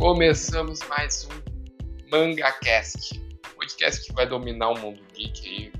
Começamos 0.00 0.80
mais 0.88 1.26
um 1.26 2.10
MangaCast, 2.10 3.20
podcast 3.54 4.06
que 4.06 4.14
vai 4.14 4.26
dominar 4.26 4.70
o 4.70 4.78
mundo 4.78 4.98
geek 5.12 5.46
aí, 5.46 5.72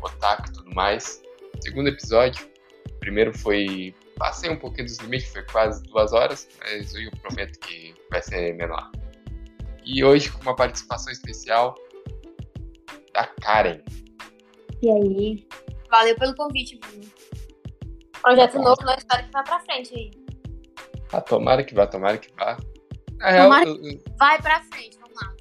otaku 0.00 0.48
e 0.48 0.52
tudo 0.52 0.72
mais. 0.72 1.20
Segundo 1.60 1.88
episódio, 1.88 2.48
o 2.88 2.98
primeiro 3.00 3.36
foi. 3.36 3.92
Passei 4.18 4.48
um 4.50 4.56
pouquinho 4.56 4.86
dos 4.86 4.98
limites, 4.98 5.32
foi 5.32 5.42
quase 5.46 5.82
duas 5.82 6.12
horas, 6.12 6.48
mas 6.60 6.94
eu 6.94 7.10
prometo 7.20 7.58
que 7.58 7.92
vai 8.08 8.22
ser 8.22 8.54
menor. 8.54 8.88
E 9.84 10.04
hoje 10.04 10.30
com 10.30 10.42
uma 10.42 10.54
participação 10.54 11.12
especial 11.12 11.74
da 13.12 13.26
Karen. 13.42 13.82
E 14.80 14.88
aí? 14.88 15.48
Valeu 15.90 16.14
pelo 16.14 16.36
convite, 16.36 16.78
Bruno. 16.78 17.10
Projeto 18.22 18.52
tá 18.52 18.58
novo, 18.60 18.82
nós 18.84 18.98
espero 18.98 19.24
que 19.24 19.32
vá 19.32 19.42
pra 19.42 19.58
frente 19.58 19.92
aí. 19.92 20.10
Ah, 21.12 21.20
tomara 21.20 21.64
que 21.64 21.74
vá, 21.74 21.84
tomara 21.84 22.16
que 22.16 22.32
vá. 22.36 22.56
Na 23.18 23.30
real, 23.30 23.64
eu... 23.64 24.02
vai 24.18 24.40
pra 24.40 24.62
frente, 24.64 24.98
vamos 24.98 25.16
lá. 25.22 25.34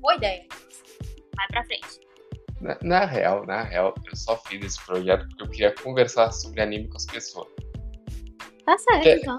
Boa 0.00 0.16
ideia. 0.16 0.44
Vai 1.36 1.46
pra 1.48 1.64
frente. 1.64 2.00
Na, 2.60 2.78
na, 2.82 3.04
real, 3.04 3.46
na 3.46 3.62
real, 3.62 3.94
eu 4.08 4.16
só 4.16 4.36
fiz 4.36 4.64
esse 4.64 4.84
projeto 4.84 5.26
porque 5.28 5.42
eu 5.42 5.48
queria 5.48 5.74
conversar 5.74 6.30
sobre 6.32 6.60
anime 6.60 6.88
com 6.88 6.96
as 6.96 7.06
pessoas. 7.06 7.48
Tá 8.64 8.78
certo, 8.78 9.02
porque, 9.02 9.10
então. 9.10 9.36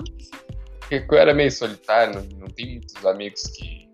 Porque 0.79 1.05
eu 1.09 1.17
era 1.17 1.33
meio 1.33 1.51
solitário, 1.51 2.15
não, 2.15 2.39
não 2.39 2.47
tem 2.47 2.71
muitos 2.71 3.05
amigos 3.05 3.43
que, 3.43 3.89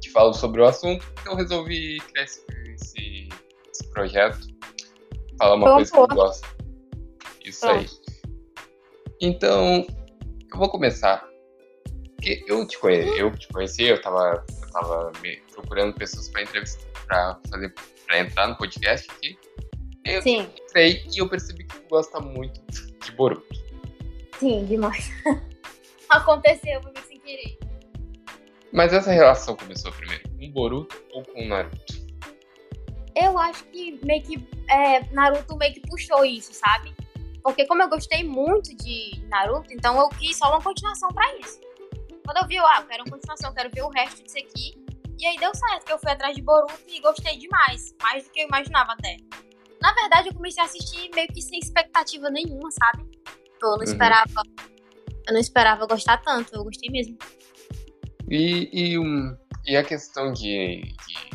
que 0.00 0.10
falam 0.10 0.32
sobre 0.32 0.60
o 0.60 0.64
assunto, 0.64 1.06
então 1.20 1.32
eu 1.32 1.38
resolvi 1.38 1.98
criar 2.00 2.24
esse, 2.24 2.44
esse, 2.74 3.28
esse 3.70 3.90
projeto. 3.90 4.46
Falar 5.38 5.54
uma 5.56 5.74
coisa 5.74 5.90
que 5.90 5.98
eu 5.98 6.08
gosto. 6.08 6.48
Isso 7.44 7.60
Pronto. 7.60 7.78
aí. 7.78 7.88
Então, 9.20 9.86
eu 10.52 10.58
vou 10.58 10.70
começar. 10.70 11.31
Porque 12.22 12.44
eu 12.46 12.64
te 12.64 12.78
conheci, 12.78 13.18
eu 13.18 13.36
te 13.36 13.48
conheci, 13.48 13.82
eu 13.82 14.00
tava, 14.00 14.44
eu 14.62 14.70
tava 14.70 15.12
procurando 15.52 15.92
pessoas 15.92 16.28
para 16.28 16.42
entrevistar, 16.42 16.86
para 17.04 17.40
fazer, 17.50 17.74
para 18.06 18.20
entrar 18.20 18.46
no 18.46 18.56
podcast 18.56 19.10
aqui. 19.10 19.36
Eu 20.04 20.22
Sim. 20.22 20.48
Sei, 20.68 21.04
e 21.12 21.18
eu 21.18 21.28
percebi 21.28 21.64
que 21.64 21.80
tu 21.80 21.88
gosta 21.88 22.20
muito 22.20 22.60
de 23.04 23.10
Boruto. 23.10 23.44
Sim, 24.38 24.64
demais. 24.66 25.10
Aconteceu 26.08 26.80
foi 26.80 26.92
sem 27.08 27.18
querer. 27.18 27.58
Mas 28.72 28.92
essa 28.92 29.10
relação 29.10 29.56
começou 29.56 29.90
primeiro 29.90 30.22
com 30.30 30.48
Boruto 30.52 31.02
ou 31.12 31.24
com 31.24 31.44
Naruto? 31.44 31.94
Eu 33.16 33.36
acho 33.36 33.64
que 33.64 33.98
meio 34.06 34.22
que 34.22 34.48
é, 34.70 35.12
Naruto 35.12 35.56
meio 35.56 35.74
que 35.74 35.80
puxou 35.80 36.24
isso, 36.24 36.54
sabe? 36.54 36.94
Porque 37.42 37.66
como 37.66 37.82
eu 37.82 37.88
gostei 37.88 38.22
muito 38.22 38.72
de 38.76 39.20
Naruto, 39.26 39.72
então 39.72 39.98
eu 39.98 40.08
quis 40.10 40.38
só 40.38 40.50
uma 40.50 40.62
continuação 40.62 41.08
para 41.08 41.36
isso. 41.38 41.71
Quando 42.24 42.38
eu 42.38 42.46
vi, 42.46 42.58
ah, 42.58 42.80
eu 42.80 42.86
quero 42.86 43.04
uma 43.04 43.10
continuação, 43.10 43.50
eu 43.50 43.54
quero 43.54 43.70
ver 43.70 43.82
o 43.82 43.88
resto 43.88 44.22
disso 44.22 44.38
aqui. 44.38 44.84
E 45.18 45.26
aí 45.26 45.36
deu 45.38 45.54
certo, 45.54 45.84
que 45.84 45.92
eu 45.92 45.98
fui 45.98 46.10
atrás 46.10 46.34
de 46.34 46.42
Boruto 46.42 46.74
e 46.88 47.00
gostei 47.00 47.38
demais. 47.38 47.94
Mais 48.02 48.24
do 48.24 48.30
que 48.30 48.40
eu 48.40 48.46
imaginava 48.46 48.92
até. 48.92 49.16
Na 49.80 49.92
verdade, 49.94 50.28
eu 50.28 50.34
comecei 50.34 50.62
a 50.62 50.66
assistir 50.66 51.10
meio 51.14 51.28
que 51.28 51.42
sem 51.42 51.58
expectativa 51.58 52.30
nenhuma, 52.30 52.70
sabe? 52.70 53.08
Eu 53.62 53.70
não 53.70 53.76
uhum. 53.76 53.82
esperava. 53.84 54.42
Eu 55.26 55.34
não 55.34 55.40
esperava 55.40 55.86
gostar 55.86 56.18
tanto, 56.18 56.54
eu 56.54 56.64
gostei 56.64 56.90
mesmo. 56.90 57.16
E, 58.28 58.68
e, 58.72 58.98
um, 58.98 59.36
e 59.66 59.76
a 59.76 59.84
questão 59.84 60.32
de. 60.32 60.82
de 61.06 61.30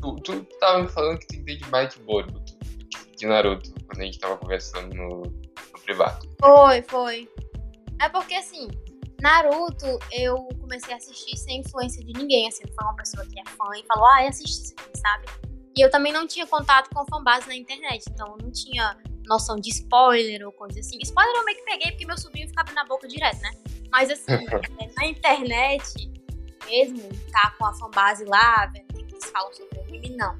tu, 0.00 0.14
tu 0.16 0.44
tava 0.58 0.82
me 0.82 0.88
falando 0.88 1.18
que 1.18 1.26
tu 1.26 1.36
entende 1.36 1.68
mais 1.70 1.94
de 1.94 2.00
Boruto, 2.00 2.58
de 3.16 3.26
Naruto 3.26 3.72
quando 3.86 4.00
a 4.00 4.04
gente 4.04 4.18
tava 4.18 4.36
conversando 4.36 4.94
no, 4.94 5.22
no 5.22 5.80
privado. 5.84 6.28
Foi, 6.40 6.82
foi. 6.82 7.28
É 8.00 8.08
porque 8.08 8.34
assim, 8.34 8.68
Naruto 9.20 9.86
eu 10.12 10.48
comecei 10.60 10.92
a 10.92 10.96
assistir 10.96 11.36
sem 11.36 11.60
influência 11.60 12.04
de 12.04 12.12
ninguém, 12.12 12.48
assim, 12.48 12.64
foi 12.66 12.84
uma 12.84 12.96
pessoa 12.96 13.24
que 13.26 13.38
é 13.40 13.44
fã 13.44 13.64
e 13.76 13.84
falou, 13.86 14.06
ah, 14.06 14.28
assiste 14.28 14.64
isso 14.64 14.74
aqui, 14.78 14.98
sabe? 14.98 15.26
E 15.76 15.80
eu 15.80 15.90
também 15.90 16.12
não 16.12 16.26
tinha 16.26 16.46
contato 16.46 16.88
com 16.94 17.04
fanbase 17.06 17.48
na 17.48 17.54
internet, 17.54 18.04
então 18.10 18.28
eu 18.28 18.44
não 18.44 18.50
tinha 18.50 18.96
noção 19.26 19.56
de 19.56 19.68
spoiler 19.70 20.46
ou 20.46 20.52
coisa 20.52 20.80
assim. 20.80 20.98
Spoiler 21.02 21.34
eu 21.36 21.44
meio 21.44 21.58
que 21.58 21.64
peguei 21.64 21.90
porque 21.90 22.06
meu 22.06 22.16
sobrinho 22.16 22.48
fica 22.48 22.60
abrindo 22.60 22.78
a 22.78 22.84
boca 22.84 23.06
direto, 23.06 23.40
né? 23.40 23.50
Mas 23.90 24.10
assim, 24.10 24.32
é, 24.32 24.92
na 24.96 25.06
internet 25.06 26.10
mesmo, 26.66 27.08
tá 27.30 27.54
com 27.58 27.66
a 27.66 27.74
fanbase 27.74 28.24
lá, 28.24 28.66
vendo 28.66 28.90
o 28.90 29.04
que 29.04 29.14
eles 29.14 29.30
falam 29.30 29.52
sobre 29.52 29.78
o 29.78 29.82
anime, 29.82 30.16
não. 30.16 30.36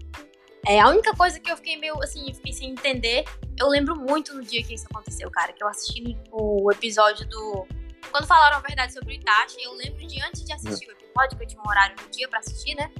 É, 0.67 0.81
a 0.81 0.89
única 0.89 1.15
coisa 1.15 1.39
que 1.39 1.51
eu 1.51 1.57
fiquei 1.57 1.77
meio 1.77 1.97
assim, 2.03 2.33
fiquei 2.35 2.53
sem 2.53 2.71
entender, 2.71 3.25
eu 3.59 3.69
lembro 3.69 3.95
muito 3.95 4.35
no 4.35 4.43
dia 4.43 4.63
que 4.65 4.75
isso 4.75 4.87
aconteceu, 4.91 5.31
cara, 5.31 5.53
que 5.53 5.63
eu 5.63 5.69
assisti 5.69 6.17
o 6.33 6.71
episódio 6.73 7.27
do. 7.29 7.67
Quando 8.11 8.27
falaram 8.27 8.57
a 8.57 8.61
verdade 8.61 8.93
sobre 8.93 9.15
o 9.15 9.17
Itachi, 9.17 9.63
eu 9.63 9.73
lembro 9.75 10.07
de 10.07 10.21
antes 10.23 10.45
de 10.45 10.53
assistir 10.53 10.89
o 10.89 10.93
episódio, 10.93 11.37
que 11.37 11.45
eu 11.45 11.49
tinha 11.49 11.61
um 11.61 11.69
horário 11.69 11.97
no 12.03 12.09
dia 12.11 12.29
pra 12.29 12.39
assistir, 12.39 12.75
né? 12.75 12.91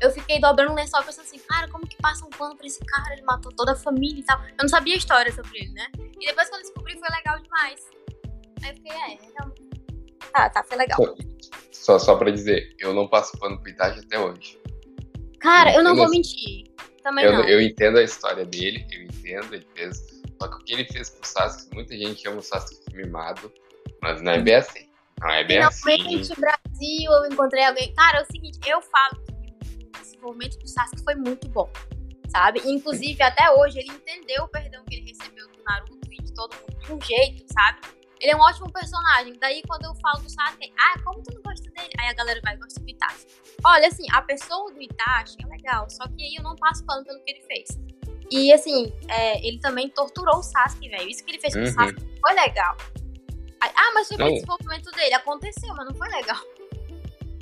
Eu 0.00 0.10
fiquei 0.10 0.38
dobrando 0.38 0.72
o 0.72 0.74
lençol 0.74 1.02
pensando 1.02 1.24
assim, 1.24 1.38
cara, 1.38 1.68
como 1.68 1.86
que 1.86 1.96
passa 1.96 2.24
um 2.24 2.30
pano 2.30 2.56
pra 2.56 2.66
esse 2.66 2.80
cara? 2.84 3.14
Ele 3.14 3.22
matou 3.22 3.50
toda 3.52 3.72
a 3.72 3.76
família 3.76 4.20
e 4.20 4.24
tal. 4.24 4.38
Eu 4.40 4.62
não 4.62 4.68
sabia 4.68 4.94
a 4.94 4.98
história 4.98 5.32
sobre 5.32 5.58
ele, 5.58 5.72
né? 5.72 5.86
E 6.20 6.26
depois 6.26 6.48
quando 6.48 6.60
eu 6.60 6.66
descobri 6.66 6.98
foi 6.98 7.08
legal 7.08 7.38
demais. 7.40 7.88
Aí 8.62 8.70
eu 8.70 8.74
fiquei, 8.74 8.92
é, 8.92 9.18
realmente. 9.36 9.66
Tá, 10.32 10.50
tá, 10.50 10.62
foi 10.64 10.76
legal. 10.76 10.98
Só, 11.72 11.98
só 11.98 12.16
pra 12.16 12.30
dizer, 12.30 12.74
eu 12.78 12.92
não 12.92 13.08
passo 13.08 13.38
pano 13.38 13.58
pro 13.60 13.70
Itachi 13.70 14.00
até 14.00 14.18
hoje. 14.18 14.60
Cara, 15.38 15.74
eu 15.74 15.82
não 15.82 15.96
vou 15.96 16.10
mentir. 16.10 16.64
Também 17.02 17.24
eu, 17.24 17.32
não. 17.32 17.44
eu 17.44 17.60
entendo 17.60 17.98
a 17.98 18.02
história 18.02 18.44
dele, 18.44 18.86
eu 18.90 19.02
entendo, 19.02 19.54
ele 19.54 19.66
fez. 19.74 20.22
Só 20.40 20.48
que 20.48 20.56
o 20.56 20.58
que 20.64 20.72
ele 20.72 20.84
fez 20.84 21.08
com 21.08 21.22
o 21.22 21.26
Sasuke, 21.26 21.74
muita 21.74 21.96
gente 21.96 22.20
chama 22.22 22.38
o 22.38 22.42
Sasuke 22.42 22.90
de 22.90 22.96
mimado, 22.96 23.52
mas 24.02 24.22
não 24.22 24.32
é 24.32 24.40
bem 24.40 24.54
assim. 24.54 24.86
Não 25.20 25.30
é 25.30 25.44
bem 25.44 25.58
Finalmente, 25.72 26.32
assim. 26.32 26.40
Brasil, 26.40 27.12
eu 27.12 27.26
encontrei 27.26 27.64
alguém. 27.64 27.92
Cara, 27.94 28.18
é 28.18 28.22
o 28.22 28.26
seguinte, 28.26 28.58
eu 28.66 28.80
falo 28.82 29.24
que 29.24 29.86
o 29.86 30.02
desenvolvimento 30.02 30.58
do 30.58 30.68
Sasuke 30.68 31.02
foi 31.02 31.14
muito 31.14 31.48
bom, 31.48 31.70
sabe? 32.28 32.60
Inclusive, 32.64 33.22
até 33.22 33.50
hoje, 33.50 33.78
ele 33.78 33.90
entendeu 33.90 34.44
o 34.44 34.48
perdão 34.48 34.84
que 34.84 34.96
ele 34.96 35.08
recebeu 35.08 35.48
do 35.48 35.62
Naruto 35.64 36.12
e 36.12 36.22
de 36.22 36.34
todo 36.34 36.54
mundo 36.54 36.78
de 36.84 36.92
um 36.92 37.00
jeito, 37.00 37.44
sabe? 37.52 37.80
Ele 38.20 38.32
é 38.32 38.36
um 38.36 38.40
ótimo 38.40 38.70
personagem. 38.72 39.34
Daí, 39.40 39.62
quando 39.66 39.84
eu 39.84 39.94
falo 39.96 40.22
do 40.22 40.30
Sasuke, 40.30 40.72
ah, 40.78 40.98
como 41.04 41.22
tu 41.22 41.34
não 41.34 41.42
gosta 41.42 41.70
dele? 41.70 41.90
Aí 41.98 42.08
a 42.08 42.14
galera 42.14 42.40
vai 42.42 42.56
gostar 42.56 42.80
do 42.80 42.88
Itachi. 42.88 43.26
Olha, 43.64 43.88
assim, 43.88 44.04
a 44.12 44.22
pessoa 44.22 44.72
do 44.72 44.80
Itachi 44.80 45.36
é 45.42 45.46
legal, 45.46 45.88
só 45.90 46.06
que 46.08 46.22
aí 46.22 46.34
eu 46.36 46.42
não 46.42 46.56
passo 46.56 46.84
pano 46.84 47.04
pelo 47.04 47.22
que 47.22 47.32
ele 47.32 47.42
fez. 47.42 47.68
E, 48.30 48.52
assim, 48.52 48.92
é, 49.08 49.46
ele 49.46 49.60
também 49.60 49.88
torturou 49.90 50.38
o 50.38 50.42
Sasuke, 50.42 50.88
velho. 50.88 51.08
Isso 51.08 51.24
que 51.24 51.30
ele 51.30 51.40
fez 51.40 51.54
com 51.54 51.60
uhum. 51.60 51.66
o 51.66 51.72
Sasuke 51.72 52.20
foi 52.20 52.34
legal. 52.34 52.76
Ah, 53.60 53.92
mas 53.94 54.08
foi 54.08 54.16
o 54.16 54.32
desenvolvimento 54.32 54.90
dele. 54.92 55.14
Aconteceu, 55.14 55.74
mas 55.74 55.86
não 55.86 55.94
foi 55.94 56.08
legal. 56.08 56.40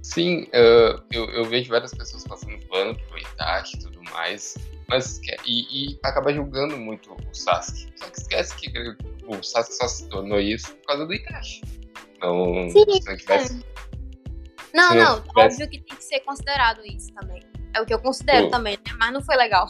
Sim, 0.02 0.42
uh, 0.42 1.02
eu, 1.10 1.24
eu 1.30 1.44
vejo 1.44 1.70
várias 1.70 1.94
pessoas 1.94 2.24
passando 2.24 2.58
pano 2.66 2.94
pro 3.08 3.18
Itachi 3.18 3.76
e 3.76 3.80
tudo 3.80 4.02
mais. 4.12 4.54
Mas, 4.86 5.18
e, 5.46 5.92
e 5.92 5.98
acaba 6.04 6.32
julgando 6.32 6.76
muito 6.76 7.14
o 7.14 7.34
Sasuke. 7.34 7.90
Só 7.96 8.06
que 8.10 8.20
esquece 8.20 8.56
que 8.56 8.96
o 9.26 9.42
Sasuke 9.42 9.74
só 9.74 9.88
se 9.88 10.08
tornou 10.08 10.38
isso 10.38 10.74
por 10.76 10.86
causa 10.86 11.06
do 11.06 11.14
Itachi. 11.14 11.62
Não, 12.20 12.68
Sim, 12.70 12.84
se 13.00 13.06
não 13.06 13.16
tivesse. 13.16 13.64
Não, 14.74 14.90
se 14.90 14.96
não, 14.96 15.16
não 15.16 15.22
tivesse... 15.22 15.54
óbvio 15.54 15.70
que 15.70 15.78
tem 15.80 15.96
que 15.96 16.04
ser 16.04 16.20
considerado 16.20 16.84
isso 16.84 17.12
também. 17.14 17.42
É 17.74 17.80
o 17.80 17.86
que 17.86 17.94
eu 17.94 17.98
considero 17.98 18.50
também, 18.50 18.76
né? 18.76 18.92
Mas 18.98 19.12
não 19.12 19.22
foi 19.22 19.36
legal. 19.36 19.66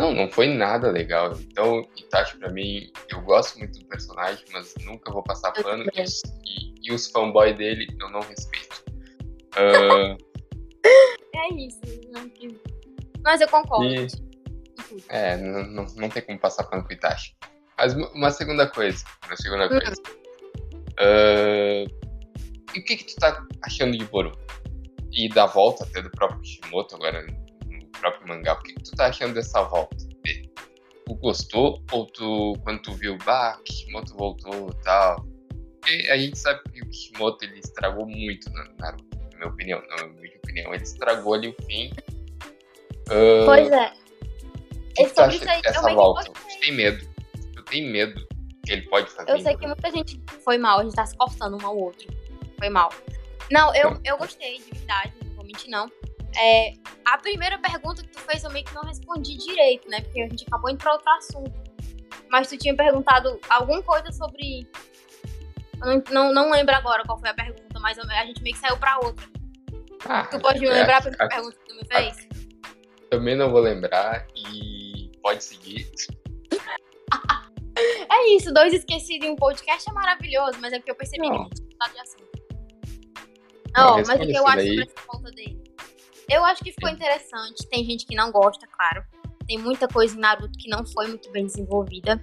Não, 0.00 0.14
não 0.14 0.30
foi 0.30 0.46
nada 0.46 0.90
legal. 0.90 1.32
Então, 1.38 1.86
Itachi 1.94 2.38
pra 2.38 2.50
mim, 2.50 2.90
eu 3.10 3.20
gosto 3.20 3.58
muito 3.58 3.78
do 3.78 3.84
personagem, 3.84 4.42
mas 4.50 4.74
nunca 4.82 5.12
vou 5.12 5.22
passar 5.22 5.52
pano. 5.52 5.84
E, 5.94 6.74
e, 6.82 6.90
os 6.90 7.10
fanboys 7.10 7.54
dele 7.56 7.86
eu 8.00 8.08
não 8.08 8.20
respeito. 8.20 8.82
Uh... 9.56 10.16
é 11.36 11.54
isso. 11.54 11.80
Mas 13.22 13.42
eu 13.42 13.48
concordo. 13.48 13.84
E... 13.84 14.08
É, 15.10 15.36
não, 15.36 15.66
não, 15.66 15.86
não 15.94 16.08
tem 16.08 16.22
como 16.22 16.38
passar 16.38 16.64
pano 16.64 16.82
pro 16.82 16.94
Itachi. 16.94 17.36
Mas 17.76 17.94
uma 17.94 18.30
segunda 18.30 18.66
coisa. 18.66 19.04
Uma 19.26 19.36
segunda 19.36 19.64
uhum. 19.64 19.80
coisa. 19.80 20.02
Uh, 20.98 22.00
e 22.74 22.78
o 22.78 22.84
que, 22.84 22.96
que 22.96 23.04
tu 23.04 23.16
tá 23.16 23.46
achando 23.62 23.98
de 23.98 24.04
Boru? 24.06 24.32
E 25.12 25.28
da 25.28 25.44
volta 25.44 25.84
até 25.84 26.00
do 26.00 26.10
próprio 26.10 26.40
Kishimoto, 26.40 26.94
agora 26.94 27.26
próprio 28.00 28.28
mangá. 28.28 28.54
O 28.54 28.62
que, 28.62 28.74
que 28.74 28.82
tu 28.82 28.92
tá 28.92 29.06
achando 29.06 29.34
dessa 29.34 29.62
volta? 29.62 29.96
Tu 31.06 31.14
gostou? 31.14 31.82
Ou 31.92 32.06
tu, 32.06 32.54
quando 32.62 32.82
tu 32.82 32.92
viu, 32.94 33.18
bah, 33.24 33.58
Kishimoto 33.64 34.16
voltou 34.16 34.70
e 34.70 34.84
tal? 34.84 35.24
Porque 35.80 36.08
a 36.10 36.16
gente 36.16 36.38
sabe 36.38 36.60
que 36.72 36.82
o 36.82 36.88
Kishimoto 36.88 37.44
ele 37.44 37.58
estragou 37.58 38.06
muito 38.06 38.50
na 38.52 38.64
Naruto, 38.78 39.18
na 39.32 39.38
minha 39.38 39.48
opinião. 39.48 39.82
Na 39.88 40.06
minha 40.06 40.36
opinião, 40.36 40.74
ele 40.74 40.82
estragou 40.82 41.34
ali 41.34 41.48
o 41.48 41.56
fim. 41.64 41.90
Uh, 43.08 43.44
pois 43.44 43.70
é. 43.70 43.92
Que, 44.94 45.04
que 45.04 45.14
tu 45.14 45.20
acha 45.20 45.60
dessa 45.62 45.94
volta? 45.94 46.30
Tu 46.30 46.60
tem 46.60 46.72
medo? 46.72 47.08
Tu 47.54 47.62
tem 47.64 47.90
medo 47.90 48.26
que 48.64 48.72
ele 48.72 48.82
pode 48.82 49.10
fazer? 49.10 49.30
Eu 49.30 49.40
sei 49.40 49.56
que 49.56 49.66
muita 49.66 49.90
gente 49.90 50.20
foi 50.44 50.58
mal, 50.58 50.80
a 50.80 50.84
gente 50.84 50.94
tá 50.94 51.06
se 51.06 51.16
cortando 51.16 51.60
um 51.60 51.66
ao 51.66 51.76
outro 51.76 52.20
foi 52.60 52.68
mal. 52.68 52.92
Não, 53.50 53.74
eu, 53.74 53.98
eu 54.04 54.16
gostei, 54.18 54.58
de 54.58 54.78
verdade, 54.78 55.12
não 55.24 55.34
vou 55.34 55.44
mentir, 55.44 55.70
não. 55.70 55.90
É, 56.38 56.72
a 57.04 57.18
primeira 57.18 57.58
pergunta 57.58 58.02
que 58.02 58.08
tu 58.08 58.20
fez 58.20 58.44
eu 58.44 58.50
meio 58.50 58.64
que 58.64 58.74
não 58.74 58.82
respondi 58.82 59.36
direito, 59.36 59.88
né? 59.88 60.00
Porque 60.00 60.20
a 60.20 60.28
gente 60.28 60.44
acabou 60.46 60.70
indo 60.70 60.78
pra 60.78 60.92
outro 60.92 61.10
assunto. 61.10 61.52
Mas 62.30 62.48
tu 62.48 62.56
tinha 62.56 62.74
perguntado 62.76 63.38
alguma 63.48 63.82
coisa 63.82 64.12
sobre. 64.12 64.68
Eu 65.80 65.86
não, 65.86 66.02
não, 66.10 66.34
não 66.34 66.50
lembro 66.50 66.74
agora 66.74 67.02
qual 67.04 67.18
foi 67.18 67.30
a 67.30 67.34
pergunta, 67.34 67.80
mas 67.80 67.98
a 67.98 68.24
gente 68.26 68.42
meio 68.42 68.54
que 68.54 68.60
saiu 68.60 68.76
pra 68.76 68.98
outra. 69.02 69.26
Ah, 70.08 70.24
tu 70.26 70.38
pode 70.40 70.60
me 70.60 70.70
lembrar 70.70 70.98
a 70.98 71.00
primeira 71.02 71.28
pergunta 71.28 71.56
que 71.56 71.66
tu 71.66 71.74
me 71.74 71.84
fez? 71.86 72.28
Também 73.10 73.36
não 73.36 73.50
vou 73.50 73.60
lembrar 73.60 74.26
e 74.36 75.10
pode 75.22 75.42
seguir. 75.42 75.90
É 78.12 78.36
isso, 78.36 78.52
dois 78.52 78.74
esquecidos 78.74 79.26
em 79.26 79.30
um 79.30 79.36
podcast 79.36 79.88
é 79.88 79.92
maravilhoso, 79.92 80.58
mas 80.60 80.72
é 80.72 80.78
porque 80.78 80.90
eu 80.90 80.94
percebi 80.96 81.26
Não. 81.26 81.30
que 81.30 81.36
a 81.36 81.44
gente 81.44 81.54
tinha 81.54 81.68
mudado 81.70 81.92
de 81.94 82.00
assunto. 82.00 82.30
Não, 83.74 83.96
Não, 83.96 83.96
mas 84.06 84.08
o 84.08 84.26
que 84.26 84.36
eu 84.36 84.46
acho 84.46 84.56
daí. 84.56 84.68
sobre 84.68 84.84
essa 84.84 85.06
volta 85.06 85.30
dele? 85.30 85.59
Eu 86.30 86.44
acho 86.44 86.62
que 86.62 86.70
ficou 86.70 86.88
interessante. 86.88 87.66
Tem 87.68 87.84
gente 87.84 88.06
que 88.06 88.14
não 88.14 88.30
gosta, 88.30 88.64
claro. 88.68 89.04
Tem 89.48 89.58
muita 89.58 89.88
coisa 89.88 90.16
em 90.16 90.20
Naruto 90.20 90.56
que 90.56 90.68
não 90.68 90.86
foi 90.86 91.08
muito 91.08 91.28
bem 91.32 91.44
desenvolvida. 91.44 92.20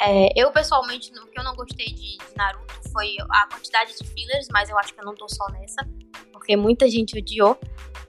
É, 0.00 0.28
eu, 0.40 0.52
pessoalmente, 0.52 1.12
o 1.12 1.26
que 1.26 1.38
eu 1.38 1.42
não 1.42 1.54
gostei 1.56 1.86
de, 1.86 2.16
de 2.16 2.36
Naruto 2.36 2.74
foi 2.92 3.16
a 3.28 3.48
quantidade 3.48 3.92
de 3.98 4.06
fillers, 4.06 4.46
mas 4.52 4.70
eu 4.70 4.78
acho 4.78 4.94
que 4.94 5.00
eu 5.00 5.04
não 5.04 5.14
tô 5.14 5.28
só 5.28 5.44
nessa, 5.50 5.86
porque 6.32 6.56
muita 6.56 6.88
gente 6.88 7.18
odiou. 7.18 7.58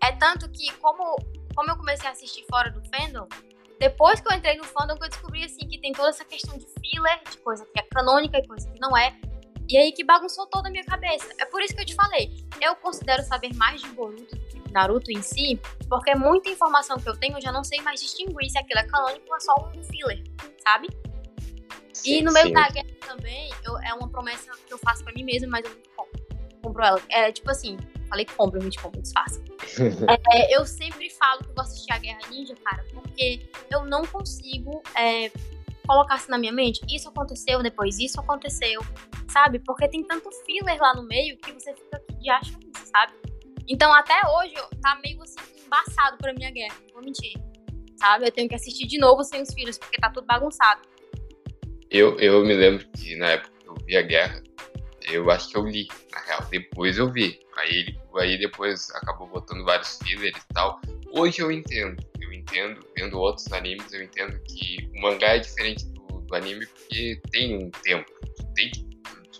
É 0.01 0.11
tanto 0.11 0.47
que, 0.49 0.71
como, 0.73 1.17
como 1.55 1.71
eu 1.71 1.75
comecei 1.75 2.07
a 2.07 2.11
assistir 2.11 2.45
fora 2.49 2.69
do 2.69 2.81
fandom, 2.95 3.27
depois 3.79 4.21
que 4.21 4.31
eu 4.31 4.37
entrei 4.37 4.55
no 4.57 4.63
fandom, 4.63 4.95
eu 5.01 5.09
descobri 5.09 5.43
assim 5.43 5.67
que 5.67 5.79
tem 5.79 5.91
toda 5.91 6.09
essa 6.09 6.23
questão 6.23 6.55
de 6.55 6.67
filler, 6.79 7.19
de 7.29 7.37
coisa 7.39 7.65
que 7.65 7.79
é 7.79 7.83
canônica 7.91 8.37
e 8.37 8.47
coisa 8.47 8.69
que 8.69 8.79
não 8.79 8.95
é. 8.95 9.19
E 9.67 9.75
aí 9.75 9.91
que 9.91 10.03
bagunçou 10.03 10.45
toda 10.47 10.69
a 10.69 10.71
minha 10.71 10.83
cabeça. 10.83 11.33
É 11.39 11.45
por 11.45 11.61
isso 11.61 11.73
que 11.73 11.81
eu 11.81 11.85
te 11.85 11.95
falei. 11.95 12.45
Eu 12.61 12.75
considero 12.75 13.23
saber 13.23 13.53
mais 13.55 13.81
de 13.81 13.87
Boruto 13.89 14.37
Naruto 14.71 15.11
em 15.11 15.21
si, 15.21 15.59
porque 15.89 16.15
muita 16.15 16.49
informação 16.49 16.97
que 16.97 17.07
eu 17.09 17.15
tenho 17.17 17.37
eu 17.37 17.41
já 17.41 17.51
não 17.51 17.63
sei 17.63 17.81
mais 17.81 17.99
distinguir 17.99 18.49
se 18.49 18.57
aquilo 18.57 18.79
é 18.79 18.83
canônico 18.83 19.25
ou 19.29 19.35
é 19.35 19.39
só 19.39 19.53
um 19.75 19.83
filler, 19.83 20.23
sabe? 20.63 20.87
E 22.03 22.17
Sim, 22.17 22.21
no 22.23 22.31
meio 22.33 22.47
sim. 22.47 22.53
da 22.53 22.69
guerra 22.69 22.87
também, 23.05 23.51
eu- 23.63 23.77
é 23.79 23.93
uma 23.93 24.09
promessa 24.09 24.51
que 24.65 24.73
eu 24.73 24.77
faço 24.79 25.03
pra 25.03 25.13
mim 25.13 25.23
mesma, 25.23 25.47
mas 25.49 25.65
eu 25.65 25.71
compro. 25.95 26.21
Compro 26.63 26.83
ela. 26.83 27.01
É 27.09 27.31
tipo 27.31 27.49
assim, 27.51 27.77
falei 28.07 28.25
que 28.25 28.33
compro, 28.33 28.63
me 28.63 28.75
compro, 28.75 29.01
desfaço. 29.01 29.41
É, 30.33 30.55
eu 30.57 30.65
sempre 30.65 31.09
falo 31.11 31.43
que 31.43 31.49
eu 31.49 31.53
vou 31.53 31.63
assistir 31.63 31.91
a 31.93 31.97
Guerra 31.99 32.19
Ninja, 32.29 32.55
cara, 32.63 32.83
porque 32.93 33.47
eu 33.69 33.85
não 33.85 34.03
consigo 34.05 34.81
é, 34.97 35.31
colocar 35.87 36.15
assim 36.15 36.31
na 36.31 36.37
minha 36.37 36.51
mente. 36.51 36.81
Isso 36.89 37.09
aconteceu, 37.09 37.61
depois 37.61 37.99
isso 37.99 38.19
aconteceu, 38.19 38.81
sabe? 39.27 39.59
Porque 39.59 39.87
tem 39.87 40.03
tanto 40.03 40.29
filler 40.45 40.79
lá 40.79 40.95
no 40.95 41.03
meio 41.03 41.37
que 41.37 41.51
você 41.51 41.73
fica 41.73 41.97
aqui 41.97 42.15
de 42.19 42.29
acha 42.29 42.51
isso, 42.51 42.85
sabe? 42.91 43.13
Então 43.71 43.93
até 43.93 44.19
hoje 44.27 44.53
tá 44.81 44.99
meio 45.01 45.23
assim 45.23 45.39
embaçado 45.65 46.17
pra 46.17 46.33
minha 46.33 46.51
guerra, 46.51 46.75
não 46.87 46.95
vou 46.95 47.03
mentir. 47.03 47.31
Sabe? 47.97 48.27
Eu 48.27 48.31
tenho 48.31 48.49
que 48.49 48.55
assistir 48.55 48.85
de 48.85 48.97
novo 48.97 49.23
sem 49.23 49.41
os 49.41 49.53
fillers, 49.53 49.77
porque 49.77 49.97
tá 49.97 50.09
tudo 50.09 50.27
bagunçado. 50.27 50.81
Eu, 51.89 52.19
eu 52.19 52.43
me 52.43 52.53
lembro 52.53 52.85
que 52.89 53.15
na 53.15 53.27
época 53.27 53.53
que 53.57 53.69
eu 53.69 53.75
vi 53.85 53.95
a 53.95 54.01
guerra, 54.01 54.43
eu 55.09 55.31
acho 55.31 55.49
que 55.49 55.57
eu 55.57 55.65
li, 55.65 55.87
na 56.11 56.19
real. 56.19 56.45
Depois 56.49 56.97
eu 56.97 57.09
vi. 57.09 57.39
Aí, 57.55 57.69
ele, 57.69 57.99
aí 58.17 58.37
depois 58.37 58.89
acabou 58.95 59.27
botando 59.27 59.63
vários 59.63 59.97
fillers 59.99 60.37
e 60.37 60.53
tal. 60.53 60.81
Hoje 61.13 61.41
eu 61.41 61.49
entendo. 61.49 62.03
Eu 62.19 62.33
entendo, 62.33 62.85
vendo 62.97 63.17
outros 63.17 63.49
animes, 63.53 63.93
eu 63.93 64.03
entendo 64.03 64.37
que 64.43 64.89
o 64.97 65.01
mangá 65.01 65.35
é 65.35 65.39
diferente 65.39 65.85
do, 65.93 66.21
do 66.21 66.35
anime 66.35 66.65
porque 66.65 67.21
tem 67.31 67.55
um 67.55 67.71
tempo. 67.71 68.11
Tem, 68.53 68.69
que, 68.69 68.90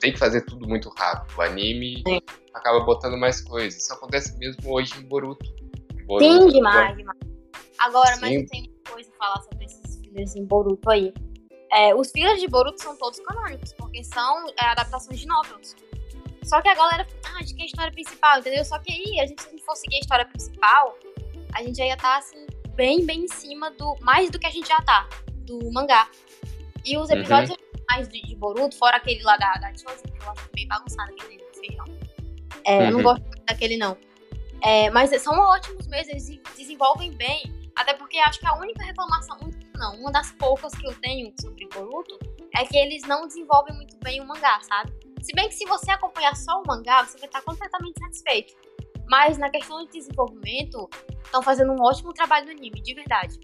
tem 0.01 0.11
que 0.11 0.19
fazer 0.19 0.41
tudo 0.41 0.67
muito 0.67 0.89
rápido. 0.89 1.37
O 1.37 1.41
anime 1.41 2.03
Sim. 2.05 2.19
acaba 2.53 2.81
botando 2.81 3.17
mais 3.17 3.39
coisas. 3.39 3.81
Isso 3.81 3.93
acontece 3.93 4.37
mesmo 4.37 4.73
hoje 4.73 4.93
em 4.99 5.03
Boruto. 5.03 5.45
Em 5.93 5.99
Sim, 5.99 6.05
Boruto, 6.05 6.51
demais, 6.51 6.97
demais. 6.97 7.19
Agora, 7.79 8.17
mas 8.19 8.29
Sim. 8.29 8.35
eu 8.35 8.45
tenho 8.47 8.65
uma 8.65 8.93
coisa 8.93 9.09
a 9.11 9.17
falar 9.17 9.41
sobre 9.43 9.65
esses 9.65 10.01
fillers 10.01 10.35
em 10.35 10.45
Boruto 10.45 10.89
aí. 10.89 11.13
É, 11.71 11.95
os 11.95 12.11
fillers 12.11 12.41
de 12.41 12.47
Boruto 12.47 12.81
são 12.81 12.97
todos 12.97 13.19
canônicos, 13.21 13.71
porque 13.73 14.03
são 14.03 14.49
é, 14.59 14.65
adaptações 14.65 15.19
de 15.19 15.27
novels. 15.27 15.75
Só 16.43 16.61
que 16.61 16.67
a 16.67 16.75
galera, 16.75 17.07
ah, 17.27 17.39
acho 17.39 17.55
que 17.55 17.61
é 17.61 17.63
a 17.63 17.67
história 17.67 17.91
principal, 17.93 18.39
entendeu? 18.39 18.65
Só 18.65 18.77
que 18.79 18.91
aí, 18.91 19.19
a 19.21 19.27
gente, 19.27 19.41
se 19.41 19.47
a 19.47 19.51
gente 19.51 19.63
for 19.63 19.75
seguir 19.75 19.97
a 19.97 19.99
história 19.99 20.25
principal, 20.25 20.97
a 21.53 21.63
gente 21.63 21.77
já 21.77 21.85
ia 21.85 21.93
estar, 21.93 22.17
assim, 22.17 22.45
bem, 22.75 23.05
bem 23.05 23.23
em 23.23 23.27
cima 23.27 23.69
do. 23.71 23.95
Mais 24.01 24.29
do 24.31 24.39
que 24.39 24.47
a 24.47 24.49
gente 24.49 24.67
já 24.67 24.81
tá, 24.81 25.07
do 25.45 25.71
mangá. 25.71 26.09
E 26.83 26.97
os 26.97 27.09
Uhum. 27.09 27.15
Mais 27.91 28.07
de, 28.07 28.21
de 28.21 28.35
Boruto, 28.35 28.77
fora 28.77 28.97
aquele 28.97 29.21
lá 29.23 29.35
da, 29.37 29.53
da 29.55 29.67
Chosen, 29.75 30.03
que 30.03 30.23
eu 30.23 30.31
acho 30.31 30.49
meio 30.55 30.67
bagunçado 30.67 31.11
aquele 31.11 31.37
do 31.37 31.59
feijão. 31.59 31.85
É, 32.65 32.87
Eu 32.87 32.91
não 32.91 32.97
Uhum. 32.99 33.03
gosto 33.03 33.23
daquele, 33.45 33.77
não. 33.77 33.97
É, 34.63 34.89
mas 34.91 35.09
são 35.21 35.37
ótimos 35.39 35.87
mesmo, 35.87 36.11
eles 36.11 36.23
se 36.23 36.41
desenvolvem 36.57 37.11
bem. 37.13 37.41
Até 37.75 37.93
porque 37.93 38.17
acho 38.19 38.39
que 38.39 38.45
a 38.45 38.55
única 38.55 38.83
reclamação, 38.83 39.37
não, 39.75 39.95
uma 39.95 40.11
das 40.11 40.31
poucas 40.33 40.73
que 40.73 40.85
eu 40.87 40.93
tenho 41.01 41.33
sobre 41.41 41.67
Boruto 41.73 42.19
é 42.55 42.65
que 42.65 42.77
eles 42.77 43.01
não 43.07 43.27
desenvolvem 43.27 43.75
muito 43.75 43.97
bem 44.03 44.21
o 44.21 44.27
mangá, 44.27 44.59
sabe? 44.61 44.91
Se 45.21 45.33
bem 45.33 45.47
que 45.49 45.55
se 45.55 45.65
você 45.65 45.91
acompanhar 45.91 46.35
só 46.35 46.61
o 46.61 46.67
mangá, 46.67 47.03
você 47.05 47.17
vai 47.17 47.27
estar 47.27 47.41
completamente 47.41 47.99
satisfeito. 47.99 48.53
Mas 49.07 49.37
na 49.37 49.49
questão 49.49 49.83
de 49.85 49.91
desenvolvimento, 49.91 50.89
estão 51.23 51.41
fazendo 51.41 51.71
um 51.71 51.81
ótimo 51.81 52.13
trabalho 52.13 52.45
no 52.45 52.51
anime, 52.51 52.81
de 52.81 52.93
verdade. 52.93 53.39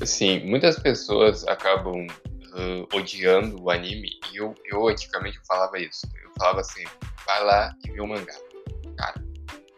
Assim, 0.00 0.40
muitas 0.40 0.78
pessoas 0.78 1.46
acabam 1.46 2.06
ah, 2.54 2.96
odiando 2.96 3.62
o 3.62 3.70
anime 3.70 4.10
e 4.32 4.36
eu, 4.36 4.54
eu 4.66 4.88
antigamente 4.88 5.38
eu 5.38 5.44
falava 5.46 5.78
isso. 5.78 6.06
Eu 6.22 6.30
falava 6.38 6.60
assim, 6.60 6.84
vai 7.26 7.44
lá 7.44 7.74
e 7.84 7.92
vê 7.92 8.00
o 8.00 8.06
mangá. 8.06 8.34
Cara, 8.96 9.22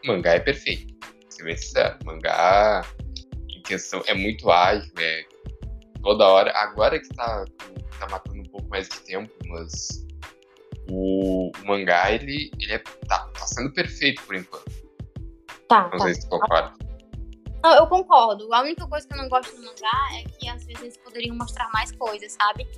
o 0.04 0.06
mangá 0.06 0.32
é 0.32 0.40
perfeito. 0.40 0.94
Você 1.28 1.42
vê 1.42 1.54
o 2.02 2.06
mangá 2.06 2.84
em 3.48 3.62
questão 3.62 4.02
é 4.06 4.14
muito 4.14 4.50
ágil, 4.50 4.92
é 4.98 5.24
toda 6.02 6.26
hora. 6.26 6.52
Agora 6.56 6.98
que 6.98 7.08
tá, 7.10 7.44
tá 7.98 8.08
matando 8.08 8.40
um 8.40 8.50
pouco 8.50 8.68
mais 8.68 8.88
de 8.88 9.00
tempo, 9.00 9.32
mas 9.46 10.04
o, 10.88 11.50
o 11.50 11.66
mangá 11.66 12.10
ele, 12.12 12.50
ele 12.60 12.72
é, 12.72 12.78
tá, 12.78 13.26
tá 13.28 13.46
sendo 13.46 13.72
perfeito 13.72 14.22
por 14.22 14.34
enquanto. 14.34 14.72
Tá, 15.68 15.88
Não 15.90 15.98
sei 16.00 16.14
se 16.14 16.20
tu 16.22 16.28
concorda. 16.28 16.83
Não, 17.64 17.72
eu 17.76 17.86
concordo. 17.86 18.52
A 18.52 18.60
única 18.60 18.86
coisa 18.86 19.08
que 19.08 19.14
eu 19.14 19.16
não 19.16 19.28
gosto 19.28 19.56
no 19.56 19.64
mangá 19.64 20.18
é 20.20 20.24
que 20.24 20.46
às 20.50 20.66
vezes 20.66 20.82
eles 20.82 20.96
poderiam 20.98 21.34
mostrar 21.34 21.70
mais 21.72 21.90
coisas, 21.92 22.32
sabe? 22.32 22.68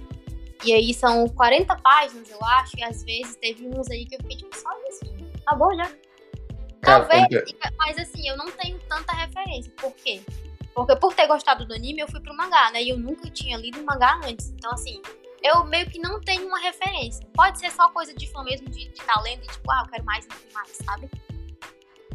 E 0.64 0.72
aí 0.72 0.94
são 0.94 1.28
40 1.28 1.74
páginas, 1.76 2.30
eu 2.30 2.38
acho, 2.44 2.78
e 2.78 2.84
às 2.84 3.02
vezes 3.02 3.34
teve 3.36 3.66
uns 3.66 3.90
aí 3.90 4.06
que 4.06 4.14
eu 4.14 4.20
fiquei 4.20 4.36
tipo, 4.36 4.56
só 4.56 4.70
isso. 4.88 5.00
Acabou 5.44 5.74
já. 5.74 5.84
Cara, 6.82 7.04
Talvez, 7.04 7.26
conta- 7.52 7.72
mas 7.78 7.98
assim, 7.98 8.28
eu 8.28 8.36
não 8.36 8.46
tenho 8.52 8.78
tanta 8.88 9.12
referência. 9.12 9.72
Por 9.76 9.92
quê? 9.96 10.22
Porque 10.72 10.94
por 10.96 11.14
ter 11.14 11.26
gostado 11.26 11.66
do 11.66 11.74
anime, 11.74 12.00
eu 12.02 12.08
fui 12.08 12.20
pro 12.20 12.36
mangá, 12.36 12.70
né? 12.70 12.80
E 12.82 12.90
eu 12.90 12.98
nunca 12.98 13.28
tinha 13.30 13.56
lido 13.56 13.82
mangá 13.82 14.20
antes. 14.24 14.50
Então, 14.50 14.70
assim, 14.72 15.02
eu 15.42 15.64
meio 15.64 15.90
que 15.90 15.98
não 15.98 16.20
tenho 16.20 16.46
uma 16.46 16.60
referência. 16.60 17.26
Pode 17.34 17.58
ser 17.58 17.72
só 17.72 17.88
coisa 17.88 18.14
de 18.14 18.30
fã 18.30 18.44
mesmo, 18.44 18.68
de 18.68 18.86
estar 18.88 19.20
lendo 19.22 19.42
e 19.42 19.46
tipo, 19.48 19.68
ah, 19.70 19.82
eu 19.84 19.90
quero 19.90 20.04
mais 20.04 20.28
mais, 20.54 20.68
sabe? 20.70 21.10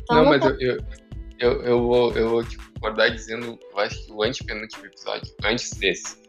Então, 0.02 0.16
Não, 0.16 0.24
eu 0.24 0.30
mas 0.30 0.42
tô- 0.42 0.50
eu, 0.62 0.78
eu, 0.78 0.86
eu, 1.42 1.64
eu 1.64 1.82
vou, 1.84 2.14
eu 2.14 2.30
vou 2.30 2.44
tipo, 2.44 2.64
acordar 2.78 3.10
dizendo, 3.10 3.60
eu 3.72 3.80
acho 3.80 4.06
que 4.06 4.12
o 4.12 4.24
antepenúltimo 4.24 4.86
episódio, 4.86 5.34
antes 5.44 5.72
desse. 5.72 6.22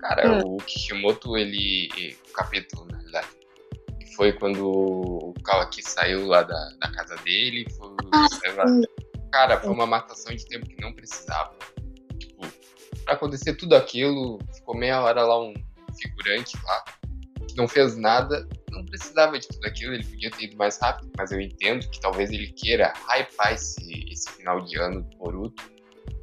Cara, 0.00 0.38
Hum. 0.44 0.54
o 0.54 0.56
Kishimoto, 0.58 1.36
ele. 1.36 2.16
O 2.28 2.32
capítulo, 2.32 2.86
na 2.90 2.96
realidade. 2.98 3.28
que 4.00 4.14
Foi 4.16 4.32
quando 4.32 4.66
o 4.66 5.34
Kawaki 5.44 5.82
saiu 5.82 6.26
lá 6.26 6.42
da, 6.42 6.70
da 6.80 6.90
casa 6.92 7.16
dele. 7.24 7.66
Foi, 7.76 7.90
Ah. 8.12 8.26
Cara, 9.32 9.60
foi 9.60 9.70
uma 9.70 9.86
matação 9.86 10.34
de 10.34 10.44
tempo 10.46 10.66
que 10.66 10.80
não 10.80 10.92
precisava. 10.92 11.54
Tipo, 12.18 12.46
pra 13.04 13.14
acontecer 13.14 13.54
tudo 13.56 13.74
aquilo, 13.74 14.38
ficou 14.54 14.76
meia 14.76 15.00
hora 15.02 15.22
lá 15.24 15.40
um 15.40 15.52
figurante 16.00 16.56
lá, 16.64 16.84
que 17.48 17.56
não 17.56 17.66
fez 17.66 17.96
nada, 17.96 18.48
não 18.74 18.84
precisava 18.84 19.38
de 19.38 19.48
tudo 19.48 19.66
aquilo, 19.66 19.94
ele 19.94 20.04
podia 20.04 20.30
ter 20.30 20.44
ido 20.44 20.56
mais 20.56 20.78
rápido, 20.78 21.10
mas 21.16 21.32
eu 21.32 21.40
entendo 21.40 21.88
que 21.88 22.00
talvez 22.00 22.30
ele 22.30 22.48
queira 22.48 22.92
hypar 23.08 23.52
esse, 23.52 24.04
esse 24.10 24.30
final 24.32 24.60
de 24.60 24.78
ano 24.78 25.02
do 25.02 25.16
Boruto. 25.16 25.62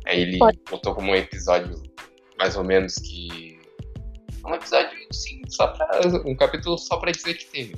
Aí 0.06 0.22
ele 0.22 0.38
Pode. 0.38 0.60
botou 0.70 0.96
como 0.96 1.12
um 1.12 1.16
episódio 1.16 1.82
mais 2.38 2.56
ou 2.56 2.64
menos 2.64 2.96
que. 2.96 3.60
Um 4.46 4.56
episódio, 4.56 4.98
sim, 5.12 5.42
só 5.48 5.68
pra. 5.68 6.02
Um 6.26 6.36
capítulo 6.36 6.78
só 6.78 6.98
pra 6.98 7.12
dizer 7.12 7.36
que 7.36 7.46
teve. 7.46 7.76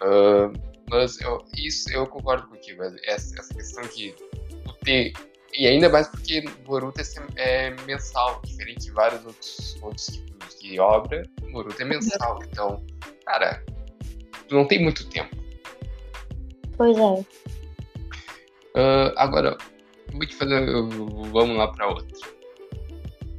Ah, 0.00 0.52
mas 0.90 1.20
eu, 1.20 1.44
isso 1.56 1.90
eu 1.92 2.06
concordo 2.06 2.46
contigo. 2.48 2.82
Essa, 3.04 3.38
essa 3.38 3.54
questão 3.54 3.82
tu 3.88 4.74
ter. 4.84 5.12
E 5.56 5.66
ainda 5.66 5.88
mais 5.88 6.08
porque 6.08 6.42
Boruto 6.64 7.00
é, 7.00 7.66
é 7.68 7.70
mensal, 7.82 8.40
diferente 8.44 8.86
de 8.86 8.90
vários 8.90 9.24
outros, 9.24 9.78
outros 9.82 10.06
tipos 10.06 10.58
de 10.60 10.80
obra, 10.80 11.22
Boruto 11.52 11.80
é 11.80 11.84
mensal. 11.84 12.40
Então, 12.42 12.84
cara, 13.24 13.64
tu 14.54 14.58
não 14.58 14.66
tem 14.68 14.80
muito 14.82 15.08
tempo. 15.10 15.36
Pois 16.76 16.96
é. 16.96 17.24
Ah, 18.76 19.12
agora, 19.16 19.56
vou 20.12 20.26
te 20.26 20.34
fazer. 20.34 20.64
Vamos 21.32 21.56
lá 21.56 21.68
pra 21.68 21.88
outra. 21.88 22.16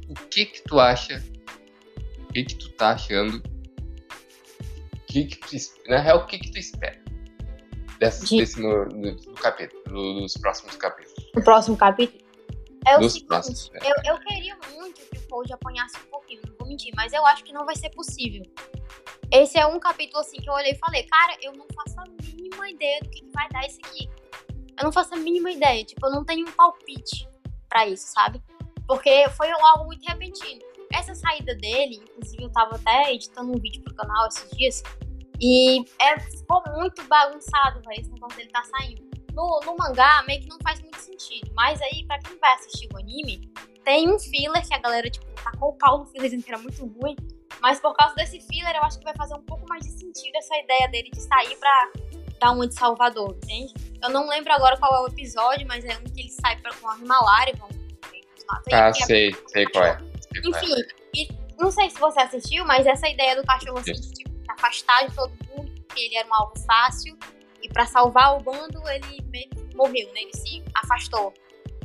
O 0.08 0.14
que 0.30 0.46
que 0.46 0.62
tu 0.64 0.78
acha? 0.78 1.22
O 2.28 2.32
que 2.32 2.44
que 2.44 2.54
tu 2.54 2.70
tá 2.72 2.90
achando? 2.90 3.38
O 3.38 5.06
que 5.06 5.24
que 5.24 5.36
tu, 5.38 5.56
na 5.88 5.98
real, 6.00 6.18
o 6.18 6.26
que 6.26 6.38
que 6.38 6.50
tu 6.50 6.58
espera? 6.58 7.00
Dessa, 7.98 8.26
De- 8.26 8.36
desse 8.36 8.60
no, 8.60 8.84
do 8.88 9.32
capítulo, 9.34 9.82
do- 9.84 10.20
dos 10.20 10.34
próximos 10.36 10.76
capítulos. 10.76 11.30
No 11.34 11.42
próximo 11.42 11.76
capítulo. 11.78 12.24
É 12.86 12.96
o 12.96 13.00
Dos 13.00 13.14
seguinte, 13.14 13.28
próximos, 13.28 13.70
né? 13.72 13.80
eu, 13.82 14.12
eu 14.14 14.20
queria 14.20 14.56
muito 14.72 15.00
que 15.10 15.18
o 15.18 15.22
Cold 15.28 15.52
apanhasse 15.52 15.96
um 15.98 16.10
pouquinho, 16.10 16.40
não 16.46 16.54
vou 16.56 16.68
mentir, 16.68 16.92
mas 16.94 17.12
eu 17.12 17.26
acho 17.26 17.42
que 17.42 17.52
não 17.52 17.64
vai 17.66 17.74
ser 17.74 17.90
possível. 17.90 18.42
Esse 19.32 19.58
é 19.58 19.66
um 19.66 19.78
capítulo 19.78 20.20
assim 20.20 20.36
que 20.38 20.48
eu 20.48 20.54
olhei 20.54 20.72
e 20.72 20.78
falei, 20.78 21.02
cara, 21.04 21.36
eu 21.42 21.52
não 21.52 21.66
faço 21.74 21.98
a 22.00 22.04
mínima 22.22 22.70
ideia 22.70 23.00
do 23.00 23.10
que, 23.10 23.20
que 23.20 23.32
vai 23.32 23.48
dar 23.48 23.66
isso 23.66 23.78
aqui. 23.84 24.08
Eu 24.78 24.84
não 24.84 24.92
faço 24.92 25.14
a 25.14 25.16
mínima 25.16 25.50
ideia. 25.50 25.84
Tipo, 25.84 26.06
eu 26.06 26.12
não 26.12 26.24
tenho 26.24 26.46
um 26.46 26.52
palpite 26.52 27.28
para 27.68 27.86
isso, 27.86 28.06
sabe? 28.12 28.40
Porque 28.86 29.28
foi 29.30 29.50
algo 29.50 29.86
muito 29.86 30.06
repentino. 30.06 30.60
Essa 30.92 31.14
saída 31.14 31.54
dele, 31.56 31.96
inclusive 31.96 32.42
eu 32.42 32.50
tava 32.50 32.76
até 32.76 33.12
editando 33.12 33.50
um 33.50 33.60
vídeo 33.60 33.82
pro 33.82 33.94
canal 33.94 34.28
esses 34.28 34.48
dias, 34.56 34.82
e 35.40 35.80
é, 36.00 36.18
ficou 36.20 36.62
muito 36.74 37.02
bagunçado, 37.04 37.82
véio, 37.86 38.00
esse 38.00 38.10
negócio 38.10 38.36
dele 38.36 38.50
tá 38.50 38.62
saindo. 38.64 39.04
No, 39.32 39.60
no 39.66 39.76
mangá, 39.76 40.22
meio 40.26 40.40
que 40.40 40.48
não 40.48 40.58
faz 40.62 40.80
muito 40.80 40.98
sentido. 40.98 41.50
Mas 41.54 41.80
aí, 41.82 42.06
pra 42.06 42.18
quem 42.20 42.38
vai 42.38 42.54
assistir 42.54 42.88
o 42.92 42.96
anime, 42.96 43.50
tem 43.84 44.10
um 44.10 44.18
filler 44.18 44.66
que 44.66 44.72
a 44.72 44.78
galera, 44.78 45.10
tipo, 45.10 45.26
tacou 45.42 45.70
o 45.70 45.72
pau 45.74 45.98
no 45.98 46.06
filler 46.06 46.30
dizendo 46.30 46.42
que 46.42 46.50
era 46.50 46.60
muito 46.60 46.86
ruim. 46.86 47.16
Mas 47.60 47.80
por 47.80 47.94
causa 47.94 48.14
desse 48.14 48.40
filler, 48.40 48.74
eu 48.76 48.82
acho 48.82 48.98
que 48.98 49.04
vai 49.04 49.14
fazer 49.16 49.34
um 49.34 49.42
pouco 49.42 49.66
mais 49.68 49.84
de 49.84 49.90
sentido 49.90 50.36
essa 50.36 50.56
ideia 50.58 50.88
dele 50.88 51.10
de 51.10 51.20
sair 51.20 51.56
pra 51.56 51.90
dar 52.38 52.52
uma 52.52 52.66
de 52.66 52.74
Salvador, 52.74 53.36
entende? 53.42 53.72
Eu 54.02 54.10
não 54.10 54.28
lembro 54.28 54.52
agora 54.52 54.76
qual 54.76 54.94
é 54.94 55.00
o 55.00 55.08
episódio, 55.08 55.66
mas 55.66 55.84
é 55.84 55.96
um 55.96 56.04
que 56.04 56.20
ele 56.20 56.30
sai 56.30 56.56
pra, 56.60 56.72
com 56.74 56.88
a 56.88 56.96
Himalaya, 56.96 57.54
vão 57.56 57.68
ah, 58.72 58.92
sei, 58.92 59.34
sei 59.48 59.66
qual 59.66 59.84
é. 59.84 59.98
Sei 59.98 60.40
Enfim, 60.44 60.68
qual 60.68 60.78
é. 60.78 60.86
E, 61.14 61.28
não 61.58 61.70
sei 61.70 61.90
se 61.90 61.98
você 61.98 62.20
assistiu, 62.20 62.64
mas 62.64 62.86
essa 62.86 63.08
ideia 63.08 63.34
do 63.34 63.44
cachorro 63.44 63.78
assim, 63.78 63.92
tipo, 63.92 64.30
afastar 64.50 65.08
de 65.08 65.14
todo 65.14 65.32
mundo, 65.48 65.72
porque 65.86 66.00
ele 66.00 66.16
era 66.16 66.28
um 66.28 66.34
alvo 66.34 66.58
fácil, 66.60 67.18
e 67.62 67.68
para 67.68 67.86
salvar 67.86 68.36
o 68.36 68.40
bando, 68.40 68.80
ele 68.88 69.00
que 69.00 69.76
morreu, 69.76 70.06
né? 70.12 70.20
Ele 70.20 70.34
se 70.34 70.62
afastou. 70.74 71.32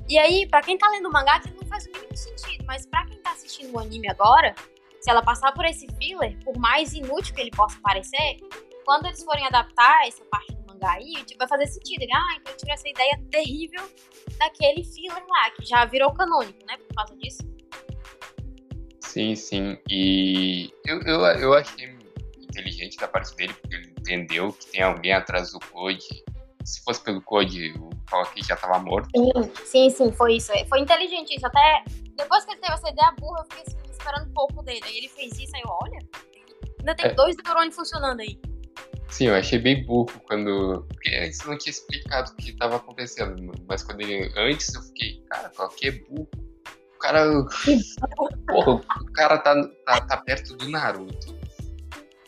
E 0.08 0.18
aí, 0.20 0.48
para 0.48 0.62
quem 0.62 0.78
tá 0.78 0.90
lendo 0.90 1.08
o 1.08 1.12
mangá, 1.12 1.36
aquilo 1.36 1.56
não 1.62 1.68
faz 1.68 1.86
o 1.86 1.92
mínimo 1.92 2.16
sentido, 2.16 2.66
mas 2.66 2.86
para 2.86 3.06
quem 3.06 3.18
tá 3.22 3.32
assistindo 3.32 3.74
o 3.74 3.80
anime 3.80 4.10
agora, 4.10 4.54
se 5.02 5.10
ela 5.10 5.22
passar 5.24 5.52
por 5.54 5.66
esse 5.66 5.88
filler, 5.98 6.38
por 6.44 6.58
mais 6.58 6.94
inútil 6.94 7.34
que 7.34 7.42
ele 7.42 7.52
possa 7.52 7.80
parecer, 7.82 8.38
quando 8.86 9.08
eles 9.08 9.24
forem 9.24 9.46
adaptar 9.46 10.08
essa 10.08 10.24
parte 10.26 10.54
do 10.54 10.68
mangá 10.68 10.94
aí, 10.94 11.14
tipo, 11.26 11.40
vai 11.40 11.48
fazer 11.48 11.68
sentido. 11.68 12.04
Ele, 12.04 12.14
ah, 12.14 12.36
então 12.40 12.54
eu 12.54 12.58
tirei 12.58 12.74
essa 12.74 12.88
ideia 12.88 13.20
terrível 13.32 13.90
daquele 14.38 14.84
filler 14.84 15.24
lá, 15.28 15.50
que 15.52 15.66
já 15.66 15.86
virou 15.86 16.14
canônico, 16.14 16.60
né, 16.68 16.78
por 16.78 16.96
causa 16.96 17.16
disso. 17.18 17.42
Sim, 19.00 19.36
sim. 19.36 19.78
E 19.90 20.72
eu, 20.86 21.02
eu, 21.02 21.20
eu 21.26 21.54
achei 21.54 21.98
inteligente 22.40 22.98
da 22.98 23.08
parte 23.08 23.36
dele, 23.36 23.54
porque 23.54 23.76
ele 23.76 23.94
entendeu 23.98 24.54
que 24.54 24.68
tem 24.68 24.84
alguém 24.84 25.14
atrás 25.14 25.52
do 25.52 25.60
Code. 25.60 26.06
Se 26.64 26.84
fosse 26.84 27.04
pelo 27.04 27.22
Code, 27.22 27.74
o 27.80 27.90
Rock 28.10 28.44
já 28.44 28.56
tava 28.56 28.80
morto. 28.80 29.10
Sim, 29.16 29.52
sim, 29.66 29.90
sim, 29.90 30.12
foi 30.12 30.36
isso. 30.36 30.52
Foi 30.70 30.80
inteligente 30.80 31.36
isso. 31.36 31.46
Até 31.46 31.84
depois 32.16 32.46
que 32.46 32.52
ele 32.52 32.62
teve 32.62 32.74
essa 32.74 32.90
ideia 32.90 33.14
burra, 33.20 33.40
eu 33.40 33.44
fiquei 33.46 33.62
assim, 33.62 33.81
esperando 34.02 34.30
um 34.30 34.34
pouco 34.34 34.64
dele. 34.64 34.82
Aí 34.84 34.98
ele 34.98 35.08
fez 35.08 35.40
isso, 35.40 35.56
aí 35.56 35.62
eu, 35.64 35.70
olha, 35.82 36.00
ainda 36.80 36.96
tem 36.96 37.06
é. 37.06 37.14
dois 37.14 37.36
neurônios 37.44 37.76
funcionando 37.76 38.20
aí. 38.22 38.40
Sim, 39.10 39.28
eu 39.28 39.36
achei 39.36 39.60
bem 39.60 39.86
burro 39.86 40.12
quando. 40.28 40.86
Porque 40.90 41.10
isso 41.26 41.48
não 41.48 41.58
tinha 41.58 41.72
explicado 41.72 42.32
o 42.32 42.36
que 42.36 42.52
estava 42.52 42.78
acontecendo. 42.78 43.52
Mas 43.68 43.84
quando 43.84 44.02
ele. 44.02 44.32
Antes 44.38 44.74
eu 44.74 44.82
fiquei, 44.84 45.22
cara, 45.30 45.50
qualquer 45.50 45.88
é 45.88 46.00
burro. 46.00 46.30
O 46.96 46.98
cara. 46.98 47.26
Porra, 48.48 48.74
o 48.74 49.12
cara 49.14 49.38
tá, 49.38 49.68
tá, 49.86 50.02
tá 50.02 50.18
perto 50.18 50.56
do 50.56 50.70
Naruto 50.70 51.42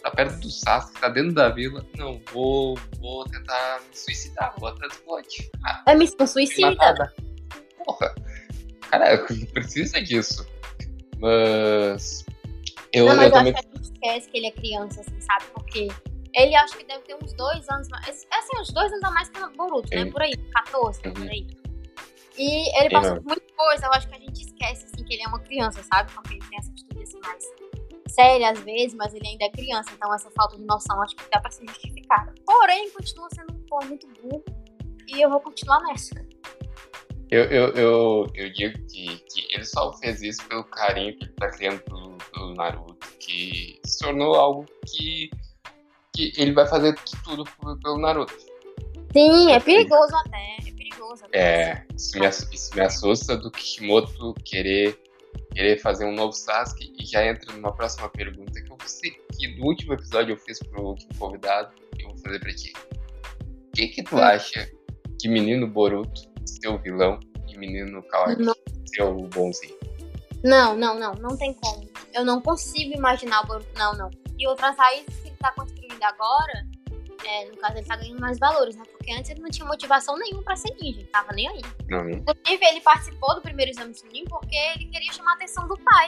tá 0.04 0.12
perto 0.12 0.38
do 0.42 0.52
Sasuke, 0.52 1.00
tá 1.00 1.08
dentro 1.08 1.34
da 1.34 1.50
vila. 1.50 1.86
Não, 1.98 2.22
vou, 2.32 2.78
vou 3.00 3.24
tentar 3.26 3.80
me 3.88 3.96
suicidar, 3.96 4.54
vou 4.60 4.68
atrás 4.68 4.94
do 4.94 5.00
plot. 5.04 5.50
Ah, 5.64 5.84
é 5.88 5.96
missão 5.96 6.28
suicida. 6.28 7.14
Porra, 7.86 8.14
cara, 8.92 9.26
precisa 9.54 10.02
disso. 10.02 10.46
Mas. 11.20 12.26
Eu, 12.92 13.08
não, 13.08 13.16
mas 13.16 13.26
eu 13.28 13.32
também. 13.32 13.54
acho 13.54 13.64
que 13.64 13.70
a 13.70 13.76
gente 13.76 13.94
esquece 13.94 14.30
que 14.30 14.38
ele 14.38 14.48
é 14.48 14.52
criança, 14.52 15.02
assim, 15.02 15.22
sabe? 15.22 15.46
Porque 15.54 15.88
ele 16.36 16.56
acho 16.56 16.78
que 16.78 16.86
deve 16.86 17.02
ter 17.04 17.16
uns 17.22 17.34
dois 17.34 17.68
anos 17.70 17.88
mais. 17.90 18.28
É 18.32 18.38
assim, 18.38 18.60
uns 18.60 18.72
dois 18.72 18.92
anos 18.92 19.04
a 19.04 19.12
mais 19.12 19.30
que 19.30 19.42
o 19.42 19.52
Boruto, 19.52 19.90
né? 19.90 20.06
Né? 20.06 20.12
Por 20.12 20.22
aí, 20.22 20.36
14, 20.36 21.02
uhum. 21.06 21.14
por 21.14 21.28
aí. 21.28 21.48
E 22.38 22.82
ele 22.82 22.90
passou 22.90 23.16
por 23.16 23.26
muita 23.26 23.54
coisa, 23.56 23.86
eu 23.86 23.94
acho 23.94 24.08
que 24.08 24.16
a 24.16 24.20
gente 24.20 24.42
esquece, 24.42 24.86
assim, 24.86 25.04
que 25.06 25.14
ele 25.14 25.24
é 25.24 25.28
uma 25.28 25.40
criança, 25.40 25.84
sabe? 25.84 26.12
Porque 26.12 26.34
ele 26.34 26.46
tem 26.50 26.58
essa 26.58 26.72
atitude 26.72 27.04
assim 27.04 27.20
mais 27.22 27.44
séria 28.08 28.52
às 28.52 28.60
vezes, 28.60 28.94
mas 28.96 29.14
ele 29.14 29.28
ainda 29.28 29.46
é 29.46 29.50
criança, 29.50 29.90
então 29.94 30.14
essa 30.14 30.30
falta 30.32 30.56
de 30.56 30.64
noção 30.64 31.02
acho 31.02 31.16
que 31.16 31.24
dá 31.32 31.40
pra 31.40 31.52
ser 31.52 31.68
justificada. 31.68 32.34
Porém, 32.46 32.90
continua 32.92 33.28
sendo 33.34 33.54
um 33.54 33.66
pô 33.66 33.80
muito 33.86 34.08
burro 34.08 34.44
e 35.08 35.22
eu 35.22 35.30
vou 35.30 35.40
continuar 35.40 35.82
nessa. 35.82 36.16
Eu, 37.34 37.46
eu, 37.46 37.68
eu, 37.70 38.28
eu 38.36 38.54
digo 38.54 38.78
que, 38.86 39.18
que 39.18 39.48
ele 39.50 39.66
só 39.66 39.92
fez 39.94 40.22
isso 40.22 40.48
pelo 40.48 40.64
carinho 40.66 41.18
que 41.18 41.24
ele 41.24 41.34
tá 41.34 41.50
criando 41.50 41.80
pelo, 41.80 42.16
pelo 42.32 42.54
Naruto, 42.54 43.08
que 43.20 43.80
se 43.84 43.98
tornou 43.98 44.36
algo 44.36 44.66
que, 44.86 45.32
que 46.16 46.32
ele 46.38 46.52
vai 46.52 46.68
fazer 46.68 46.94
tudo 47.24 47.44
pelo 47.82 47.98
Naruto. 47.98 48.38
Sim, 49.12 49.52
é 49.52 49.60
perigoso 49.60 50.16
até. 50.16 50.58
É 50.60 50.72
perigoso 50.74 51.26
até. 51.26 51.40
É, 51.40 51.86
isso 51.96 52.20
me, 52.20 52.28
isso 52.28 52.76
me 52.76 52.82
assusta 52.82 53.36
do 53.36 53.50
Kishimoto 53.50 54.36
querer 54.46 55.02
querer 55.56 55.80
fazer 55.82 56.06
um 56.06 56.14
novo 56.14 56.34
Sasuke 56.34 56.96
e 57.00 57.04
já 57.04 57.26
entra 57.26 57.52
numa 57.52 57.74
próxima 57.74 58.10
pergunta 58.10 58.62
que 58.62 58.72
eu 58.72 58.78
sei 58.86 59.10
que 59.36 59.48
no 59.58 59.66
último 59.66 59.94
episódio 59.94 60.34
eu 60.34 60.38
fiz 60.38 60.60
pro 60.60 60.84
último 60.84 61.10
convidado 61.18 61.74
eu 61.98 62.10
vou 62.10 62.18
fazer 62.20 62.40
pra 62.40 62.54
ti. 62.54 62.74
O 63.42 63.72
que 63.72 63.88
que 63.88 64.04
tu 64.04 64.18
hum. 64.18 64.20
acha 64.20 64.70
que 65.20 65.28
menino 65.28 65.68
Boruto 65.68 66.33
ser 66.46 66.68
o 66.68 66.78
vilão 66.78 67.20
e 67.48 67.58
menino 67.58 68.02
Kawaki 68.04 68.44
ser 68.86 69.04
o 69.04 69.28
bonzinho? 69.28 69.78
Não, 70.44 70.76
não, 70.76 71.00
não, 71.00 71.14
não 71.14 71.38
tem 71.38 71.54
como. 71.54 71.88
Eu 72.14 72.26
não 72.26 72.42
consigo 72.42 72.94
imaginar 72.94 73.42
o 73.44 73.48
Boruto, 73.48 73.70
não, 73.78 73.94
não. 73.96 74.10
E 74.38 74.48
outras 74.48 74.78
raízes 74.78 75.16
que 75.22 75.30
ele 75.30 75.38
tá 75.38 75.52
construindo 75.52 76.04
agora, 76.04 76.68
é, 77.26 77.46
no 77.46 77.58
caso, 77.58 77.78
ele 77.78 77.86
tá 77.86 77.96
ganhando 77.96 78.20
mais 78.20 78.38
valores, 78.38 78.76
né? 78.76 78.84
Porque 78.92 79.12
antes 79.14 79.32
ele 79.32 79.42
não 79.42 79.50
tinha 79.50 79.66
motivação 79.66 80.18
nenhuma 80.18 80.44
pra 80.44 80.56
ser 80.58 80.76
ninja, 80.82 81.00
ele 81.00 81.08
tava 81.08 81.32
nem 81.32 81.48
aí. 81.48 81.62
Inclusive, 81.90 82.66
ele 82.66 82.82
participou 82.82 83.36
do 83.36 83.42
primeiro 83.42 83.72
exame 83.72 83.96
Chunin 83.96 84.26
porque 84.26 84.56
ele 84.76 84.86
queria 84.88 85.14
chamar 85.14 85.32
a 85.32 85.36
atenção 85.36 85.66
do 85.68 85.78
pai. 85.78 86.08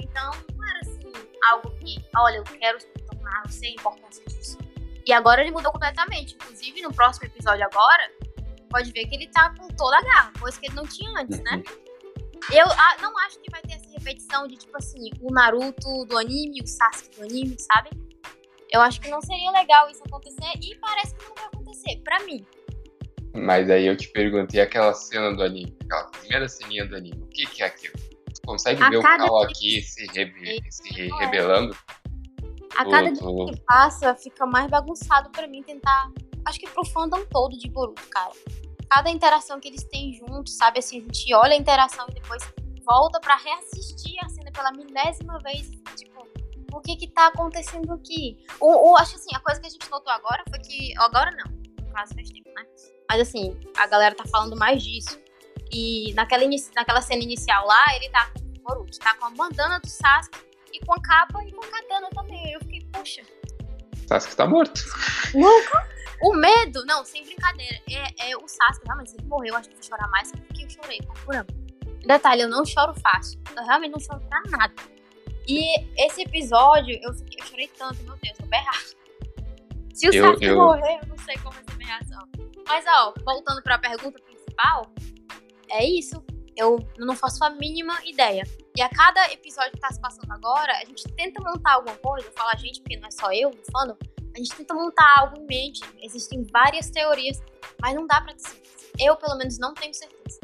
Então, 0.00 0.32
não 0.56 0.68
era 0.68 0.80
assim, 0.80 1.12
algo 1.50 1.70
que, 1.76 2.04
olha, 2.16 2.38
eu 2.38 2.44
quero 2.44 2.78
tornar, 3.08 3.42
eu 3.44 3.50
sei 3.52 3.70
a 3.70 3.74
importância 3.74 4.24
disso. 4.24 4.58
E 5.06 5.12
agora 5.12 5.40
ele 5.40 5.52
mudou 5.52 5.70
completamente. 5.70 6.34
Inclusive, 6.34 6.82
no 6.82 6.92
próximo 6.92 7.26
episódio 7.26 7.64
agora, 7.64 8.10
pode 8.66 8.92
ver 8.92 9.06
que 9.06 9.14
ele 9.14 9.28
tá 9.28 9.54
com 9.58 9.68
toda 9.68 9.96
a 9.98 10.02
garra, 10.02 10.32
coisa 10.38 10.58
que 10.58 10.66
ele 10.66 10.74
não 10.74 10.86
tinha 10.86 11.10
antes, 11.20 11.40
né? 11.40 11.62
Eu 12.52 12.66
ah, 12.66 12.96
não 13.00 13.16
acho 13.20 13.40
que 13.40 13.50
vai 13.50 13.60
ter 13.62 13.74
essa 13.74 13.90
repetição 13.90 14.46
de, 14.46 14.56
tipo 14.56 14.76
assim, 14.76 15.10
o 15.20 15.32
Naruto 15.32 16.04
do 16.04 16.16
anime, 16.16 16.60
o 16.62 16.66
Sasuke 16.66 17.16
do 17.16 17.24
anime, 17.24 17.56
sabe? 17.58 17.90
Eu 18.70 18.80
acho 18.80 19.00
que 19.00 19.08
não 19.08 19.20
seria 19.20 19.50
legal 19.50 19.88
isso 19.90 20.02
acontecer 20.06 20.52
e 20.60 20.76
parece 20.76 21.14
que 21.14 21.24
não 21.24 21.34
vai 21.34 21.46
acontecer, 21.46 21.96
pra 22.04 22.20
mim. 22.24 22.44
Mas 23.34 23.68
aí 23.68 23.86
eu 23.86 23.96
te 23.96 24.08
perguntei 24.08 24.60
aquela 24.60 24.94
cena 24.94 25.34
do 25.34 25.42
anime, 25.42 25.76
aquela 25.84 26.04
primeira 26.04 26.48
ceninha 26.48 26.86
do 26.86 26.96
anime, 26.96 27.22
o 27.22 27.26
que, 27.26 27.46
que 27.46 27.62
é 27.62 27.66
aquilo? 27.66 27.94
Tu 28.34 28.40
consegue 28.44 28.82
a 28.82 28.90
ver 28.90 28.98
o 28.98 29.02
Cal 29.02 29.42
aqui 29.42 29.82
se, 29.82 30.06
rebe 30.06 30.60
se 30.70 31.00
é. 31.00 31.14
rebelando? 31.18 31.76
A 32.76 32.84
cada 32.84 33.10
dia 33.10 33.46
que 33.46 33.60
passa, 33.66 34.14
fica 34.14 34.46
mais 34.46 34.70
bagunçado 34.70 35.30
pra 35.30 35.46
mim 35.46 35.62
tentar. 35.62 36.10
Acho 36.46 36.60
que 36.60 36.70
pro 36.70 36.84
fandom 36.86 37.24
todo 37.26 37.58
de 37.58 37.68
Boruto, 37.68 38.06
cara. 38.08 38.30
Cada 38.88 39.10
interação 39.10 39.58
que 39.58 39.66
eles 39.66 39.82
têm 39.84 40.14
juntos, 40.14 40.56
sabe? 40.56 40.78
Assim, 40.78 40.98
a 40.98 41.00
gente 41.00 41.34
olha 41.34 41.54
a 41.54 41.56
interação 41.56 42.06
e 42.08 42.14
depois 42.14 42.42
volta 42.84 43.18
pra 43.20 43.36
reassistir 43.36 44.14
a 44.24 44.28
cena 44.28 44.52
pela 44.52 44.70
milésima 44.70 45.38
vez. 45.40 45.68
Tipo, 45.96 46.26
o 46.72 46.80
que 46.80 46.96
que 46.96 47.08
tá 47.08 47.26
acontecendo 47.26 47.92
aqui? 47.92 48.38
O, 48.60 48.92
o, 48.92 48.96
acho 48.96 49.16
assim, 49.16 49.34
a 49.34 49.40
coisa 49.40 49.60
que 49.60 49.66
a 49.66 49.70
gente 49.70 49.90
notou 49.90 50.12
agora 50.12 50.44
foi 50.48 50.60
que. 50.60 50.96
Agora 50.98 51.32
não, 51.32 51.56
caso 51.92 52.14
faz 52.14 52.30
tempo, 52.30 52.48
né? 52.54 52.64
Mas 53.10 53.20
assim, 53.22 53.58
a 53.76 53.86
galera 53.88 54.14
tá 54.14 54.24
falando 54.26 54.56
mais 54.56 54.82
disso. 54.82 55.18
E 55.72 56.12
naquela, 56.14 56.44
naquela 56.76 57.02
cena 57.02 57.24
inicial 57.24 57.66
lá, 57.66 57.84
ele 57.96 58.08
tá 58.10 58.30
com 58.30 58.38
o 58.38 58.62
Boruto, 58.62 58.98
tá 59.00 59.14
com 59.14 59.26
a 59.26 59.30
bandana 59.30 59.80
do 59.80 59.88
Sasuke 59.88 60.38
e 60.72 60.84
com 60.84 60.94
a 60.94 61.02
capa 61.02 61.42
e 61.44 61.52
com 61.52 61.64
a 61.64 61.68
katana 61.68 62.08
também. 62.10 62.52
Eu 62.52 62.60
fiquei, 62.60 62.86
poxa. 62.92 63.22
Sasuke 64.06 64.36
tá 64.36 64.46
morto. 64.46 64.80
Nunca. 65.34 65.96
O 66.22 66.34
medo, 66.34 66.84
não, 66.86 67.04
sem 67.04 67.24
brincadeira, 67.24 67.78
é, 67.90 68.30
é 68.30 68.36
o 68.36 68.48
Sasuke, 68.48 68.86
realmente, 68.86 69.10
se 69.10 69.16
ele 69.16 69.26
morreu, 69.26 69.52
eu 69.52 69.56
acho 69.56 69.68
que 69.68 69.74
vou 69.74 69.84
chorar 69.84 70.08
mais 70.08 70.32
porque 70.32 70.64
eu 70.64 70.70
chorei, 70.70 70.98
procurando. 71.02 71.52
Detalhe, 72.06 72.42
eu 72.42 72.48
não 72.48 72.64
choro 72.64 72.94
fácil. 73.00 73.40
Eu 73.56 73.64
realmente 73.64 73.92
não 73.92 74.00
choro 74.00 74.20
pra 74.28 74.40
nada. 74.48 74.74
E 75.46 75.80
esse 75.96 76.22
episódio, 76.22 76.98
eu, 77.02 77.10
eu 77.10 77.44
chorei 77.44 77.68
tanto, 77.68 78.02
meu 78.02 78.16
Deus, 78.16 78.38
eu 78.40 78.46
berrar. 78.46 78.82
Se 79.92 80.08
o 80.08 80.14
eu, 80.14 80.24
Sasuke 80.24 80.44
eu... 80.46 80.56
morrer, 80.56 81.00
eu 81.02 81.08
não 81.08 81.18
sei 81.18 81.36
como 81.36 81.52
vai 81.52 81.64
ser 81.64 81.76
minha 81.76 81.96
reação. 81.96 82.28
Mas, 82.66 82.84
ó, 82.88 83.14
voltando 83.24 83.62
pra 83.62 83.78
pergunta 83.78 84.20
principal, 84.22 84.90
é 85.70 85.84
isso. 85.84 86.24
Eu 86.56 86.78
não 86.98 87.14
faço 87.14 87.44
a 87.44 87.50
mínima 87.50 87.98
ideia. 88.04 88.42
E 88.76 88.82
a 88.82 88.88
cada 88.88 89.32
episódio 89.32 89.72
que 89.72 89.80
tá 89.80 89.90
se 89.90 90.00
passando 90.00 90.30
agora, 90.32 90.72
a 90.72 90.84
gente 90.84 91.04
tenta 91.14 91.40
montar 91.42 91.74
alguma 91.74 91.96
coisa, 91.96 92.30
a 92.52 92.56
gente, 92.56 92.80
porque 92.80 92.96
não 92.96 93.08
é 93.08 93.10
só 93.10 93.32
eu, 93.32 93.50
falando, 93.70 93.96
a 94.36 94.38
gente 94.38 94.54
tenta 94.54 94.74
montar 94.74 95.14
algo 95.18 95.38
em 95.40 95.46
mente. 95.46 95.80
Existem 96.02 96.44
várias 96.52 96.90
teorias, 96.90 97.42
mas 97.80 97.94
não 97.94 98.06
dá 98.06 98.20
pra 98.20 98.34
dizer. 98.34 98.62
Eu, 99.00 99.16
pelo 99.16 99.36
menos, 99.38 99.58
não 99.58 99.72
tenho 99.72 99.94
certeza. 99.94 100.38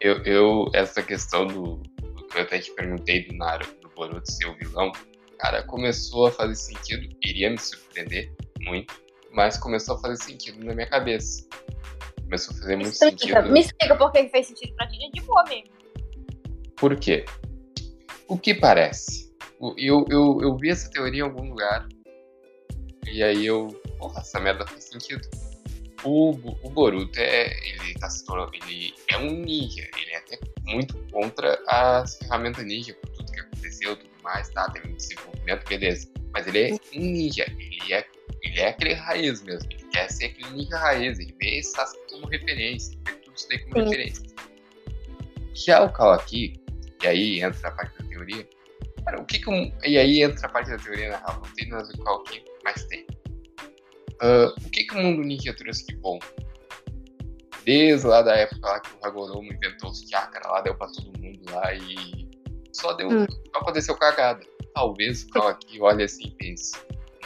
Eu, 0.00 0.22
eu 0.24 0.70
essa 0.74 1.02
questão 1.02 1.46
do, 1.46 1.76
do 1.76 2.26
que 2.26 2.38
eu 2.38 2.42
até 2.42 2.58
te 2.58 2.70
perguntei 2.72 3.26
do 3.26 3.34
Naruto, 3.36 3.88
Boruto 3.94 4.30
ser 4.30 4.46
o 4.46 4.54
vilão, 4.56 4.92
cara, 5.38 5.62
começou 5.62 6.26
a 6.26 6.30
fazer 6.30 6.54
sentido, 6.54 7.16
iria 7.24 7.50
me 7.50 7.58
surpreender 7.58 8.30
muito, 8.60 8.94
mas 9.32 9.56
começou 9.56 9.96
a 9.96 9.98
fazer 9.98 10.22
sentido 10.22 10.62
na 10.64 10.74
minha 10.74 10.86
cabeça. 10.86 11.46
Começou 12.22 12.54
a 12.54 12.58
fazer 12.58 12.76
muito 12.76 12.92
explica, 12.92 13.18
sentido. 13.18 13.52
Me 13.52 13.60
explica 13.60 13.96
por 13.96 14.12
que 14.12 14.28
fez 14.28 14.46
sentido 14.48 14.74
pra 14.74 14.86
ti, 14.86 14.98
é 15.02 15.10
de 15.10 15.20
boa 15.22 15.44
mesmo. 15.44 15.70
Por 16.76 16.96
quê? 16.98 17.24
O 18.28 18.38
que 18.38 18.54
parece? 18.54 19.34
Eu, 19.78 20.04
eu, 20.10 20.38
eu 20.42 20.56
vi 20.58 20.70
essa 20.70 20.90
teoria 20.90 21.20
em 21.20 21.24
algum 21.24 21.48
lugar. 21.48 21.88
E 23.06 23.22
aí 23.22 23.46
eu. 23.46 23.68
Porra, 23.98 24.20
essa 24.20 24.40
merda 24.40 24.66
faz 24.66 24.84
sentido. 24.84 25.26
O, 26.04 26.30
o 26.30 26.70
Boruto 26.70 27.18
é. 27.18 27.46
Ele 27.68 27.94
tá 27.94 28.10
se 28.10 28.24
tornando. 28.24 28.52
Ele 28.54 28.94
é 29.08 29.18
um 29.18 29.30
ninja. 29.30 29.88
Ele 29.96 30.10
é 30.10 30.18
até 30.18 30.38
muito 30.64 30.96
contra 31.10 31.58
as 31.66 32.18
ferramentas 32.18 32.64
ninja, 32.64 32.94
por 32.94 33.10
tudo 33.10 33.32
que 33.32 33.40
aconteceu 33.40 33.96
tudo 33.96 34.10
mais, 34.22 34.48
tá? 34.50 34.68
Tem 34.70 34.82
muito 34.82 34.96
desenvolvimento, 34.96 35.68
beleza. 35.68 36.08
Mas 36.32 36.46
ele 36.46 36.58
é 36.58 36.72
um 36.72 37.00
ninja. 37.00 37.46
Ele 37.58 37.92
é, 37.92 38.06
ele 38.42 38.60
é 38.60 38.68
aquele 38.68 38.94
raiz 38.94 39.42
mesmo. 39.42 39.70
Ele 39.70 39.84
quer 39.90 40.10
ser 40.10 40.26
aquele 40.26 40.50
ninja 40.50 40.76
raiz. 40.76 41.18
Ele 41.18 41.34
vê 41.40 41.62
Sasuke 41.62 42.12
como 42.12 42.26
referência. 42.26 42.92
Ele 42.92 43.02
vê 43.04 43.12
tudo 43.22 43.36
isso 43.36 43.48
daí 43.48 43.58
como 43.60 43.74
Sim. 43.76 43.84
referência. 43.84 44.36
Já 45.54 45.82
o 45.82 45.90
Kawaki, 45.90 46.60
e 47.02 47.06
aí 47.06 47.40
entra 47.40 47.68
a 47.68 47.70
parte 47.70 47.96
da 47.98 48.08
teoria. 48.08 48.46
Cara, 49.04 49.20
o 49.20 49.24
que 49.24 49.38
que 49.38 49.48
um, 49.48 49.72
E 49.84 49.96
aí 49.96 50.22
entra 50.22 50.46
a 50.46 50.50
parte 50.50 50.70
da 50.70 50.76
teoria, 50.76 51.10
na 51.10 51.18
real. 51.18 51.42
Não 51.42 51.54
tem 51.54 51.68
nada 51.68 51.88
o 51.94 52.04
Kawaki, 52.04 52.44
mas 52.66 52.84
tem. 52.86 53.06
Uh, 54.20 54.48
o 54.66 54.70
que, 54.70 54.82
que 54.82 54.94
o 54.96 54.98
mundo 54.98 55.22
ninja 55.22 55.54
trouxe 55.54 55.86
de 55.86 55.96
bom? 55.98 56.18
Desde 57.64 58.06
lá 58.06 58.22
da 58.22 58.34
época 58.34 58.68
lá 58.68 58.80
que 58.80 58.90
o 58.92 59.06
Hagoromo 59.06 59.52
inventou 59.52 59.90
os 59.90 60.00
chakras 60.00 60.50
lá, 60.50 60.60
deu 60.62 60.74
pra 60.74 60.88
todo 60.88 61.16
mundo 61.20 61.40
lá 61.52 61.72
e 61.72 62.28
só 62.72 62.92
deu. 62.94 63.08
Hum. 63.08 63.26
Só 63.54 63.60
aconteceu 63.60 63.96
cagada. 63.96 64.44
Talvez 64.74 65.26
o 65.34 65.42
aqui 65.42 65.80
olhe 65.80 66.02
assim 66.02 66.26
e 66.26 66.30
pense: 66.32 66.76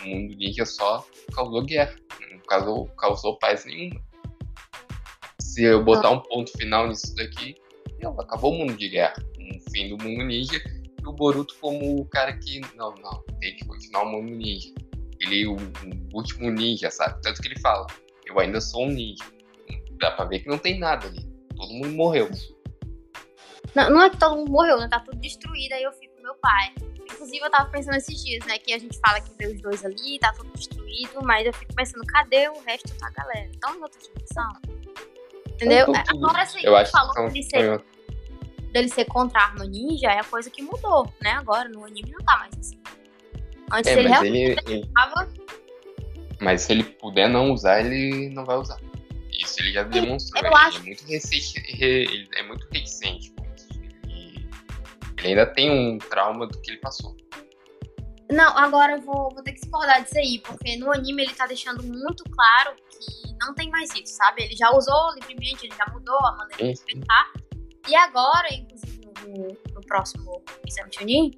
o 0.03 0.09
mundo 0.09 0.37
ninja 0.37 0.67
só 0.67 1.07
causou 1.35 1.63
guerra, 1.63 1.97
não 2.31 2.39
causou, 2.41 2.87
causou 2.99 3.39
paz 3.39 3.65
nenhuma. 3.65 4.01
Se 5.41 5.63
eu 5.63 5.83
botar 5.83 6.11
um 6.11 6.21
ponto 6.21 6.53
final 6.59 6.87
nisso 6.87 7.15
daqui, 7.15 7.55
acabou 8.19 8.53
o 8.53 8.59
mundo 8.59 8.77
de 8.77 8.91
guerra. 8.91 9.15
Um 9.39 9.59
fim 9.71 9.89
do 9.89 10.03
mundo 10.05 10.23
ninja 10.25 10.61
e 11.03 11.07
o 11.07 11.13
Boruto 11.13 11.55
como 11.61 12.01
o 12.01 12.05
cara 12.05 12.37
que. 12.37 12.61
Não, 12.77 12.95
não, 12.97 13.23
tem 13.41 13.57
que 13.57 13.65
continuar 13.65 14.05
o 14.05 14.11
mundo 14.11 14.33
ninja 14.33 14.75
ele 15.21 15.47
o, 15.47 15.57
o 15.57 16.17
último 16.17 16.51
ninja, 16.51 16.91
sabe? 16.91 17.21
Tanto 17.23 17.41
que 17.41 17.49
ele 17.49 17.61
fala, 17.61 17.87
eu 18.25 18.39
ainda 18.39 18.61
sou 18.61 18.87
um 18.87 18.91
ninja. 18.91 19.25
Dá 20.01 20.11
pra 20.13 20.25
ver 20.25 20.41
que 20.41 20.49
não 20.49 20.59
tem 20.59 20.79
nada 20.79 21.07
ali. 21.07 21.29
Todo 21.57 21.73
mundo 21.73 21.91
morreu. 21.91 22.31
Não, 23.75 23.91
não 23.91 24.03
é 24.03 24.11
que 24.11 24.17
todo 24.17 24.37
mundo 24.37 24.51
morreu, 24.51 24.79
né? 24.79 24.89
Tá 24.89 25.01
tudo 25.01 25.19
destruído, 25.19 25.73
aí 25.75 25.83
eu 25.83 25.93
fico 25.93 26.17
com 26.17 26.23
meu 26.23 26.35
pai. 26.37 26.73
Inclusive, 27.03 27.45
eu 27.45 27.51
tava 27.51 27.69
pensando 27.71 27.97
esses 27.97 28.25
dias, 28.25 28.45
né? 28.47 28.59
Que 28.59 28.73
a 28.73 28.79
gente 28.79 28.99
fala 28.99 29.21
que 29.21 29.31
vê 29.39 29.47
os 29.47 29.61
dois 29.61 29.85
ali, 29.85 30.19
tá 30.19 30.33
tudo 30.33 30.51
destruído, 30.53 31.21
mas 31.23 31.47
eu 31.47 31.53
fico 31.53 31.75
pensando, 31.75 32.05
cadê 32.07 32.49
o 32.49 32.61
resto 32.63 32.93
da 32.99 33.11
galera? 33.11 33.51
Estão 33.51 33.77
em 33.77 33.83
outra 33.83 34.01
dimensão? 34.01 34.53
Entendeu? 35.51 35.87
Agora, 36.09 36.43
assim, 36.43 36.61
eu 36.63 36.75
acho 36.75 36.91
falou 36.91 37.13
que 37.13 37.33
dele 37.33 37.43
ser, 37.43 37.85
dele 38.73 38.89
ser 38.89 39.05
contra 39.05 39.39
a 39.39 39.45
arma 39.49 39.65
ninja 39.67 40.07
é 40.07 40.19
a 40.19 40.25
coisa 40.25 40.49
que 40.49 40.63
mudou, 40.63 41.13
né? 41.21 41.33
Agora, 41.33 41.69
no 41.69 41.85
anime 41.85 42.11
não 42.11 42.25
tá 42.25 42.39
mais 42.39 42.59
assim. 42.59 42.81
Antes 43.73 43.93
é, 43.93 43.99
ele 43.99 44.09
mas 44.09 44.23
ele, 44.23 44.57
ele... 44.67 44.91
Mas 46.41 46.63
se 46.63 46.73
ele 46.73 46.85
puder 46.85 47.29
não 47.29 47.53
usar, 47.53 47.81
ele 47.81 48.31
não 48.31 48.45
vai 48.45 48.57
usar. 48.57 48.79
Isso 49.31 49.61
ele 49.61 49.73
já 49.73 49.83
demonstrou. 49.85 50.45
Ele, 50.45 50.55
acho... 50.55 50.79
é 50.79 50.83
muito 50.83 51.05
resistente, 51.07 51.73
ele 51.83 52.29
é 52.35 52.43
muito 52.43 52.67
reticente. 52.73 53.33
Ele, 54.05 54.49
ele, 55.19 55.29
ainda 55.29 55.47
tem 55.47 55.71
um 55.71 55.99
trauma 55.99 56.47
do 56.47 56.61
que 56.61 56.73
ele 56.73 56.81
passou. 56.81 57.17
Não, 58.31 58.57
agora 58.57 58.93
eu 58.93 59.01
vou, 59.01 59.31
vou 59.31 59.43
ter 59.43 59.53
que 59.53 59.61
discordar 59.61 60.03
disso 60.03 60.19
aí, 60.19 60.39
porque 60.39 60.77
no 60.77 60.93
anime 60.93 61.25
ele 61.25 61.35
tá 61.35 61.47
deixando 61.47 61.83
muito 61.83 62.23
claro 62.25 62.77
que 62.89 63.35
não 63.41 63.55
tem 63.55 63.69
mais 63.71 63.91
isso, 63.95 64.15
sabe? 64.15 64.45
Ele 64.45 64.57
já 64.57 64.71
usou 64.71 65.15
livremente, 65.15 65.67
ele 65.67 65.75
já 65.75 65.93
mudou 65.93 66.19
a 66.27 66.37
maneira 66.37 66.73
de 66.73 66.81
pensar. 66.81 67.33
E 67.89 67.97
agora, 67.97 68.55
inclusive 68.55 69.01
no, 69.27 69.49
no 69.75 69.81
próximo 69.81 70.43
Exame 70.67 70.91
Chunin, 70.95 71.31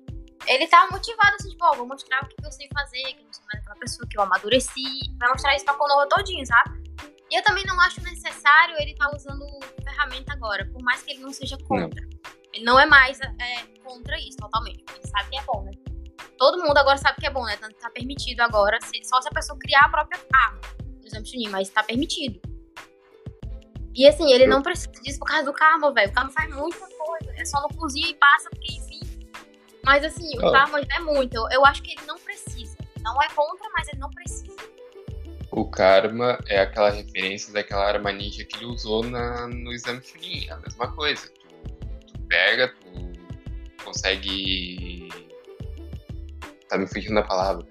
ele 0.46 0.66
tá 0.66 0.88
motivado, 0.90 1.36
assim, 1.36 1.50
tipo, 1.50 1.64
ó, 1.64 1.74
vou 1.74 1.86
mostrar 1.86 2.22
o 2.24 2.28
que 2.28 2.34
eu 2.44 2.52
sei 2.52 2.68
fazer, 2.72 3.02
que 3.02 3.20
eu 3.20 3.24
não 3.24 3.32
sou 3.32 3.44
mais 3.52 3.60
aquela 3.62 3.78
pessoa, 3.78 4.08
que 4.08 4.18
eu 4.18 4.22
amadureci. 4.22 4.82
Vai 5.18 5.28
mostrar 5.30 5.54
isso 5.56 5.64
pra 5.64 5.74
Konoha 5.74 6.08
todinho, 6.08 6.44
sabe? 6.46 6.82
E 7.30 7.38
eu 7.38 7.42
também 7.42 7.64
não 7.64 7.80
acho 7.80 8.02
necessário 8.02 8.74
ele 8.78 8.92
estar 8.92 9.08
tá 9.08 9.16
usando 9.16 9.44
ferramenta 9.82 10.32
agora, 10.32 10.66
por 10.66 10.82
mais 10.82 11.02
que 11.02 11.12
ele 11.12 11.20
não 11.20 11.32
seja 11.32 11.56
contra. 11.66 12.02
Não. 12.02 12.12
Ele 12.52 12.64
não 12.64 12.78
é 12.78 12.84
mais 12.84 13.18
é, 13.20 13.66
contra 13.82 14.18
isso 14.18 14.36
totalmente, 14.36 14.84
ele 14.94 15.06
sabe 15.06 15.30
que 15.30 15.38
é 15.38 15.42
bom, 15.42 15.62
né? 15.62 15.72
Todo 16.36 16.62
mundo 16.62 16.76
agora 16.76 16.98
sabe 16.98 17.18
que 17.18 17.26
é 17.26 17.30
bom, 17.30 17.44
né? 17.44 17.56
Tá, 17.56 17.88
permitido 17.90 18.40
agora, 18.40 18.78
só 19.04 19.22
se 19.22 19.28
a 19.28 19.32
pessoa 19.32 19.58
criar 19.58 19.86
a 19.86 19.88
própria 19.88 20.20
arma, 20.34 20.60
por 20.60 21.06
exemplo, 21.06 21.26
Chunin, 21.26 21.48
mas 21.48 21.70
tá 21.70 21.82
permitido. 21.82 22.40
E 23.94 24.06
assim, 24.06 24.32
ele 24.32 24.46
não 24.46 24.62
precisa 24.62 24.90
disso 25.02 25.18
por 25.18 25.26
causa 25.26 25.44
do 25.44 25.52
karma, 25.52 25.92
velho. 25.92 26.10
O 26.10 26.14
karma 26.14 26.30
faz 26.30 26.54
muita 26.54 26.78
coisa. 26.78 27.32
É 27.36 27.44
só 27.44 27.60
no 27.60 27.68
cozinho 27.76 28.08
e 28.08 28.14
passa, 28.14 28.48
porque 28.50 28.72
enfim, 28.72 28.91
mas 29.84 30.04
assim, 30.04 30.36
o 30.38 30.52
Karma 30.52 30.82
já 30.82 30.96
é 30.96 31.00
muito. 31.00 31.34
Eu, 31.34 31.48
eu 31.52 31.66
acho 31.66 31.82
que 31.82 31.92
ele 31.92 32.06
não 32.06 32.18
precisa. 32.18 32.76
Não 33.02 33.20
é 33.20 33.28
contra, 33.34 33.68
mas 33.76 33.88
ele 33.88 33.98
não 33.98 34.10
precisa. 34.10 34.56
O 35.50 35.68
Karma 35.68 36.38
é 36.46 36.60
aquela 36.60 36.90
referência 36.90 37.52
daquela 37.52 37.86
arma 37.86 38.10
ninja 38.10 38.44
que 38.44 38.56
ele 38.56 38.66
usou 38.66 39.04
na, 39.04 39.46
no 39.48 39.72
exame 39.72 40.00
Chunin. 40.02 40.46
É 40.48 40.52
a 40.52 40.56
mesma 40.56 40.90
coisa. 40.92 41.28
Tu, 41.28 42.12
tu 42.12 42.18
pega, 42.20 42.68
tu 42.68 43.84
consegue. 43.84 45.08
Tá 46.68 46.78
me 46.78 46.86
fugindo 46.86 47.16
da 47.16 47.22
palavra. 47.22 47.66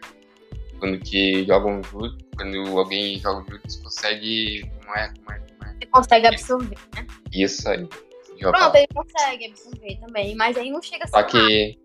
Quando 0.80 1.00
que 1.00 1.43
jogam 1.45 1.82
jutsu, 1.84 2.17
quando 2.36 2.78
alguém 2.78 3.19
joga 3.19 3.50
jutsu, 3.50 3.82
consegue. 3.82 4.69
Como 4.84 4.95
é? 4.95 5.13
Como 5.15 5.32
é? 5.32 5.39
Como 5.39 5.63
é? 5.63 5.74
Você 5.74 5.86
consegue 5.88 6.28
absorver, 6.28 6.78
né? 6.93 7.08
Isso 7.32 7.67
aí. 7.67 7.89
Pronto, 8.49 8.75
ele 8.75 8.88
consegue 8.88 9.45
absorver 9.45 9.99
também, 9.99 10.36
mas 10.36 10.58
aí 10.58 10.71
não 10.71 10.82
chega 10.82 11.06
a 11.06 11.08
ser. 11.08 11.13
Só 11.13 11.23
que. 11.23 11.80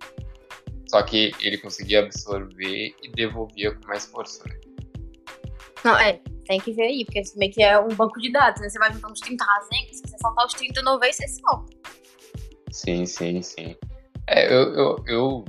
Só 0.88 1.02
que 1.02 1.32
ele 1.40 1.58
conseguia 1.58 2.00
absorver 2.00 2.94
e 3.02 3.08
devolvia 3.10 3.74
com 3.74 3.88
mais 3.88 4.06
força, 4.06 4.44
né? 4.48 4.54
Não, 5.84 5.96
é, 5.98 6.20
tem 6.46 6.60
que 6.60 6.72
ver 6.72 6.84
aí, 6.84 7.04
porque 7.04 7.22
meio 7.36 7.52
que 7.52 7.62
é 7.62 7.78
um 7.78 7.88
banco 7.88 8.20
de 8.20 8.30
dados, 8.30 8.60
né? 8.60 8.68
Você 8.68 8.78
vai 8.78 8.92
juntar 8.92 9.08
uns 9.08 9.20
30 9.20 9.44
rasengas, 9.44 9.96
se 9.96 10.02
você 10.06 10.16
faltar 10.20 10.46
os 10.46 10.54
30 10.54 10.82
não 10.82 10.98
vez, 10.98 11.16
você 11.16 11.28
solta. 11.28 11.76
Sim, 12.70 13.04
sim, 13.04 13.42
sim. 13.42 13.76
É, 14.28 14.46
eu, 14.46 14.74
eu, 14.74 15.04
eu, 15.06 15.44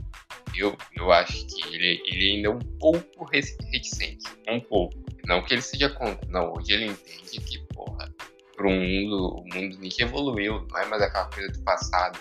eu, 0.56 0.78
eu 0.96 1.12
acho 1.12 1.46
que 1.46 1.76
ele, 1.76 2.02
ele 2.06 2.36
ainda 2.36 2.50
é 2.50 2.52
um 2.52 2.60
pouco 2.80 3.26
reticente. 3.26 4.26
Um 4.48 4.60
pouco. 4.60 4.96
Não 5.26 5.44
que 5.44 5.54
ele 5.54 5.62
seja 5.62 5.90
contra. 5.90 6.28
Não, 6.30 6.54
hoje 6.54 6.74
ele 6.74 6.86
entende 6.86 7.40
que, 7.42 7.60
porra, 7.74 8.12
pro 8.58 8.70
mundo, 8.70 9.36
o 9.36 9.44
mundo 9.54 9.78
ninja 9.80 10.02
evoluiu, 10.02 10.66
não 10.70 10.80
é 10.80 10.86
mais 10.88 11.02
aquela 11.02 11.30
coisa 11.30 11.50
do 11.50 11.62
passado. 11.62 12.20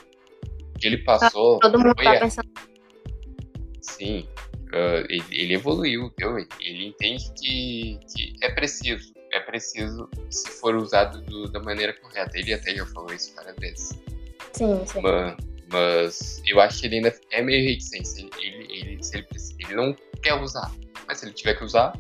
O 0.75 0.79
que 0.79 0.87
ele 0.87 0.99
passou. 0.99 1.59
Todo 1.59 1.79
mundo 1.79 1.95
tá 1.95 2.21
pensando. 2.21 2.49
Sim, 3.81 4.29
uh, 4.69 5.07
ele, 5.09 5.25
ele, 5.33 5.55
evoluiu, 5.55 6.07
entendeu? 6.07 6.47
ele 6.61 6.89
entende 6.89 7.33
que, 7.41 7.99
que 8.15 8.37
é 8.43 8.51
preciso, 8.51 9.13
é 9.33 9.41
preciso 9.41 10.09
se 10.29 10.51
for 10.61 10.77
usado 10.77 11.23
do, 11.23 11.51
da 11.51 11.61
maneira 11.61 11.95
correta. 11.95 12.39
Ele 12.39 12.53
até 12.53 12.75
já 12.75 12.85
falou 12.87 13.13
isso 13.13 13.35
várias 13.35 13.57
vezes. 13.57 13.99
Sim, 14.53 14.85
sim. 14.85 15.01
Mas, 15.01 15.37
mas 15.73 16.43
eu 16.47 16.61
acho 16.61 16.81
que 16.81 16.87
ele 16.87 16.97
ainda 16.97 17.15
é 17.31 17.41
meio 17.41 17.67
reticente. 17.67 18.29
Ele, 18.39 18.67
ele, 18.71 19.03
se 19.03 19.17
ele, 19.17 19.27
ele 19.61 19.75
não 19.75 19.97
quer 20.23 20.35
usar, 20.35 20.71
mas 21.09 21.19
se 21.19 21.27
ele 21.27 21.33
tiver 21.33 21.55
que 21.55 21.65
usar, 21.65 21.99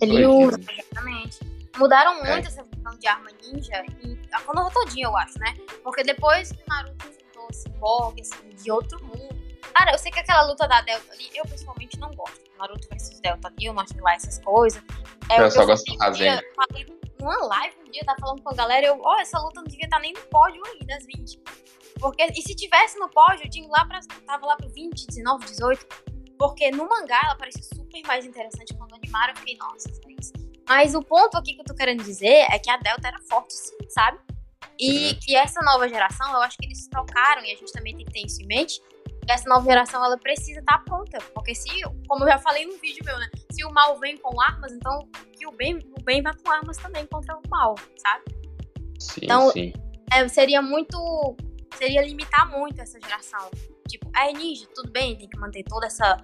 ele 0.00 0.24
usa, 0.24 0.58
exatamente. 0.58 1.38
Mudaram 1.76 2.24
é. 2.24 2.32
muito 2.32 2.46
é. 2.46 2.48
essa 2.48 2.64
de 2.98 3.06
arma 3.06 3.30
ninja 3.42 3.84
e 4.02 4.18
a 4.32 4.40
Konoha 4.40 4.70
todinha, 4.70 5.06
eu 5.06 5.16
acho, 5.16 5.38
né? 5.38 5.54
Porque 5.82 6.02
depois 6.02 6.52
que 6.52 6.62
o 6.62 6.66
Naruto 6.68 7.06
juntou 7.06 7.48
Cyborg, 7.52 8.20
assim, 8.20 8.48
de 8.50 8.70
outro 8.70 9.02
mundo. 9.04 9.40
Cara, 9.74 9.92
eu 9.92 9.98
sei 9.98 10.10
que 10.10 10.18
aquela 10.18 10.42
luta 10.42 10.66
da 10.66 10.80
Delta 10.82 11.12
ali, 11.12 11.30
eu 11.34 11.44
pessoalmente 11.44 11.98
não 11.98 12.10
gosto. 12.10 12.40
Naruto 12.58 12.88
versus 12.88 13.20
Delta 13.20 13.48
ali, 13.48 13.66
eu 13.66 13.72
não 13.72 13.82
acho 13.82 13.94
lá 14.00 14.14
essas 14.14 14.38
coisas. 14.40 14.82
É, 15.30 15.40
eu 15.40 15.50
só 15.50 15.64
gosto 15.64 15.84
do 15.92 15.98
Razen. 15.98 16.40
Falei 16.56 17.00
numa 17.20 17.46
live 17.46 17.76
um 17.86 17.90
dia, 17.90 18.02
tava 18.04 18.18
falando 18.18 18.42
com 18.42 18.50
a 18.50 18.54
galera, 18.54 18.86
eu, 18.86 19.00
ó, 19.00 19.14
oh, 19.14 19.20
essa 19.20 19.38
luta 19.38 19.60
não 19.60 19.68
devia 19.68 19.84
estar 19.84 19.96
tá 19.96 20.02
nem 20.02 20.12
no 20.12 20.20
pódio 20.22 20.62
aí, 20.66 20.86
das 20.86 21.04
20. 21.06 21.40
Porque, 21.98 22.24
e 22.24 22.42
se 22.42 22.54
tivesse 22.54 22.98
no 22.98 23.08
pódio, 23.08 23.44
eu 23.44 23.50
tinha 23.50 23.68
lá 23.68 23.84
pra, 23.84 24.00
tava 24.26 24.46
lá 24.46 24.56
pro 24.56 24.68
20, 24.68 25.06
19, 25.06 25.44
18. 25.44 25.86
Porque 26.38 26.70
no 26.70 26.88
mangá 26.88 27.20
ela 27.24 27.36
parecia 27.36 27.62
super 27.62 28.02
mais 28.06 28.24
interessante 28.24 28.74
quando 28.74 28.94
animaram, 28.94 29.34
eu 29.34 29.36
fiquei, 29.36 29.56
nossa. 29.58 29.90
Mas 30.70 30.94
o 30.94 31.02
ponto 31.02 31.36
aqui 31.36 31.54
que 31.54 31.62
eu 31.62 31.64
tô 31.64 31.74
querendo 31.74 32.04
dizer 32.04 32.46
é 32.48 32.56
que 32.56 32.70
a 32.70 32.76
Delta 32.76 33.08
era 33.08 33.18
forte 33.28 33.52
sim, 33.52 33.76
sabe? 33.88 34.20
E 34.78 35.14
que 35.14 35.34
essa 35.34 35.60
nova 35.62 35.88
geração, 35.88 36.32
eu 36.32 36.40
acho 36.42 36.56
que 36.56 36.64
eles 36.64 36.86
trocaram, 36.86 37.44
e 37.44 37.50
a 37.50 37.56
gente 37.56 37.72
também 37.72 37.96
tem 37.96 38.06
que 38.06 38.12
ter 38.12 38.24
isso 38.24 38.40
em 38.40 38.46
mente, 38.46 38.80
que 39.26 39.32
essa 39.32 39.48
nova 39.48 39.64
geração, 39.64 40.04
ela 40.04 40.16
precisa 40.16 40.60
estar 40.60 40.78
tá 40.78 40.84
pronta. 40.84 41.18
Porque 41.34 41.56
se, 41.56 41.68
como 42.06 42.22
eu 42.22 42.28
já 42.28 42.38
falei 42.38 42.66
no 42.66 42.78
vídeo 42.78 43.04
meu, 43.04 43.18
né? 43.18 43.28
Se 43.50 43.64
o 43.64 43.72
mal 43.72 43.98
vem 43.98 44.16
com 44.18 44.40
armas, 44.40 44.70
então 44.72 45.08
que 45.36 45.44
o 45.44 45.50
bem, 45.50 45.76
o 45.98 46.04
bem 46.04 46.22
vai 46.22 46.32
com 46.36 46.48
armas 46.52 46.76
também 46.76 47.04
contra 47.06 47.36
o 47.36 47.42
mal, 47.50 47.74
sabe? 47.96 48.24
Sim, 49.00 49.20
então, 49.24 49.50
sim. 49.50 49.72
É, 50.12 50.28
seria 50.28 50.62
muito... 50.62 51.36
Seria 51.74 52.00
limitar 52.02 52.48
muito 52.48 52.80
essa 52.80 53.00
geração. 53.00 53.50
Tipo, 53.88 54.08
é 54.16 54.32
ninja, 54.32 54.68
tudo 54.72 54.92
bem, 54.92 55.18
tem 55.18 55.28
que 55.28 55.36
manter 55.36 55.64
toda 55.64 55.86
essa 55.86 56.16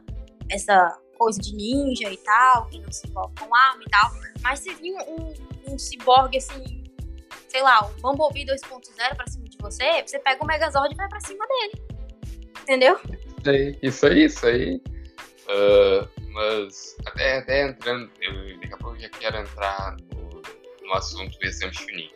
essa 0.49 0.97
coisa 1.17 1.41
de 1.41 1.55
ninja 1.55 2.11
e 2.11 2.17
tal, 2.19 2.67
que 2.67 2.79
não 2.79 2.93
se 2.93 3.07
envolve 3.09 3.35
com 3.39 3.55
arma 3.55 3.83
e 3.87 3.91
tal. 3.91 4.11
Mas 4.43 4.61
se 4.61 4.75
vir 4.75 4.95
um, 5.09 5.35
um 5.73 5.79
ciborgue 5.79 6.39
assim, 6.39 6.85
sei 7.49 7.63
lá, 7.63 7.85
um 7.87 8.01
Bumblebee 8.01 8.47
2.0 8.47 9.17
pra 9.17 9.27
cima 9.27 9.49
de 9.49 9.57
você, 9.59 10.03
você 10.07 10.19
pega 10.19 10.43
o 10.43 10.47
Megazord 10.47 10.93
e 10.93 10.97
vai 10.97 11.09
pra 11.09 11.21
cima 11.21 11.45
dele. 11.47 11.83
Entendeu? 12.63 13.01
Isso 13.83 14.07
aí, 14.07 14.25
isso 14.25 14.47
aí. 14.47 14.83
Uh, 15.49 16.09
mas 16.33 16.97
até, 17.07 17.39
até 17.39 17.69
entrando, 17.69 18.11
eu, 18.21 18.61
daqui 18.61 18.75
a 18.75 18.77
pouco 18.77 18.97
eu 18.97 19.01
já 19.01 19.09
quero 19.09 19.37
entrar 19.39 19.97
no, 20.13 20.43
no 20.83 20.93
assunto 20.95 21.39
do 21.39 21.47
Exame 21.47 21.75
Chunin. 21.75 22.11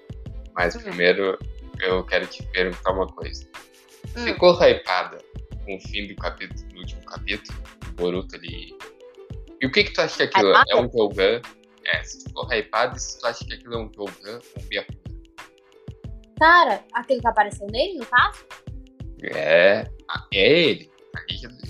Mas 0.55 0.75
uhum. 0.75 0.83
primeiro 0.83 1.39
eu 1.81 2.05
quero 2.05 2.27
te 2.27 2.43
perguntar 2.49 2.93
uma 2.93 3.07
coisa. 3.07 3.49
Hum. 4.17 4.25
Ficou 4.25 4.53
hypada 4.63 5.19
com 5.65 5.77
o 5.77 5.81
fim 5.81 6.07
do 6.07 6.17
capítulo, 6.17 6.69
do 6.69 6.79
último 6.79 7.05
capítulo, 7.05 7.59
Boruto 8.01 8.35
ali. 8.37 8.75
E 9.61 9.67
o 9.67 9.71
que 9.71 9.85
que 9.85 9.93
tu 9.93 10.01
acha 10.01 10.17
que 10.17 10.23
aquilo 10.23 10.51
hypada? 10.51 10.73
é 10.73 10.77
um 10.77 10.91
Jogan? 10.91 11.43
É, 11.85 12.03
se 12.03 12.25
ficou 12.25 12.51
hypado, 12.53 12.99
se 12.99 13.19
tu 13.19 13.27
acha 13.27 13.45
que 13.45 13.55
aquilo 13.55 13.75
é 13.75 13.79
um 13.79 13.93
Jogan 13.93 14.41
ou 14.57 14.63
um 14.63 14.67
Byakugan? 14.67 15.01
Cara, 16.39 16.83
aquele 16.95 17.21
que 17.21 17.29
apareceu 17.29 17.67
nele, 17.67 17.99
no 17.99 18.07
caso? 18.07 18.47
É, 19.23 19.85
é 20.33 20.53
ele. 20.53 20.91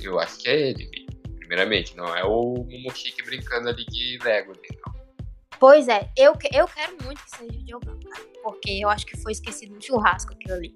Eu 0.00 0.20
acho 0.20 0.38
que 0.38 0.48
é 0.48 0.68
ele, 0.68 1.06
primeiramente. 1.38 1.96
Não 1.96 2.14
é 2.16 2.22
o 2.24 2.64
Momoshiki 2.70 3.24
brincando 3.24 3.68
ali 3.68 3.84
de 3.86 4.18
Lego, 4.22 4.52
não. 4.52 5.00
Pois 5.58 5.88
é, 5.88 6.08
eu, 6.16 6.32
eu 6.52 6.66
quero 6.68 6.96
muito 7.04 7.22
que 7.22 7.30
seja 7.36 7.58
de 7.58 7.74
Ogan, 7.74 7.98
cara. 7.98 8.24
Porque 8.42 8.70
eu 8.70 8.88
acho 8.88 9.04
que 9.04 9.16
foi 9.18 9.32
esquecido 9.32 9.74
no 9.74 9.82
churrasco 9.82 10.32
aquilo 10.32 10.54
ali. 10.54 10.74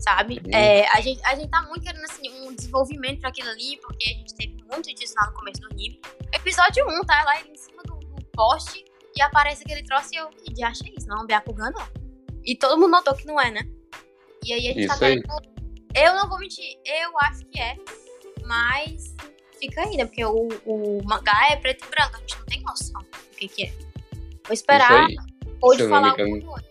Sabe? 0.00 0.40
Uhum. 0.44 0.52
É, 0.52 0.86
a, 0.88 1.00
gente, 1.00 1.24
a 1.24 1.34
gente 1.34 1.48
tá 1.48 1.62
muito 1.62 1.82
querendo 1.82 2.04
assim, 2.04 2.28
um 2.42 2.54
desenvolvimento 2.54 3.20
para 3.20 3.30
aquilo 3.30 3.48
ali, 3.50 3.78
porque 3.80 4.04
a 4.04 4.12
gente 4.14 4.34
teve 4.34 4.57
muito 4.68 4.94
disso 4.94 5.14
lá 5.16 5.26
no 5.26 5.34
começo 5.34 5.60
do 5.60 5.68
anime. 5.72 6.00
Episódio 6.32 6.84
1, 6.86 7.00
tá? 7.02 7.24
Lá 7.24 7.40
ele 7.40 7.50
em 7.50 7.56
cima 7.56 7.82
do, 7.82 7.96
do 7.96 8.24
poste 8.32 8.84
e 9.16 9.22
aparece 9.22 9.62
aquele 9.64 9.82
troço 9.82 10.10
e 10.12 10.16
eu, 10.16 10.28
que 10.28 10.52
de 10.52 10.62
achei 10.62 10.94
isso? 10.96 11.08
Não 11.08 11.18
é 11.18 11.22
um 11.22 11.26
Byakugan, 11.26 11.70
não. 11.70 11.88
E 12.44 12.56
todo 12.56 12.78
mundo 12.78 12.90
notou 12.90 13.14
que 13.14 13.26
não 13.26 13.40
é, 13.40 13.50
né? 13.50 13.62
E 14.44 14.52
aí 14.52 14.68
a 14.68 14.72
gente 14.72 14.86
tá 14.86 14.94
isso 14.94 15.00
tá 15.00 15.06
querendo. 15.06 15.58
Eu 15.94 16.14
não 16.14 16.28
vou 16.28 16.38
mentir, 16.38 16.78
eu 16.84 17.18
acho 17.20 17.44
que 17.46 17.60
é. 17.60 17.76
Mas 18.44 19.14
fica 19.58 19.82
aí, 19.82 19.96
né? 19.96 20.06
Porque 20.06 20.24
o, 20.24 20.48
o 20.64 21.02
mangá 21.04 21.48
é 21.50 21.56
preto 21.56 21.84
e 21.84 21.90
branco, 21.90 22.16
a 22.16 22.20
gente 22.20 22.38
não 22.38 22.46
tem 22.46 22.62
noção 22.62 23.02
do 23.02 23.36
que, 23.36 23.48
que 23.48 23.64
é. 23.64 23.72
Vou 24.44 24.52
esperar 24.52 25.08
ou 25.60 25.76
de 25.76 25.88
falar 25.88 26.10
alguma 26.10 26.40
coisa. 26.40 26.68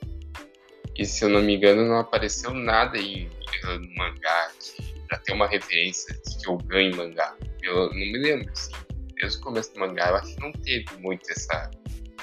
E 0.95 1.05
se 1.05 1.23
eu 1.23 1.29
não 1.29 1.41
me 1.41 1.55
engano, 1.55 1.85
não 1.85 1.99
apareceu 1.99 2.53
nada 2.53 2.97
em, 2.97 3.29
no 3.63 3.95
mangá 3.95 4.51
que, 4.59 4.99
pra 5.07 5.17
ter 5.19 5.33
uma 5.33 5.47
referência 5.47 6.19
de 6.25 6.37
que 6.37 6.49
eu 6.49 6.57
ganho 6.57 6.95
mangá. 6.95 7.35
Eu 7.63 7.87
não 7.87 7.93
me 7.93 8.17
lembro, 8.17 8.51
assim. 8.51 8.71
Desde 9.15 9.37
o 9.39 9.41
começo 9.41 9.73
do 9.73 9.79
mangá, 9.79 10.09
eu 10.09 10.15
acho 10.15 10.35
que 10.35 10.41
não 10.41 10.51
teve 10.51 10.85
muito 10.99 11.29
essa. 11.31 11.71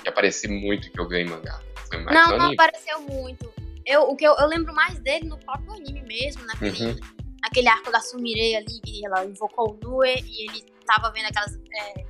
que 0.02 0.08
aparecer 0.08 0.48
muito 0.48 0.90
que 0.90 1.00
eu 1.00 1.08
ganho 1.08 1.28
mangá. 1.28 1.60
Foi 1.88 1.98
mais 1.98 2.16
não, 2.16 2.38
não 2.38 2.52
apareceu 2.52 3.00
muito. 3.00 3.52
Eu, 3.84 4.02
o 4.04 4.16
que 4.16 4.26
eu, 4.26 4.34
eu 4.34 4.46
lembro 4.46 4.72
mais 4.74 4.98
dele 5.00 5.28
no 5.28 5.38
próprio 5.38 5.72
anime 5.72 6.02
mesmo, 6.02 6.44
naquele, 6.46 6.84
uhum. 6.86 7.00
naquele 7.42 7.68
arco 7.68 7.90
da 7.90 8.00
Sumire 8.00 8.56
ali, 8.56 8.80
que 8.80 9.04
ela 9.04 9.24
invocou 9.24 9.72
o 9.72 9.78
Nue 9.82 10.14
e 10.24 10.48
ele 10.48 10.62
tava 10.86 11.10
vendo 11.10 11.26
aquelas 11.26 11.54
é, 11.54 12.04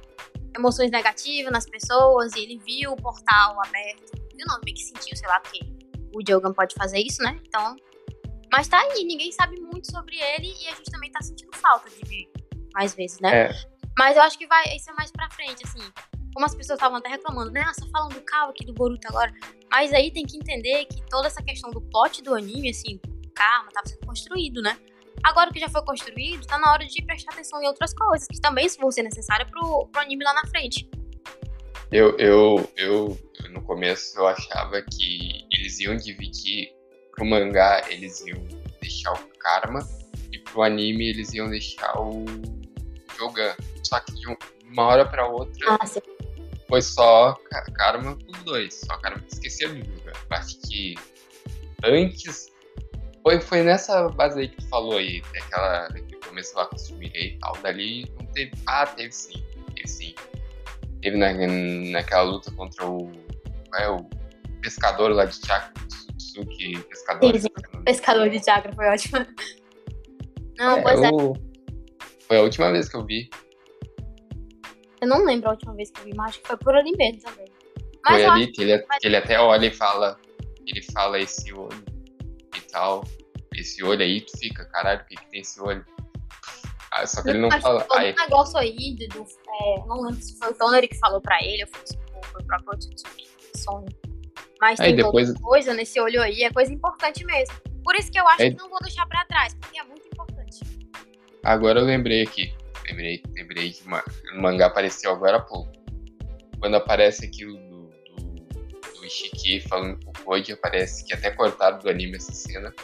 emoções 0.56 0.90
negativas 0.90 1.50
nas 1.50 1.66
pessoas 1.66 2.34
e 2.36 2.40
ele 2.40 2.58
viu 2.58 2.92
o 2.92 2.96
portal 2.96 3.56
aberto. 3.64 4.12
Viu 4.36 4.46
não, 4.46 4.60
meio 4.64 4.76
que 4.76 4.84
sentiu, 4.84 5.16
sei 5.16 5.28
lá, 5.28 5.40
porque 5.40 5.60
o 6.14 6.20
Jogan 6.26 6.52
pode 6.52 6.74
fazer 6.74 6.98
isso, 6.98 7.22
né? 7.22 7.40
Então. 7.46 7.74
Mas 8.52 8.68
tá 8.68 8.78
aí, 8.78 9.04
ninguém 9.04 9.32
sabe 9.32 9.58
muito 9.60 9.90
sobre 9.90 10.16
ele 10.16 10.46
e 10.62 10.68
a 10.68 10.74
gente 10.76 10.88
também 10.90 11.10
tá 11.10 11.20
sentindo 11.20 11.50
falta 11.56 11.90
de 11.90 12.08
ver 12.08 12.28
mais 12.74 12.94
vezes, 12.94 13.20
né? 13.20 13.44
É. 13.44 13.54
Mas 13.96 14.16
eu 14.16 14.22
acho 14.22 14.36
que 14.36 14.46
vai 14.46 14.64
isso 14.74 14.90
é 14.90 14.92
mais 14.94 15.10
pra 15.10 15.30
frente, 15.30 15.62
assim. 15.64 15.80
Como 16.34 16.44
as 16.44 16.54
pessoas 16.54 16.78
estavam 16.78 16.98
até 16.98 17.08
reclamando, 17.08 17.52
né? 17.52 17.64
Ah, 17.64 17.72
só 17.72 17.86
falando 17.90 18.14
do 18.14 18.20
Kawa 18.22 18.50
aqui 18.50 18.66
do 18.66 18.74
Boruto 18.74 19.06
agora. 19.08 19.32
Mas 19.70 19.92
aí 19.92 20.10
tem 20.10 20.26
que 20.26 20.36
entender 20.36 20.84
que 20.86 21.00
toda 21.08 21.28
essa 21.28 21.42
questão 21.42 21.70
do 21.70 21.80
plot 21.80 22.20
do 22.22 22.34
anime, 22.34 22.70
assim, 22.70 23.00
do 23.04 23.30
karma, 23.30 23.70
tava 23.72 23.86
sendo 23.86 24.04
construído, 24.04 24.60
né? 24.60 24.76
Agora 25.22 25.52
que 25.52 25.60
já 25.60 25.68
foi 25.68 25.82
construído, 25.84 26.44
tá 26.44 26.58
na 26.58 26.72
hora 26.72 26.84
de 26.84 27.00
prestar 27.02 27.32
atenção 27.32 27.62
em 27.62 27.66
outras 27.66 27.94
coisas, 27.94 28.26
que 28.26 28.40
também 28.40 28.68
vão 28.80 28.90
ser 28.90 29.04
necessárias 29.04 29.48
pro, 29.48 29.86
pro 29.86 30.00
anime 30.02 30.24
lá 30.24 30.34
na 30.34 30.46
frente. 30.48 30.88
Eu, 31.92 32.18
eu, 32.18 32.68
eu, 32.76 33.16
no 33.50 33.62
começo, 33.62 34.18
eu 34.18 34.26
achava 34.26 34.82
que 34.82 35.46
eles 35.52 35.78
iam 35.78 35.96
dividir 35.96 36.72
pro 37.12 37.24
mangá, 37.24 37.82
eles 37.88 38.20
iam 38.26 38.42
deixar 38.80 39.12
o 39.12 39.28
Karma, 39.38 39.86
e 40.32 40.38
pro 40.38 40.62
anime 40.62 41.08
eles 41.08 41.32
iam 41.32 41.48
deixar 41.48 41.96
o 42.00 42.24
Jogan. 43.16 43.54
Só 43.82 44.00
que 44.00 44.12
de 44.14 44.26
uma 44.70 44.82
hora 44.82 45.06
pra 45.06 45.26
outra 45.26 45.78
ah, 45.80 45.86
foi 46.68 46.82
só 46.82 47.36
Karma 47.76 48.16
pros 48.16 48.42
dois. 48.44 48.74
Só 48.86 48.96
Karma 48.98 49.22
esquecia 49.30 49.68
do 49.68 49.76
Jogan. 49.76 50.12
Acho 50.30 50.58
que 50.60 50.94
antes 51.84 52.54
foi, 53.24 53.40
foi 53.40 53.62
nessa 53.62 54.08
base 54.10 54.38
aí 54.38 54.48
que 54.48 54.56
tu 54.56 54.68
falou 54.68 54.98
aí, 54.98 55.22
daquela 55.32 55.88
que 55.88 56.14
começou 56.28 56.58
lá 56.58 56.66
com 56.66 56.76
o 56.76 56.78
Sumirei 56.78 57.28
e 57.28 57.38
tal. 57.38 57.56
Dali 57.62 58.06
não 58.18 58.26
teve. 58.26 58.52
Ah, 58.66 58.86
teve 58.86 59.12
sim. 59.12 59.42
Teve 59.74 59.88
sim. 59.88 60.14
Teve 61.00 61.16
na, 61.16 61.32
naquela 61.90 62.22
luta 62.22 62.50
contra 62.52 62.86
o. 62.86 63.10
É, 63.76 63.88
o 63.88 64.04
pescador 64.60 65.10
lá 65.12 65.24
de 65.24 65.34
chakra, 65.34 65.72
Tsuki, 66.18 66.78
pescador. 66.82 67.38
Sim, 67.38 67.48
pescador 67.84 68.28
de 68.28 68.44
chakra 68.44 68.72
foi 68.72 68.86
ótimo. 68.86 69.26
Não, 70.58 70.78
é, 70.78 70.82
pois 70.82 71.02
é. 71.02 71.53
Foi 72.34 72.40
a 72.40 72.42
última 72.42 72.72
vez 72.72 72.88
que 72.88 72.96
eu 72.96 73.06
vi. 73.06 73.30
Eu 75.00 75.06
não 75.06 75.24
lembro 75.24 75.50
a 75.50 75.52
última 75.52 75.72
vez 75.74 75.88
que 75.92 76.00
eu 76.00 76.04
vi, 76.06 76.14
mas 76.16 76.30
acho 76.30 76.40
que 76.40 76.48
foi 76.48 76.56
por 76.56 76.74
ali 76.74 76.90
mesmo 76.96 77.20
também. 77.20 77.46
Mas 78.04 78.16
foi 78.16 78.24
ali 78.24 78.46
que 78.50 78.62
ele, 78.62 78.78
que 78.78 79.06
ele 79.06 79.16
até 79.16 79.38
olha 79.38 79.66
e 79.66 79.70
fala. 79.70 80.18
Ele 80.66 80.82
fala 80.82 81.20
esse 81.20 81.52
olho 81.52 81.84
tal. 82.72 83.04
Esse 83.54 83.84
olho 83.84 84.02
aí, 84.02 84.20
tu 84.20 84.36
fica, 84.36 84.64
caralho, 84.64 84.98
por 84.98 85.06
que, 85.10 85.14
que 85.14 85.30
tem 85.30 85.40
esse 85.42 85.60
olho? 85.60 85.86
Ah, 86.90 87.06
só 87.06 87.22
que 87.22 87.30
ele 87.30 87.38
não 87.38 87.48
fala. 87.60 87.84
Todo 87.84 87.98
aí... 87.98 88.12
negócio 88.16 88.58
aí, 88.58 88.96
do, 88.96 89.22
é, 89.22 89.86
não 89.86 90.02
lembro 90.02 90.20
se 90.20 90.36
foi 90.36 90.50
o 90.50 90.54
Toner 90.54 90.88
que 90.88 90.98
falou 90.98 91.20
pra 91.20 91.38
ele, 91.40 91.62
ou 91.62 91.68
foi, 91.68 91.84
foi 92.32 92.42
o 92.42 92.46
próprio 92.46 92.78
Tsutsuki, 92.80 93.28
Mas 94.60 94.80
aí, 94.80 94.88
tem 94.88 94.96
depois... 94.96 95.32
coisa 95.38 95.72
nesse 95.72 96.00
olho 96.00 96.20
aí, 96.20 96.42
é 96.42 96.50
coisa 96.50 96.72
importante 96.72 97.24
mesmo. 97.24 97.54
Por 97.84 97.94
isso 97.94 98.10
que 98.10 98.18
eu 98.18 98.26
acho 98.26 98.42
aí... 98.42 98.50
que 98.52 98.60
não 98.60 98.68
vou 98.68 98.80
deixar 98.80 99.06
pra 99.06 99.24
trás, 99.24 99.54
porque 99.54 99.78
é 99.78 99.84
muito 99.84 100.04
importante. 100.08 100.13
Agora 101.44 101.80
eu 101.80 101.84
lembrei 101.84 102.22
aqui. 102.22 102.52
Lembrei, 102.88 103.22
lembrei 103.34 103.72
que 103.72 103.82
o 103.86 104.42
mangá 104.42 104.66
apareceu 104.66 105.12
agora 105.12 105.36
há 105.36 105.40
pouco. 105.40 105.70
Quando 106.58 106.76
aparece 106.76 107.26
aquilo 107.26 107.58
o 109.04 109.04
Ishiki 109.04 109.60
falando 109.60 110.02
com 110.04 110.10
o 110.10 110.24
Koji, 110.24 110.52
aparece 110.52 111.04
que 111.04 111.14
até 111.14 111.30
cortado 111.30 111.82
do 111.82 111.90
anime 111.90 112.16
essa 112.16 112.32
cena, 112.32 112.74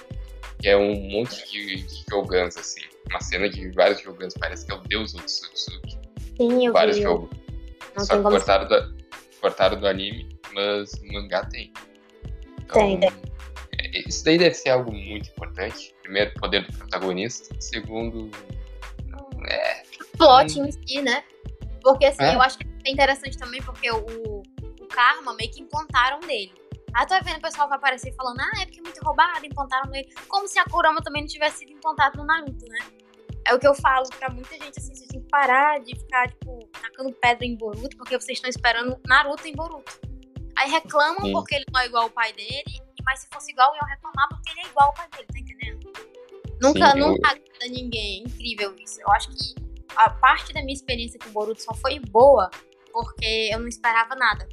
que 0.61 0.69
é 0.69 0.77
um 0.77 0.95
monte 1.11 1.51
de, 1.51 1.83
de 1.83 2.05
Jogans, 2.11 2.57
assim. 2.57 2.83
Uma 3.09 3.21
cena 3.21 3.49
de 3.49 3.71
vários 3.71 4.01
Jogans, 4.03 4.35
parece 4.39 4.67
que 4.67 4.73
é 4.73 4.75
o 4.75 4.81
deus 4.81 5.15
Otsutsuki. 5.15 5.99
Sim, 6.37 6.67
eu 6.67 6.73
Vários 6.73 6.99
jogos. 6.99 7.31
Só 7.99 8.17
que 8.17 8.23
cortaram 8.23 8.69
do, 8.69 8.97
cortaram 9.41 9.81
do 9.81 9.87
anime, 9.87 10.39
mas 10.55 10.93
no 11.03 11.15
mangá 11.15 11.45
tem. 11.47 11.73
Então, 12.63 12.99
tem, 12.99 13.01
Isso 14.07 14.25
daí 14.25 14.39
deve 14.39 14.55
ser 14.55 14.71
algo 14.71 14.93
muito 14.93 15.31
importante. 15.31 15.95
Primeiro, 16.03 16.33
poder 16.35 16.67
do 16.67 16.73
protagonista. 16.77 17.55
Segundo, 17.61 18.31
é. 19.49 19.83
Plot 20.17 20.61
hum. 20.61 20.67
em 20.67 20.73
si, 20.73 21.03
né? 21.03 21.25
Porque 21.83 22.07
assim, 22.07 22.23
é? 22.23 22.35
eu 22.35 22.43
acho 22.43 22.59
que 22.59 22.67
é 22.85 22.91
interessante 22.91 23.39
também 23.39 23.63
porque 23.63 23.91
o, 23.91 24.43
karma 24.91 25.33
meio 25.35 25.51
que 25.51 25.63
implantaram 25.63 26.21
nele. 26.21 26.53
Aí 26.93 27.07
tô 27.07 27.15
vendo 27.23 27.39
o 27.39 27.41
pessoal 27.41 27.69
vai 27.69 27.79
aparecer 27.79 28.13
falando, 28.15 28.41
ah, 28.41 28.63
é 28.63 28.67
porque 28.67 28.81
é 28.81 28.83
muito 28.83 29.01
roubado, 29.05 29.47
implantaram 29.47 29.91
nele. 29.91 30.13
Como 30.29 30.49
se 30.49 30.59
a 30.59 30.65
Kurama 30.65 31.01
também 31.01 31.23
não 31.23 31.29
tivesse 31.29 31.59
sido 31.59 31.73
implantada 31.73 32.19
no 32.19 32.27
Naruto, 32.27 32.67
né? 32.69 32.79
É 33.47 33.55
o 33.55 33.59
que 33.59 33.67
eu 33.67 33.75
falo 33.75 34.07
pra 34.19 34.29
muita 34.29 34.55
gente, 34.55 34.79
assim, 34.79 34.95
vocês 34.95 35.09
têm 35.09 35.23
que 35.23 35.29
parar 35.29 35.81
de 35.81 35.99
ficar, 35.99 36.29
tipo, 36.29 36.59
tacando 36.83 37.13
pedra 37.13 37.47
em 37.47 37.57
Boruto, 37.57 37.97
porque 37.97 38.19
vocês 38.19 38.39
estão 38.39 38.51
esperando 38.51 38.99
Naruto 39.07 39.47
em 39.47 39.55
Boruto. 39.55 40.01
Aí 40.57 40.69
reclamam 40.69 41.23
Sim. 41.23 41.33
porque 41.33 41.55
ele 41.55 41.65
não 41.73 41.81
é 41.81 41.87
igual 41.87 42.03
ao 42.05 42.11
pai 42.11 42.33
dele, 42.33 42.83
mas 43.05 43.21
se 43.21 43.29
fosse 43.33 43.53
igual, 43.53 43.75
iam 43.75 43.87
reclamar 43.87 44.29
porque 44.29 44.51
ele 44.51 44.61
é 44.61 44.67
igual 44.67 44.89
ao 44.89 44.95
pai 44.95 45.09
dele, 45.11 45.27
tá 45.33 45.39
entendendo? 45.39 45.93
Nunca, 46.61 46.93
Sim, 46.93 46.99
nunca 46.99 47.29
eu... 47.29 47.31
agrada 47.31 47.67
ninguém, 47.69 48.21
é 48.21 48.29
incrível 48.29 48.75
isso. 48.77 49.01
Eu 49.01 49.11
acho 49.13 49.29
que 49.31 49.55
a 49.97 50.11
parte 50.11 50.53
da 50.53 50.61
minha 50.61 50.75
experiência 50.75 51.19
com 51.19 51.31
Boruto 51.31 51.63
só 51.63 51.75
foi 51.75 51.99
boa 51.99 52.51
porque 52.93 53.51
eu 53.53 53.59
não 53.59 53.69
esperava 53.69 54.15
nada. 54.15 54.49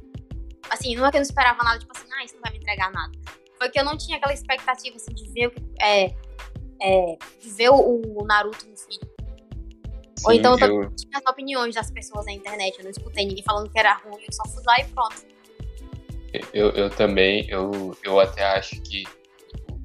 Assim, 0.70 0.94
não 0.96 1.06
é 1.06 1.10
que 1.10 1.16
eu 1.16 1.20
não 1.20 1.26
esperava 1.26 1.62
nada, 1.62 1.78
tipo 1.78 1.92
assim, 1.96 2.06
ah, 2.12 2.24
isso 2.24 2.34
não 2.34 2.42
vai 2.42 2.52
me 2.52 2.58
entregar 2.58 2.90
nada. 2.90 3.12
Foi 3.58 3.68
que 3.68 3.78
eu 3.78 3.84
não 3.84 3.96
tinha 3.96 4.16
aquela 4.16 4.32
expectativa, 4.32 4.96
assim, 4.96 5.14
de 5.14 5.28
ver, 5.32 5.52
é, 5.80 6.14
é, 6.80 7.18
de 7.40 7.50
ver 7.50 7.70
o, 7.70 8.02
o 8.02 8.24
Naruto 8.24 8.66
no 8.68 8.76
filme. 8.76 9.18
Sim, 10.16 10.26
Ou 10.26 10.32
então 10.32 10.52
eu 10.52 10.58
também 10.58 10.90
tinha 10.94 11.18
as 11.18 11.30
opiniões 11.30 11.74
das 11.74 11.90
pessoas 11.90 12.26
na 12.26 12.32
internet. 12.32 12.76
Eu 12.78 12.84
não 12.84 12.90
escutei 12.90 13.24
ninguém 13.24 13.44
falando 13.44 13.70
que 13.70 13.78
era 13.78 13.94
ruim, 13.94 14.22
eu 14.22 14.32
só 14.32 14.44
fui 14.48 14.62
lá 14.66 14.80
e 14.80 14.84
pronto. 14.86 15.37
Eu, 16.52 16.70
eu 16.70 16.90
também, 16.90 17.46
eu, 17.48 17.96
eu 18.02 18.20
até 18.20 18.44
acho 18.44 18.80
que 18.82 19.04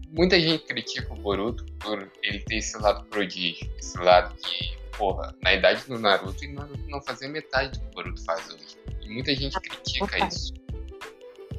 muita 0.09 0.39
gente 0.39 0.63
critica 0.65 1.11
o 1.13 1.15
Boruto 1.15 1.65
por 1.79 2.11
ele 2.21 2.39
ter 2.39 2.57
esse 2.57 2.77
lado 2.77 3.05
prodígio, 3.05 3.69
esse 3.77 3.97
lado 3.97 4.35
que 4.35 4.83
porra, 4.97 5.35
na 5.41 5.53
idade 5.53 5.83
do 5.85 5.99
Naruto, 5.99 6.43
e 6.43 6.47
Naruto 6.53 6.83
não 6.87 7.01
fazia 7.01 7.27
metade 7.27 7.71
do 7.71 7.79
que 7.79 7.85
o 7.87 7.91
Boruto 7.91 8.23
faz 8.23 8.47
hoje. 8.49 8.77
E 9.01 9.09
muita 9.09 9.35
gente 9.35 9.59
critica 9.59 10.27
isso. 10.27 10.53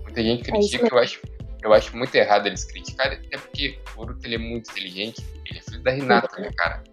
Muita 0.02 0.22
gente 0.22 0.48
é 0.48 0.52
critica, 0.52 0.86
é 0.86 0.88
eu 0.92 0.98
acho, 0.98 1.20
eu 1.62 1.72
acho 1.72 1.96
muito 1.96 2.14
errado 2.14 2.46
eles 2.46 2.64
criticarem, 2.64 3.18
até 3.18 3.38
porque 3.38 3.78
o 3.92 3.96
Boruto 3.96 4.26
ele 4.26 4.36
é 4.36 4.38
muito 4.38 4.70
inteligente. 4.70 5.22
Ele 5.46 5.58
é 5.58 5.62
filho 5.62 5.82
da 5.82 5.90
Renata, 5.90 6.40
né, 6.40 6.50
cara? 6.56 6.84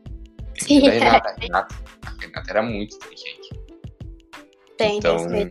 Ele 0.67 0.87
é 0.87 0.91
filho 0.91 0.99
da 0.99 1.05
Renata. 1.05 1.29
A 1.29 1.39
Renata, 1.39 1.75
a 2.05 2.21
Renata 2.21 2.51
era 2.51 2.61
muito 2.63 2.95
inteligente. 2.95 3.49
Tem, 4.77 4.97
então, 4.97 5.27
tem 5.27 5.49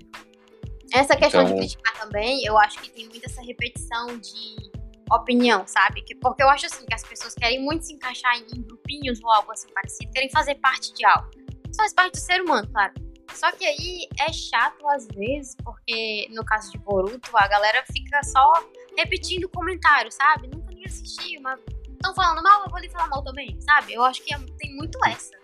Essa 0.92 1.16
questão 1.16 1.42
então... 1.42 1.54
de 1.54 1.60
criticar 1.60 1.98
também, 2.00 2.44
eu 2.44 2.58
acho 2.58 2.80
que 2.80 2.90
tem 2.90 3.08
muita 3.08 3.26
essa 3.26 3.42
repetição 3.42 4.18
de 4.18 4.70
opinião, 5.10 5.66
sabe? 5.66 6.02
Que, 6.02 6.14
porque 6.14 6.42
eu 6.42 6.48
acho 6.48 6.66
assim 6.66 6.84
que 6.86 6.94
as 6.94 7.02
pessoas 7.02 7.34
querem 7.34 7.62
muito 7.62 7.84
se 7.84 7.92
encaixar 7.92 8.36
em 8.36 8.62
grupinhos 8.62 9.20
ou 9.22 9.30
algo 9.30 9.52
assim 9.52 9.68
parecido, 9.72 10.10
querem 10.12 10.30
fazer 10.30 10.54
parte 10.56 10.92
de 10.94 11.04
algo. 11.04 11.28
Isso 11.68 11.76
faz 11.76 11.92
parte 11.92 12.12
do 12.12 12.20
ser 12.20 12.40
humano, 12.40 12.68
claro. 12.72 12.92
Só 13.32 13.50
que 13.52 13.64
aí 13.64 14.08
é 14.20 14.32
chato 14.32 14.88
às 14.88 15.06
vezes, 15.08 15.56
porque 15.64 16.28
no 16.30 16.44
caso 16.44 16.70
de 16.72 16.78
Boruto, 16.78 17.30
a 17.34 17.46
galera 17.46 17.84
fica 17.92 18.22
só 18.24 18.52
repetindo 18.96 19.48
comentários, 19.48 20.14
sabe? 20.14 20.48
Nunca 20.48 20.74
nem 20.74 20.84
assisti, 20.84 21.38
mas 21.40 21.60
estão 21.92 22.14
falando 22.14 22.42
mal, 22.42 22.64
eu 22.64 22.70
vou 22.70 22.80
lhe 22.80 22.88
falar 22.88 23.08
mal 23.08 23.22
também, 23.22 23.56
sabe? 23.60 23.94
Eu 23.94 24.02
acho 24.02 24.22
que 24.24 24.34
é, 24.34 24.38
tem 24.58 24.74
muito 24.74 24.98
essa 25.06 25.38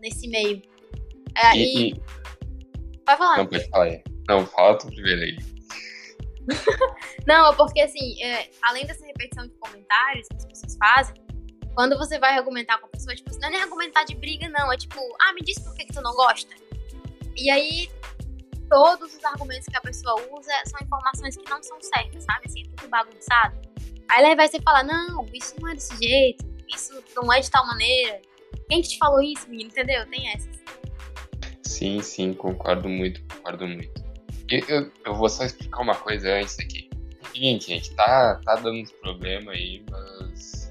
nesse 0.00 0.28
meio. 0.28 0.60
É, 1.36 1.56
e, 1.56 1.90
e... 1.90 2.02
Pode 3.04 3.18
falar. 3.18 3.36
Não, 3.38 3.46
pode 3.46 3.68
falar. 3.68 4.09
Não, 4.38 4.46
fala 4.46 4.78
tu 4.78 4.86
primeiro 4.86 5.22
aí. 5.22 5.36
não, 7.26 7.54
porque 7.54 7.80
assim, 7.80 8.22
é, 8.22 8.50
além 8.62 8.86
dessa 8.86 9.04
repetição 9.04 9.46
de 9.46 9.52
comentários 9.54 10.26
que 10.28 10.36
as 10.36 10.46
pessoas 10.46 10.76
fazem, 10.76 11.14
quando 11.74 11.96
você 11.96 12.18
vai 12.18 12.36
argumentar 12.36 12.78
com 12.78 12.86
a 12.86 12.88
pessoa, 12.90 13.14
tipo, 13.14 13.30
não 13.38 13.48
é 13.48 13.50
nem 13.50 13.62
argumentar 13.62 14.04
de 14.04 14.14
briga, 14.14 14.48
não. 14.48 14.72
É 14.72 14.76
tipo, 14.76 15.00
ah, 15.20 15.32
me 15.32 15.40
diz 15.42 15.58
por 15.58 15.74
que, 15.74 15.84
que 15.84 15.92
tu 15.92 16.00
não 16.00 16.14
gosta. 16.14 16.54
E 17.36 17.50
aí, 17.50 17.90
todos 18.68 19.14
os 19.14 19.24
argumentos 19.24 19.66
que 19.66 19.76
a 19.76 19.80
pessoa 19.80 20.14
usa 20.32 20.52
são 20.66 20.78
informações 20.82 21.36
que 21.36 21.48
não 21.48 21.62
são 21.62 21.80
certas, 21.80 22.24
sabe? 22.24 22.46
Assim, 22.46 22.62
tudo 22.76 22.88
bagunçado. 22.88 23.60
Aí 24.08 24.24
ela 24.24 24.34
vai 24.34 24.48
você 24.48 24.60
falar, 24.60 24.84
não, 24.84 25.24
isso 25.32 25.54
não 25.60 25.68
é 25.70 25.74
desse 25.74 25.96
jeito, 26.02 26.44
isso 26.68 27.02
não 27.14 27.32
é 27.32 27.40
de 27.40 27.50
tal 27.50 27.66
maneira. 27.66 28.20
Quem 28.68 28.82
que 28.82 28.88
te 28.88 28.98
falou 28.98 29.22
isso, 29.22 29.48
menino? 29.48 29.70
Entendeu? 29.70 30.06
Tem 30.08 30.32
essas. 30.32 30.60
Sim, 31.62 32.02
sim, 32.02 32.34
concordo 32.34 32.88
muito, 32.88 33.22
concordo 33.34 33.66
muito. 33.66 34.09
Eu, 34.50 34.64
eu, 34.68 34.92
eu 35.06 35.14
vou 35.14 35.28
só 35.28 35.44
explicar 35.44 35.80
uma 35.80 35.94
coisa 35.94 36.34
antes 36.34 36.58
aqui. 36.58 36.90
Seguinte, 37.32 37.66
gente, 37.68 37.94
tá, 37.94 38.40
tá 38.44 38.56
dando 38.56 38.80
uns 38.80 38.90
problemas 38.90 39.54
aí, 39.54 39.84
mas. 39.88 40.70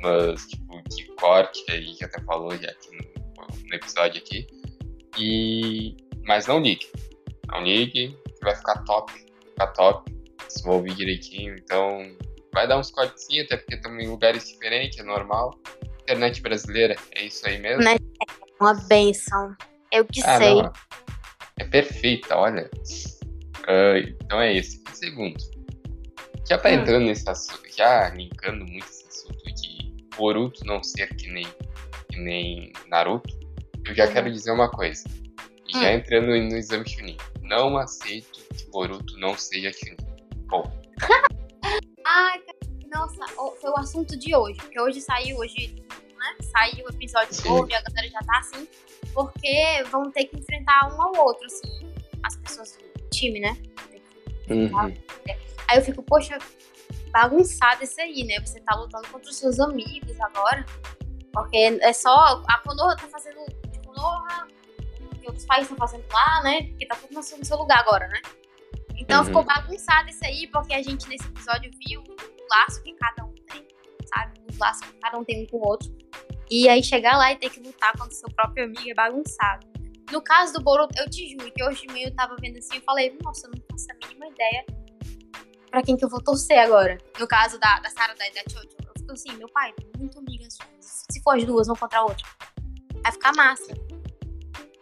Mas, 0.00 0.46
tipo, 0.46 0.80
de 0.88 1.04
corte 1.16 1.64
que 1.64 1.72
a 1.72 1.80
gente 1.80 2.04
até 2.04 2.22
falou 2.22 2.56
já 2.56 2.70
aqui 2.70 2.88
no, 2.92 3.68
no 3.68 3.74
episódio 3.74 4.22
aqui. 4.22 4.46
E. 5.18 5.96
Mas 6.24 6.46
não 6.46 6.60
ligue. 6.60 6.86
Não 7.48 7.62
ligue, 7.64 8.16
que 8.38 8.44
vai 8.44 8.54
ficar 8.54 8.84
top. 8.84 9.12
Ficar 9.12 9.66
top. 9.68 10.14
Vocês 10.46 10.64
vão 10.64 10.76
ouvir 10.76 10.94
direitinho. 10.94 11.56
Então, 11.56 12.16
vai 12.54 12.68
dar 12.68 12.78
uns 12.78 12.92
cortezinhos, 12.92 13.46
até 13.46 13.56
porque 13.56 13.74
estamos 13.74 14.02
em 14.02 14.08
lugares 14.08 14.46
diferentes, 14.46 14.98
é 14.98 15.02
normal. 15.02 15.58
Internet 16.02 16.40
brasileira, 16.40 16.94
é 17.16 17.24
isso 17.24 17.46
aí 17.46 17.58
mesmo? 17.58 17.82
É 17.82 17.96
uma 18.60 18.74
benção. 18.74 19.56
Eu 19.90 20.04
que 20.04 20.22
ah, 20.24 20.38
sei. 20.38 20.62
Não. 20.62 20.72
É 21.58 21.64
perfeita, 21.64 22.36
olha. 22.36 22.70
Uh, 23.62 23.98
então 24.22 24.40
é 24.40 24.56
esse. 24.56 24.82
segundo, 24.92 25.36
já 26.48 26.56
tá 26.56 26.72
entrando 26.72 27.04
nesse 27.04 27.28
assunto, 27.28 27.62
já 27.76 28.08
linkando 28.10 28.64
muito 28.64 28.86
esse 28.86 29.06
assunto 29.06 29.44
de 29.54 29.94
Boruto 30.16 30.64
não 30.64 30.82
ser 30.82 31.14
que 31.14 31.28
nem, 31.28 31.46
que 32.10 32.18
nem 32.18 32.72
Naruto, 32.88 33.38
eu 33.84 33.94
já 33.94 34.06
quero 34.06 34.26
uhum. 34.26 34.32
dizer 34.32 34.52
uma 34.52 34.70
coisa. 34.70 35.04
Já 35.70 35.80
hum. 35.80 35.88
entrando 35.88 36.26
no 36.28 36.56
exame 36.56 36.88
Chunin. 36.88 37.16
Não 37.42 37.76
aceito 37.76 38.38
que 38.54 38.70
Boruto 38.70 39.18
não 39.18 39.36
seja 39.36 39.70
Chunin. 39.72 39.96
Bom. 40.46 40.64
Ai, 42.06 42.42
nossa, 42.90 43.26
foi 43.60 43.70
o 43.70 43.78
assunto 43.78 44.18
de 44.18 44.34
hoje. 44.34 44.56
Porque 44.56 44.80
hoje 44.80 45.00
saiu, 45.02 45.36
hoje, 45.36 45.76
né? 45.90 46.36
Saiu 46.40 46.86
o 46.86 46.88
episódio 46.88 47.44
novo 47.44 47.70
e 47.70 47.74
a 47.74 47.82
galera 47.82 48.08
já 48.08 48.20
tá 48.20 48.38
assim 48.38 48.66
porque 49.18 49.82
vão 49.90 50.12
ter 50.12 50.26
que 50.26 50.38
enfrentar 50.38 50.94
um 50.94 51.02
ao 51.02 51.26
outro, 51.26 51.44
assim, 51.46 51.92
as 52.22 52.36
pessoas 52.36 52.78
do 52.78 53.10
time, 53.10 53.40
né? 53.40 53.56
Uhum. 54.48 54.94
Aí 55.66 55.76
eu 55.76 55.82
fico, 55.82 56.04
poxa, 56.04 56.38
bagunçado 57.10 57.82
isso 57.82 58.00
aí, 58.00 58.22
né? 58.22 58.38
Você 58.38 58.60
tá 58.60 58.76
lutando 58.76 59.08
contra 59.08 59.28
os 59.28 59.36
seus 59.36 59.58
amigos 59.58 60.20
agora. 60.20 60.64
Porque 61.32 61.56
é 61.56 61.92
só. 61.92 62.44
A 62.46 62.58
Konoha 62.58 62.96
tá 62.96 63.08
fazendo 63.08 63.44
de 63.72 63.80
Konoha, 63.80 64.46
que 65.20 65.26
outros 65.26 65.44
países 65.46 65.68
estão 65.68 65.76
fazendo 65.76 66.04
lá, 66.12 66.42
né? 66.44 66.62
Porque 66.68 66.86
tá 66.86 66.94
tudo 66.94 67.14
no 67.14 67.22
seu 67.22 67.58
lugar 67.58 67.80
agora, 67.80 68.06
né? 68.06 68.22
Então 68.96 69.18
uhum. 69.18 69.26
ficou 69.26 69.42
bagunçado 69.42 70.08
isso 70.10 70.24
aí, 70.24 70.46
porque 70.46 70.74
a 70.74 70.82
gente 70.82 71.08
nesse 71.08 71.26
episódio 71.26 71.72
viu 71.84 72.02
o 72.02 72.46
laço 72.50 72.80
que 72.84 72.92
cada 72.94 73.24
um 73.24 73.34
tem, 73.50 73.66
sabe? 74.14 74.40
Os 74.48 74.56
laços 74.58 74.86
que 74.86 74.96
cada 75.00 75.18
um 75.18 75.24
tem 75.24 75.42
um 75.42 75.46
com 75.46 75.56
o 75.56 75.66
outro. 75.66 75.90
E 76.50 76.68
aí 76.68 76.82
chegar 76.82 77.16
lá 77.16 77.32
e 77.32 77.36
ter 77.36 77.50
que 77.50 77.60
lutar 77.60 77.92
contra 77.92 78.14
seu 78.14 78.28
próprio 78.30 78.64
amigo 78.64 78.90
é 78.90 78.94
bagunçado. 78.94 79.66
No 80.10 80.22
caso 80.22 80.54
do 80.54 80.62
Boruto, 80.62 80.94
eu 80.98 81.08
te 81.10 81.28
juro 81.30 81.52
que 81.52 81.62
hoje 81.62 81.82
de 81.82 81.92
manhã 81.92 82.06
eu 82.06 82.14
tava 82.14 82.34
vendo 82.40 82.58
assim 82.58 82.78
e 82.78 82.80
falei, 82.80 83.16
nossa, 83.22 83.46
eu 83.46 83.50
não 83.50 83.62
faço 83.70 83.86
a 83.90 84.06
mínima 84.06 84.28
ideia 84.28 84.64
pra 85.70 85.82
quem 85.82 85.96
que 85.96 86.04
eu 86.04 86.08
vou 86.08 86.22
torcer 86.22 86.58
agora. 86.58 86.96
No 87.18 87.26
caso 87.26 87.58
da, 87.60 87.78
da 87.80 87.90
Sarah 87.90 88.14
da, 88.14 88.24
da 88.24 88.50
Chocho, 88.50 88.68
eu 88.86 88.92
fico 88.96 89.12
assim, 89.12 89.36
meu 89.36 89.48
pai, 89.50 89.74
muito 89.98 90.18
amiga 90.18 90.46
Se 90.80 91.22
for 91.22 91.36
as 91.36 91.44
duas, 91.44 91.68
um 91.68 91.74
contra 91.74 91.98
a 91.98 92.02
outra. 92.02 92.26
Vai 93.02 93.12
ficar 93.12 93.34
massa. 93.34 93.74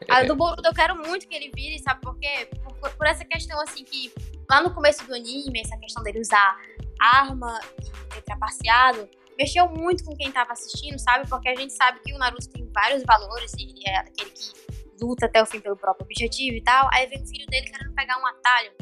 A 0.09 0.23
do 0.23 0.37
Boruto 0.37 0.69
eu 0.69 0.75
quero 0.75 0.97
muito 0.97 1.27
que 1.27 1.35
ele 1.35 1.51
vire, 1.53 1.81
sabe 1.81 2.01
por 2.01 2.17
quê? 2.19 2.49
Por, 2.63 2.91
por, 2.91 3.07
essa 3.07 3.25
questão 3.25 3.61
assim 3.63 3.83
que 3.83 4.13
lá 4.49 4.63
no 4.63 4.73
começo 4.73 5.05
do 5.05 5.15
anime, 5.15 5.61
essa 5.61 5.77
questão 5.79 6.03
dele 6.05 6.21
usar 6.21 6.57
arma 7.01 7.61
e 7.81 8.15
ter 8.15 8.23
trapaceado, 8.23 9.09
mexeu 9.39 9.69
muito 9.69 10.05
com 10.05 10.17
quem 10.17 10.31
tava 10.33 10.53
assistindo, 10.53 10.99
sabe? 10.99 11.29
Porque 11.29 11.49
a 11.49 11.55
gente 11.55 11.73
sabe 11.73 12.01
que 12.05 12.15
o 12.15 12.19
Naruto 12.19 12.49
tem 12.49 12.69
vários 12.73 13.03
valores 13.05 13.53
e 13.59 13.63
ele 13.63 13.83
é 13.87 13.99
aquele 13.99 14.31
que 14.31 14.53
luta 15.01 15.27
até 15.27 15.43
o 15.43 15.47
fim 15.47 15.61
pelo 15.61 15.77
próprio 15.77 16.05
objetivo 16.05 16.57
e 16.57 16.63
tal. 16.63 16.89
Aí 16.93 17.07
vem 17.07 17.23
o 17.23 17.27
filho 17.27 17.47
dele 17.47 17.67
querendo 17.71 17.95
pegar 17.95 18.19
um 18.19 18.27
atalho. 18.27 18.73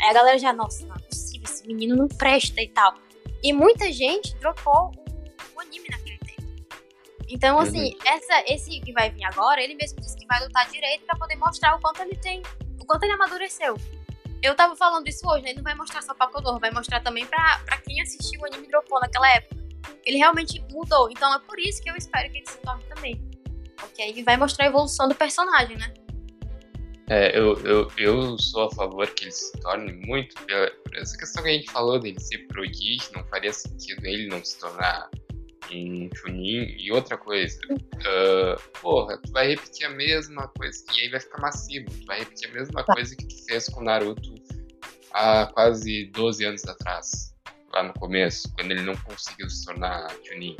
Aí 0.00 0.10
a 0.10 0.12
galera 0.12 0.38
já, 0.38 0.52
nossa, 0.52 0.86
não 0.86 0.94
é 0.94 0.98
possível, 0.98 1.48
esse 1.48 1.66
menino 1.66 1.96
não 1.96 2.08
presta 2.08 2.60
e 2.60 2.68
tal. 2.68 2.94
E 3.42 3.52
muita 3.52 3.90
gente 3.92 4.34
dropou 4.36 4.92
o, 4.96 5.56
o 5.56 5.60
anime 5.60 5.88
naquele 5.90 6.18
tempo. 6.18 6.42
Então, 7.28 7.58
assim, 7.58 7.92
uhum. 7.92 7.98
essa, 8.06 8.44
esse 8.46 8.80
que 8.80 8.92
vai 8.92 9.10
vir 9.10 9.24
agora, 9.24 9.62
ele 9.62 9.74
mesmo 9.74 10.00
disse 10.00 10.16
que 10.16 10.26
vai 10.26 10.42
lutar 10.42 10.68
direito 10.70 11.04
para 11.06 11.16
poder 11.16 11.36
mostrar 11.36 11.76
o 11.76 11.80
quanto 11.80 12.02
ele 12.02 12.16
tem, 12.16 12.42
o 12.80 12.84
quanto 12.84 13.04
ele 13.04 13.12
amadureceu. 13.12 13.76
Eu 14.42 14.54
tava 14.54 14.76
falando 14.76 15.08
isso 15.08 15.26
hoje, 15.26 15.42
né? 15.42 15.50
Ele 15.50 15.56
não 15.56 15.64
vai 15.64 15.74
mostrar 15.74 16.02
só 16.02 16.12
pra 16.12 16.26
Konoha, 16.26 16.58
vai 16.58 16.70
mostrar 16.70 17.00
também 17.00 17.24
pra, 17.26 17.60
pra 17.64 17.78
quem 17.78 18.02
assistiu 18.02 18.40
o 18.42 18.46
anime 18.46 18.68
dropou 18.68 19.00
naquela 19.00 19.26
época. 19.30 19.63
Ele 20.04 20.18
realmente 20.18 20.62
mudou. 20.70 21.10
Então 21.10 21.32
é 21.34 21.38
por 21.38 21.58
isso 21.58 21.82
que 21.82 21.90
eu 21.90 21.96
espero 21.96 22.30
que 22.30 22.38
ele 22.38 22.46
se 22.46 22.58
torne 22.58 22.82
também. 22.84 23.20
Porque 23.76 24.02
aí 24.02 24.22
vai 24.22 24.36
mostrar 24.36 24.66
a 24.66 24.68
evolução 24.68 25.08
do 25.08 25.14
personagem, 25.14 25.76
né? 25.76 25.92
É, 27.10 27.38
eu, 27.38 27.58
eu, 27.66 27.90
eu 27.98 28.38
sou 28.38 28.64
a 28.64 28.70
favor 28.70 29.06
que 29.10 29.24
ele 29.24 29.32
se 29.32 29.52
torne 29.60 29.92
muito. 30.06 30.34
Por 30.34 30.96
essa 30.96 31.16
questão 31.16 31.42
que 31.42 31.50
a 31.50 31.52
gente 31.52 31.70
falou 31.70 31.98
dele 31.98 32.18
ser 32.20 32.38
prodígio, 32.46 33.10
não 33.14 33.24
faria 33.24 33.52
sentido 33.52 34.04
ele 34.06 34.28
não 34.28 34.42
se 34.42 34.58
tornar 34.58 35.10
um 35.70 36.08
Chunin. 36.14 36.76
E 36.78 36.90
outra 36.92 37.18
coisa, 37.18 37.58
uh, 37.70 38.78
porra, 38.80 39.18
tu 39.18 39.32
vai 39.32 39.48
repetir 39.48 39.86
a 39.86 39.90
mesma 39.90 40.48
coisa. 40.48 40.82
E 40.96 41.00
aí 41.02 41.08
vai 41.10 41.20
ficar 41.20 41.40
massivo. 41.40 41.90
Tu 41.90 42.06
vai 42.06 42.20
repetir 42.20 42.48
a 42.50 42.52
mesma 42.54 42.82
tá. 42.84 42.94
coisa 42.94 43.14
que 43.14 43.26
tu 43.26 43.44
fez 43.46 43.68
com 43.68 43.82
Naruto 43.82 44.34
há 45.12 45.46
quase 45.52 46.06
12 46.06 46.44
anos 46.44 46.64
atrás 46.64 47.33
lá 47.74 47.82
no 47.82 47.94
começo, 47.94 48.52
quando 48.54 48.70
ele 48.70 48.82
não 48.82 48.96
conseguiu 48.96 49.48
se 49.50 49.64
tornar 49.64 50.08
Chunin. 50.24 50.56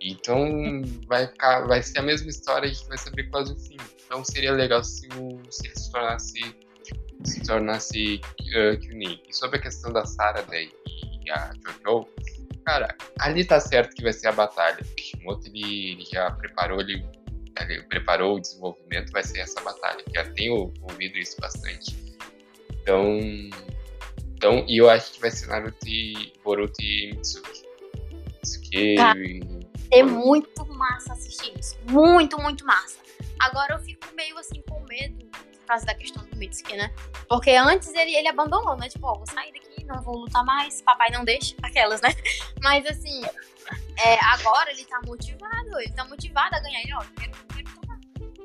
Então 0.00 0.82
vai 1.06 1.26
ficar, 1.26 1.66
vai 1.66 1.82
ser 1.82 2.00
a 2.00 2.02
mesma 2.02 2.28
história, 2.28 2.68
a 2.68 2.72
gente 2.72 2.86
vai 2.88 2.98
saber 2.98 3.24
quase 3.30 3.52
o 3.52 3.58
fim. 3.58 3.76
Então 4.04 4.24
seria 4.24 4.52
legal 4.52 4.82
se, 4.82 5.08
o, 5.16 5.40
se 5.50 5.66
ele 5.66 5.76
se 5.76 5.90
tornasse 5.90 6.56
se 7.24 7.42
tornasse 7.42 8.20
Chunin. 8.82 9.20
E 9.28 9.34
sobre 9.34 9.58
a 9.58 9.62
questão 9.62 9.92
da 9.92 10.04
Sarah 10.04 10.42
daí, 10.42 10.70
e 11.24 11.30
a 11.30 11.52
Jojo, 11.84 12.06
cara, 12.64 12.96
ali 13.18 13.44
tá 13.44 13.60
certo 13.60 13.94
que 13.94 14.02
vai 14.02 14.12
ser 14.12 14.28
a 14.28 14.32
batalha. 14.32 14.78
O 14.80 14.94
Kishimoto 14.94 15.48
ele, 15.48 15.92
ele 15.92 16.04
já 16.04 16.30
preparou 16.30 16.80
ele, 16.80 17.04
ele 17.60 17.82
preparou 17.84 18.36
o 18.36 18.40
desenvolvimento, 18.40 19.10
vai 19.10 19.24
ser 19.24 19.40
essa 19.40 19.60
batalha. 19.60 20.04
Já 20.14 20.24
tenho 20.32 20.72
ouvido 20.82 21.18
isso 21.18 21.36
bastante. 21.40 21.96
Então 22.82 23.18
então, 24.38 24.64
e 24.68 24.78
eu 24.78 24.88
acho 24.88 25.14
que 25.14 25.20
vai 25.20 25.32
ser 25.32 25.48
Naruto 25.48 25.84
e 25.84 26.32
Boruto 26.44 26.80
e 26.80 27.12
Mitsuki. 27.12 27.64
Mitsuki 28.36 28.94
tá. 28.94 29.12
É 29.90 30.02
muito 30.04 30.64
massa 30.64 31.12
assistir 31.12 31.58
isso. 31.58 31.76
Muito, 31.90 32.40
muito 32.40 32.64
massa. 32.64 33.00
Agora 33.40 33.74
eu 33.74 33.80
fico 33.80 34.06
meio 34.14 34.38
assim 34.38 34.62
com 34.62 34.78
medo 34.84 35.26
por 35.26 35.66
causa 35.66 35.84
da 35.86 35.94
questão 35.94 36.24
do 36.24 36.36
Mitsuki, 36.36 36.76
né? 36.76 36.94
Porque 37.28 37.50
antes 37.50 37.92
ele, 37.94 38.14
ele 38.14 38.28
abandonou, 38.28 38.76
né? 38.76 38.88
Tipo, 38.88 39.08
ó, 39.08 39.14
vou 39.14 39.26
sair 39.26 39.52
daqui, 39.52 39.84
não 39.84 40.00
vou 40.02 40.18
lutar 40.18 40.44
mais, 40.44 40.80
papai 40.82 41.10
não 41.10 41.24
deixa, 41.24 41.56
aquelas, 41.60 42.00
né? 42.00 42.10
Mas 42.62 42.86
assim, 42.86 43.24
é, 44.04 44.24
agora 44.34 44.70
ele 44.70 44.84
tá 44.84 45.00
motivado, 45.04 45.80
ele 45.80 45.92
tá 45.92 46.04
motivado 46.04 46.54
a 46.54 46.60
ganhar. 46.60 46.80
Ele, 46.80 46.94
ó, 46.94 47.00
quero, 47.18 47.32
quero 47.52 47.68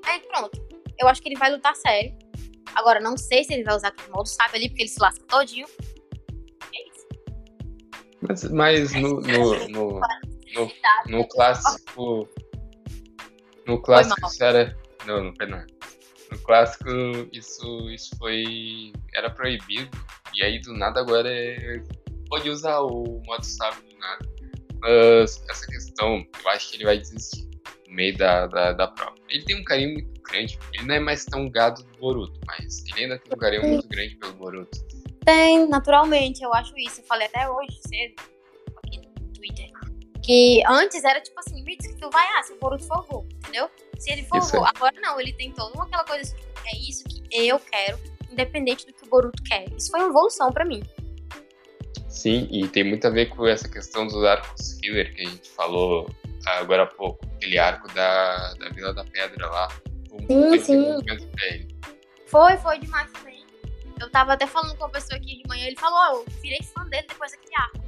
Aí 0.05 0.19
pronto. 0.21 0.59
Eu 0.97 1.07
acho 1.07 1.21
que 1.21 1.29
ele 1.29 1.37
vai 1.37 1.51
lutar 1.51 1.75
sério. 1.75 2.17
Agora, 2.75 2.99
não 2.99 3.17
sei 3.17 3.43
se 3.43 3.53
ele 3.53 3.63
vai 3.63 3.75
usar 3.75 3.89
aquele 3.89 4.09
modo 4.09 4.27
sabe 4.27 4.57
ali, 4.57 4.69
porque 4.69 4.83
ele 4.83 4.89
se 4.89 4.99
lasca 4.99 5.23
todinho. 5.25 5.67
É 6.73 6.89
isso. 6.89 7.07
Mas, 8.21 8.43
mas 8.45 8.93
no, 8.93 9.21
no, 9.21 9.67
no, 9.69 10.01
no, 10.53 10.71
no 11.07 11.27
clássico. 11.27 12.27
No 13.67 13.81
clássico, 13.81 14.27
isso 14.27 14.43
era. 14.43 14.77
Não, 15.05 15.25
não 15.25 15.35
foi 15.35 15.45
nada. 15.45 15.67
No 16.31 16.39
clássico, 16.39 16.89
isso, 17.31 17.89
isso 17.89 18.15
foi. 18.17 18.91
Era 19.13 19.29
proibido. 19.29 19.89
E 20.33 20.43
aí, 20.43 20.59
do 20.59 20.73
nada, 20.73 20.99
agora 20.99 21.29
é. 21.29 21.81
Pode 22.29 22.49
usar 22.49 22.79
o 22.81 23.21
modo 23.25 23.43
sábio 23.43 23.83
do 23.83 23.97
nada. 23.99 24.25
Mas 24.79 25.43
essa 25.49 25.67
questão, 25.67 26.25
eu 26.43 26.49
acho 26.49 26.69
que 26.69 26.77
ele 26.77 26.85
vai 26.85 26.97
desistir 26.97 27.52
no 27.93 27.95
meio 27.95 28.17
da, 28.17 28.47
da, 28.47 28.73
da 28.73 28.87
prova. 28.87 29.15
Ele 29.29 29.43
tem 29.45 29.55
um 29.55 29.63
carinho 29.63 29.93
muito 29.93 30.21
grande. 30.23 30.59
Ele 30.73 30.85
não 30.85 30.95
é 30.95 30.99
mais 30.99 31.23
tão 31.25 31.49
gado 31.49 31.83
do 31.83 31.97
Boruto, 31.99 32.39
mas 32.47 32.83
ele 32.87 33.03
ainda 33.03 33.19
tem 33.19 33.33
um 33.33 33.37
carinho 33.37 33.67
muito 33.67 33.87
grande 33.87 34.15
pelo 34.15 34.33
Boruto. 34.33 34.79
Tem, 35.23 35.67
naturalmente, 35.67 36.43
eu 36.43 36.53
acho 36.53 36.73
isso. 36.77 37.01
Eu 37.01 37.05
falei 37.05 37.27
até 37.27 37.47
hoje 37.47 37.79
cedo 37.87 38.15
aqui 38.83 38.97
no 38.97 39.33
Twitter. 39.33 39.71
Que 40.21 40.63
antes 40.67 41.03
era 41.03 41.21
tipo 41.21 41.39
assim, 41.39 41.63
me 41.63 41.77
diz 41.77 41.93
que 41.93 41.99
tu 41.99 42.09
vai, 42.09 42.27
ah, 42.37 42.43
se 42.43 42.53
o 42.53 42.59
Boruto 42.59 42.83
for 42.85 43.05
vou, 43.07 43.27
entendeu? 43.35 43.69
Se 43.99 44.11
ele 44.11 44.23
for 44.23 44.41
vou. 44.41 44.65
Agora 44.65 44.95
não, 45.01 45.19
ele 45.19 45.33
tem 45.33 45.51
toda 45.51 45.73
uma 45.75 45.85
aquela 45.85 46.03
coisa 46.03 46.23
assim, 46.23 46.35
é 46.65 46.77
isso 46.77 47.03
que 47.05 47.21
eu 47.31 47.59
quero, 47.59 47.99
independente 48.31 48.85
do 48.87 48.93
que 48.93 49.05
o 49.05 49.09
Boruto 49.09 49.41
quer. 49.43 49.65
Isso 49.77 49.91
foi 49.91 49.99
uma 49.99 50.09
evolução 50.09 50.51
para 50.51 50.65
mim. 50.65 50.81
Sim, 52.07 52.47
e 52.51 52.67
tem 52.67 52.83
muito 52.83 53.05
a 53.07 53.09
ver 53.09 53.27
com 53.27 53.45
essa 53.45 53.67
questão 53.67 54.05
dos 54.05 54.23
arcos 54.23 54.77
filler 54.79 55.13
que 55.13 55.21
a 55.21 55.29
gente 55.29 55.49
falou 55.49 56.07
agora 56.45 56.83
há 56.83 56.87
pouco. 56.87 57.25
Aquele 57.35 57.57
arco 57.57 57.87
da, 57.93 58.53
da 58.55 58.69
Vila 58.69 58.93
da 58.93 59.03
Pedra 59.03 59.47
lá. 59.49 59.67
Sim, 60.27 60.59
sim. 60.59 60.97
Foi, 62.27 62.57
foi 62.57 62.79
demais 62.79 63.11
também. 63.11 63.45
Eu 63.99 64.09
tava 64.09 64.33
até 64.33 64.45
falando 64.45 64.75
com 64.75 64.83
uma 64.83 64.89
pessoa 64.89 65.17
aqui 65.17 65.41
de 65.41 65.47
manhã, 65.47 65.65
ele 65.65 65.77
falou, 65.77 65.99
oh, 65.99 66.17
eu 66.17 66.41
virei 66.41 66.61
fã 66.63 66.83
dele 66.87 67.05
depois 67.07 67.31
daquele 67.31 67.55
arco. 67.55 67.79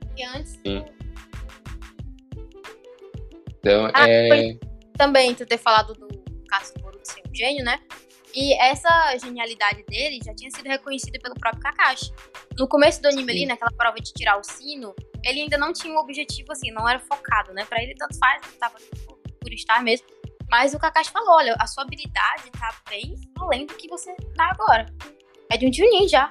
Porque 0.00 0.24
antes. 0.24 0.52
Sim. 0.64 0.84
Então, 3.58 3.90
ah, 3.94 4.08
é. 4.08 4.58
Também 4.96 5.34
tu 5.34 5.46
ter 5.46 5.58
falado 5.58 5.94
do 5.94 6.06
caso 6.48 6.74
do 6.74 6.82
Boruto 6.82 7.08
ser 7.08 7.22
um 7.28 7.34
gênio, 7.34 7.64
né? 7.64 7.80
E 8.34 8.52
essa 8.60 9.16
genialidade 9.18 9.84
dele 9.84 10.18
já 10.24 10.34
tinha 10.34 10.50
sido 10.50 10.66
reconhecida 10.66 11.18
pelo 11.20 11.34
próprio 11.34 11.62
Kakashi. 11.62 12.12
No 12.58 12.68
começo 12.68 13.00
do 13.00 13.06
anime 13.06 13.24
Sim. 13.24 13.30
ali, 13.30 13.46
naquela 13.46 13.70
prova 13.72 13.96
de 13.96 14.12
tirar 14.12 14.38
o 14.38 14.44
sino, 14.44 14.94
ele 15.24 15.42
ainda 15.42 15.58
não 15.58 15.72
tinha 15.72 15.92
um 15.92 15.98
objetivo 15.98 16.52
assim, 16.52 16.70
não 16.70 16.88
era 16.88 17.00
focado, 17.00 17.52
né? 17.52 17.64
Pra 17.64 17.82
ele 17.82 17.94
tanto 17.94 18.18
faz, 18.18 18.42
tava 18.58 18.76
por 19.40 19.52
estar 19.52 19.82
mesmo. 19.82 20.06
Mas 20.50 20.74
o 20.74 20.78
Kakashi 20.78 21.10
falou: 21.10 21.34
olha, 21.34 21.54
a 21.58 21.66
sua 21.66 21.84
habilidade 21.84 22.50
tá 22.52 22.74
bem 22.88 23.14
além 23.38 23.66
do 23.66 23.74
que 23.74 23.88
você 23.88 24.14
tá 24.36 24.50
agora. 24.50 24.86
É 25.50 25.56
de 25.56 25.66
um 25.66 25.72
Chunin 25.72 26.08
já. 26.08 26.30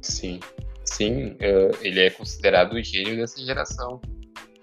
Sim. 0.00 0.40
Sim, 0.84 1.32
uh, 1.32 1.76
ele 1.80 2.00
é 2.00 2.10
considerado 2.10 2.74
o 2.74 2.82
gênio 2.82 3.16
dessa 3.16 3.40
geração. 3.42 4.00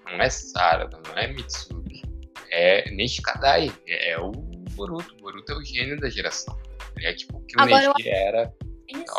Não 0.05 0.21
é 0.21 0.29
Sarada, 0.29 1.01
não 1.07 1.17
é 1.17 1.27
Mitsubi. 1.27 2.03
É 2.51 2.89
Nishikadai. 2.91 3.71
É, 3.87 4.11
é 4.11 4.19
o 4.19 4.31
Boruto. 4.31 5.13
O 5.15 5.17
Boruto 5.17 5.51
é 5.51 5.55
o 5.55 5.63
gênio 5.63 5.99
da 5.99 6.09
geração. 6.09 6.57
Ele 6.97 7.07
é 7.07 7.13
tipo 7.13 7.37
o 7.37 7.41
que 7.45 7.59
o 7.59 7.65
Neji 7.65 7.85
eu... 7.85 7.93
era. 8.05 8.53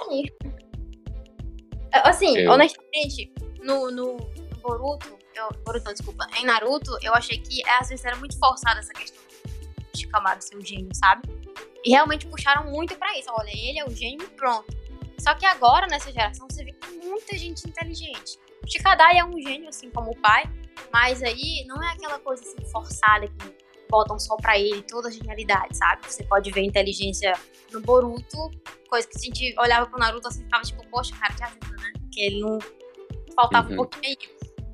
Sim. 0.09 0.27
Assim, 1.93 2.37
eu... 2.39 2.51
honestamente, 2.53 3.33
no, 3.63 3.91
no, 3.91 4.17
Boruto, 4.61 5.19
eu, 5.35 5.49
Boruto, 5.65 5.85
não, 5.85 5.93
desculpa, 5.93 6.27
em 6.39 6.45
Naruto, 6.45 6.97
eu 7.03 7.15
achei 7.15 7.39
que 7.39 7.67
às 7.69 7.89
vezes 7.89 8.05
era 8.05 8.17
muito 8.17 8.39
forçada 8.39 8.81
essa 8.81 8.93
questão 8.93 9.23
de 9.93 10.01
Shikamaru 10.01 10.41
ser 10.41 10.57
o 10.57 10.65
gênio, 10.65 10.95
sabe? 10.95 11.29
E 11.85 11.91
realmente 11.91 12.27
puxaram 12.27 12.71
muito 12.71 12.95
para 12.97 13.19
isso. 13.19 13.29
Olha, 13.33 13.51
ele 13.51 13.79
é 13.79 13.85
o 13.85 13.91
gênio 13.91 14.29
pronto. 14.31 14.67
Só 15.19 15.35
que 15.35 15.47
agora, 15.47 15.87
nessa 15.87 16.13
geração, 16.13 16.47
você 16.49 16.65
vê 16.65 16.73
que 16.73 17.07
muita 17.07 17.37
gente 17.37 17.67
inteligente. 17.69 18.39
Shikadai 18.67 19.19
é 19.19 19.25
um 19.25 19.41
gênio, 19.41 19.69
assim 19.69 19.91
como 19.91 20.13
o 20.13 20.17
pai, 20.17 20.45
mas 20.93 21.23
aí 21.23 21.65
não 21.67 21.83
é 21.83 21.93
aquela 21.93 22.19
coisa 22.19 22.43
assim 22.43 22.71
forçada 22.71 23.27
que 23.27 23.55
botam 23.91 24.19
só 24.19 24.37
pra 24.37 24.59
ele 24.59 24.83
toda 24.83 25.09
a 25.09 25.11
genialidade, 25.11 25.77
sabe? 25.77 26.07
Você 26.07 26.23
pode 26.25 26.51
ver 26.51 26.63
inteligência 26.63 27.33
no 27.73 27.81
Boruto, 27.81 28.51
coisa 28.89 29.07
que 29.09 29.17
a 29.17 29.21
gente 29.21 29.55
olhava 29.59 29.87
pro 29.87 29.99
Naruto 29.99 30.29
assim, 30.29 30.45
ficava 30.45 30.63
tipo, 30.63 30.87
poxa, 30.89 31.15
cara, 31.17 31.35
que 31.35 31.43
ajuda, 31.43 31.77
né? 31.77 31.93
Porque 31.99 32.21
ele 32.21 32.41
não 32.41 32.59
faltava 33.35 33.69
uhum. 33.69 33.75
um 33.75 33.77
pouquinho. 33.77 34.17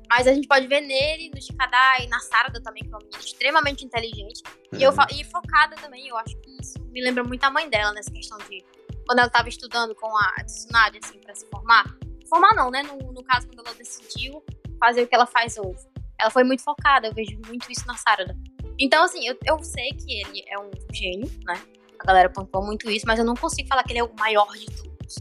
Mas 0.09 0.25
a 0.25 0.33
gente 0.33 0.47
pode 0.47 0.67
ver 0.67 0.81
nele, 0.81 1.29
no 1.33 1.41
Shikadai, 1.41 2.07
na 2.07 2.19
Sarada 2.19 2.61
também, 2.61 2.83
que 2.83 2.89
é 2.89 2.95
uma 2.95 2.99
menina 2.99 3.19
extremamente 3.19 3.85
inteligente. 3.85 4.41
Uhum. 4.71 4.79
E, 4.79 4.83
eu, 4.83 4.91
uhum. 4.91 4.97
e 5.11 5.23
focada 5.25 5.75
também, 5.75 6.07
eu 6.07 6.17
acho 6.17 6.35
que 6.37 6.57
isso 6.61 6.79
me 6.91 7.01
lembra 7.03 7.23
muito 7.23 7.43
a 7.43 7.49
mãe 7.49 7.69
dela 7.69 7.91
nessa 7.93 8.11
questão 8.11 8.37
de. 8.49 8.63
Quando 9.05 9.19
ela 9.19 9.27
estava 9.27 9.47
estudando 9.47 9.95
com 9.95 10.07
a 10.17 10.43
Tsunade, 10.43 10.99
assim, 11.03 11.19
pra 11.19 11.33
se 11.33 11.45
formar. 11.47 11.85
Formar 12.29 12.53
não, 12.55 12.69
né? 12.69 12.83
No, 12.83 13.11
no 13.11 13.23
caso, 13.23 13.47
quando 13.47 13.65
ela 13.65 13.75
decidiu 13.75 14.43
fazer 14.79 15.03
o 15.03 15.07
que 15.07 15.15
ela 15.15 15.25
faz 15.25 15.57
hoje. 15.57 15.87
Ela 16.19 16.29
foi 16.29 16.43
muito 16.43 16.63
focada, 16.63 17.07
eu 17.07 17.13
vejo 17.13 17.39
muito 17.47 17.71
isso 17.71 17.85
na 17.85 17.95
Sarada. 17.95 18.35
Então, 18.79 19.03
assim, 19.03 19.27
eu, 19.27 19.35
eu 19.45 19.63
sei 19.63 19.89
que 19.89 20.21
ele 20.21 20.43
é 20.47 20.59
um 20.59 20.69
gênio, 20.93 21.29
né? 21.45 21.59
A 21.99 22.05
galera 22.05 22.29
pontuou 22.29 22.63
muito 22.63 22.89
isso, 22.89 23.05
mas 23.07 23.17
eu 23.17 23.25
não 23.25 23.35
consigo 23.35 23.67
falar 23.67 23.83
que 23.83 23.91
ele 23.91 23.99
é 23.99 24.03
o 24.03 24.13
maior 24.19 24.47
de 24.53 24.65
todos. 24.67 25.15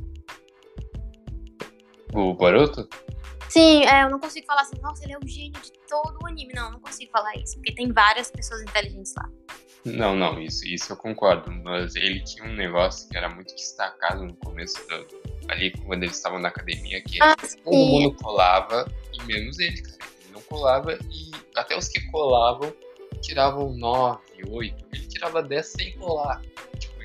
O 2.12 2.34
Boruto? 2.34 2.88
Sim, 3.48 3.84
é, 3.84 4.02
eu 4.02 4.10
não 4.10 4.18
consigo 4.18 4.46
falar 4.46 4.62
assim, 4.62 4.78
nossa, 4.82 5.04
ele 5.04 5.14
é 5.14 5.18
o 5.18 5.26
gênio 5.26 5.60
de 5.60 5.72
todo 5.88 6.18
o 6.22 6.26
anime. 6.26 6.52
Não, 6.54 6.66
eu 6.66 6.72
não 6.72 6.80
consigo 6.80 7.10
falar 7.10 7.34
isso, 7.36 7.54
porque 7.56 7.74
tem 7.74 7.90
várias 7.92 8.30
pessoas 8.30 8.60
inteligentes 8.60 9.14
lá. 9.16 9.28
Não, 9.86 10.14
não, 10.16 10.40
isso, 10.40 10.66
isso 10.66 10.92
eu 10.92 10.96
concordo. 10.96 11.50
Mas 11.50 11.94
ele 11.94 12.20
tinha 12.20 12.44
um 12.44 12.54
negócio 12.54 13.08
que 13.08 13.16
era 13.16 13.28
muito 13.28 13.54
destacado 13.54 14.24
no 14.24 14.34
começo, 14.36 14.76
do, 14.88 15.06
ali 15.48 15.70
quando 15.70 16.02
eles 16.02 16.16
estavam 16.16 16.38
na 16.38 16.48
academia, 16.48 17.00
que 17.02 17.22
ah, 17.22 17.34
todo 17.64 17.74
mundo 17.74 18.14
colava, 18.22 18.90
e 19.12 19.22
menos 19.24 19.58
ele, 19.58 19.80
cara. 19.80 19.98
Ele 20.20 20.32
não 20.32 20.42
colava, 20.42 20.98
e 21.10 21.30
até 21.56 21.76
os 21.78 21.88
que 21.88 22.00
colavam 22.10 22.74
tiravam 23.20 23.72
9, 23.72 24.20
8. 24.48 24.84
Ele 24.92 25.06
tirava 25.06 25.42
10 25.42 25.66
sem 25.66 25.98
colar. 25.98 26.40
Tipo, 26.78 26.96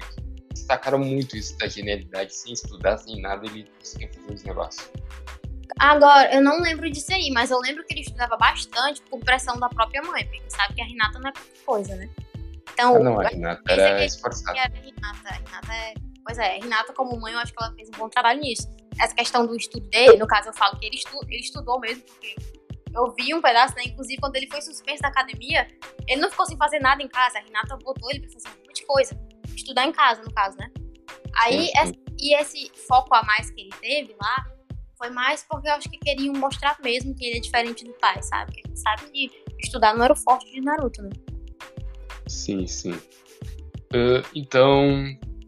destacaram 0.54 1.00
muito 1.00 1.36
isso 1.36 1.58
da 1.58 1.68
genialidade, 1.68 2.34
sem 2.34 2.54
estudar, 2.54 2.98
sem 2.98 3.22
nada, 3.22 3.46
ele 3.46 3.66
conseguia 3.80 4.10
fazer 4.14 4.34
os 4.34 4.44
negócios. 4.44 4.92
Agora, 5.80 6.34
eu 6.34 6.42
não 6.42 6.60
lembro 6.62 6.90
disso 6.90 7.14
aí, 7.14 7.32
mas 7.32 7.50
eu 7.50 7.60
lembro 7.60 7.84
que 7.86 7.94
ele 7.94 8.02
estudava 8.02 8.38
bastante 8.38 9.02
por 9.04 9.20
pressão 9.20 9.60
da 9.60 9.70
própria 9.70 10.02
mãe, 10.02 10.26
porque 10.26 10.50
sabe 10.50 10.76
que 10.76 10.82
a 10.82 10.86
Renata 10.86 11.20
não 11.20 11.30
é 11.30 11.34
coisa, 11.66 11.96
né? 11.96 12.10
Então, 12.74 12.96
ah, 12.96 13.00
não, 13.00 13.20
a 13.20 13.28
Renata 13.28 13.72
era 13.72 14.06
esforçada. 14.06 14.60
A 14.60 14.64
Renata, 14.64 15.30
a 15.30 15.34
Renata 15.34 15.74
é... 15.74 15.94
Pois 16.24 16.38
é, 16.38 16.58
a 16.58 16.60
Renata 16.62 16.94
como 16.94 17.20
mãe, 17.20 17.34
eu 17.34 17.40
acho 17.40 17.52
que 17.52 17.64
ela 17.64 17.74
fez 17.74 17.90
um 17.90 17.98
bom 17.98 18.10
trabalho 18.10 18.42
nisso. 18.42 18.70
Essa 19.00 19.16
questão 19.16 19.48
do 19.48 19.56
estudo 19.56 19.88
dele, 19.90 20.18
no 20.18 20.28
caso 20.28 20.50
eu 20.50 20.54
falo 20.54 20.78
que 20.78 20.86
ele, 20.86 20.96
estu... 20.96 21.18
ele 21.28 21.40
estudou 21.40 21.80
mesmo, 21.80 22.04
porque 22.04 22.36
eu 22.94 23.14
vi 23.18 23.34
um 23.34 23.42
pedaço, 23.42 23.76
né? 23.76 23.84
Inclusive, 23.86 24.20
quando 24.20 24.36
ele 24.36 24.48
foi 24.48 24.62
suspenso 24.62 25.02
da 25.02 25.08
academia, 25.08 25.68
ele 26.08 26.22
não 26.22 26.30
ficou 26.30 26.46
sem 26.46 26.58
fazer 26.58 26.80
nada 26.80 27.02
em 27.02 27.08
casa. 27.08 27.40
A 27.40 27.42
Renata 27.42 27.78
botou 27.78 28.10
ele 28.10 28.22
pra 28.22 28.32
fazer 28.32 28.50
um 28.50 28.68
monte 28.68 28.82
de 28.82 28.86
coisa. 28.86 29.20
Estudar 29.56 29.86
em 29.86 29.92
casa, 29.92 30.22
no 30.22 30.34
caso, 30.34 30.58
né? 30.58 30.70
Aí, 31.36 31.70
e 32.20 32.36
esse 32.36 32.72
foco 32.88 33.14
a 33.16 33.24
mais 33.24 33.50
que 33.52 33.62
ele 33.62 33.74
teve 33.80 34.16
lá, 34.22 34.46
foi 34.98 35.10
mais 35.10 35.44
porque 35.50 35.68
eu 35.68 35.74
acho 35.74 35.90
que 35.90 35.98
queriam 35.98 36.34
mostrar 36.36 36.78
mesmo 36.84 37.16
que 37.16 37.26
ele 37.26 37.38
é 37.38 37.42
diferente 37.42 37.84
do 37.84 37.94
pai, 37.94 38.22
sabe? 38.22 38.52
Porque 38.52 38.62
a 38.64 38.68
gente 38.68 38.80
sabe 38.80 39.12
que 39.12 39.32
estudar 39.60 39.96
não 39.96 40.04
era 40.04 40.14
o 40.14 40.16
forte 40.16 40.52
de 40.52 40.62
Naruto, 40.62 41.02
né? 41.02 41.10
Sim, 42.28 42.68
sim. 42.68 42.92
Uh, 43.94 44.24
então, 44.36 45.06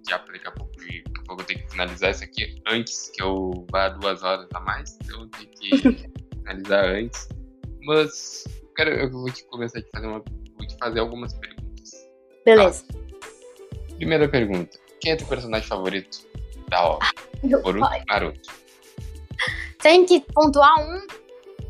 já 0.10 0.17
daqui 0.17 0.47
a 0.47 0.51
pouco, 0.51 0.71
daqui 0.75 1.03
a 1.06 1.23
pouco 1.23 1.41
eu 1.43 1.45
tenho 1.45 1.60
que 1.62 1.71
finalizar 1.71 2.12
isso 2.12 2.23
aqui 2.23 2.62
antes 2.67 3.12
que 3.13 3.21
eu 3.21 3.65
vá 3.71 3.89
duas 3.89 4.23
horas 4.23 4.47
a 4.53 4.60
mais. 4.60 4.97
Então 5.03 5.21
eu 5.21 5.27
tenho 5.27 5.49
que 5.49 6.12
finalizar 6.43 6.86
antes. 6.86 7.27
Mas 7.86 8.45
cara, 8.73 8.89
eu 8.89 9.10
vou 9.10 9.25
te 9.32 9.44
começar 9.46 9.79
a 9.79 9.81
te 9.81 9.89
fazer, 9.91 10.08
uma, 10.08 10.23
vou 10.58 10.67
te 10.67 10.77
fazer 10.77 11.00
algumas 11.00 11.33
perguntas. 11.33 11.91
Beleza. 12.46 12.85
Tá? 12.85 13.00
Primeira 13.96 14.27
pergunta. 14.27 14.77
Quem 15.00 15.12
é 15.12 15.15
teu 15.15 15.27
personagem 15.27 15.67
favorito 15.67 16.27
da 16.69 16.85
obra? 16.85 17.08
Ah, 17.08 17.58
Boruto 17.62 17.89
Naruto? 18.08 18.50
Tem 19.81 20.06
que 20.06 20.21
pontuar 20.21 20.73
um? 20.79 21.08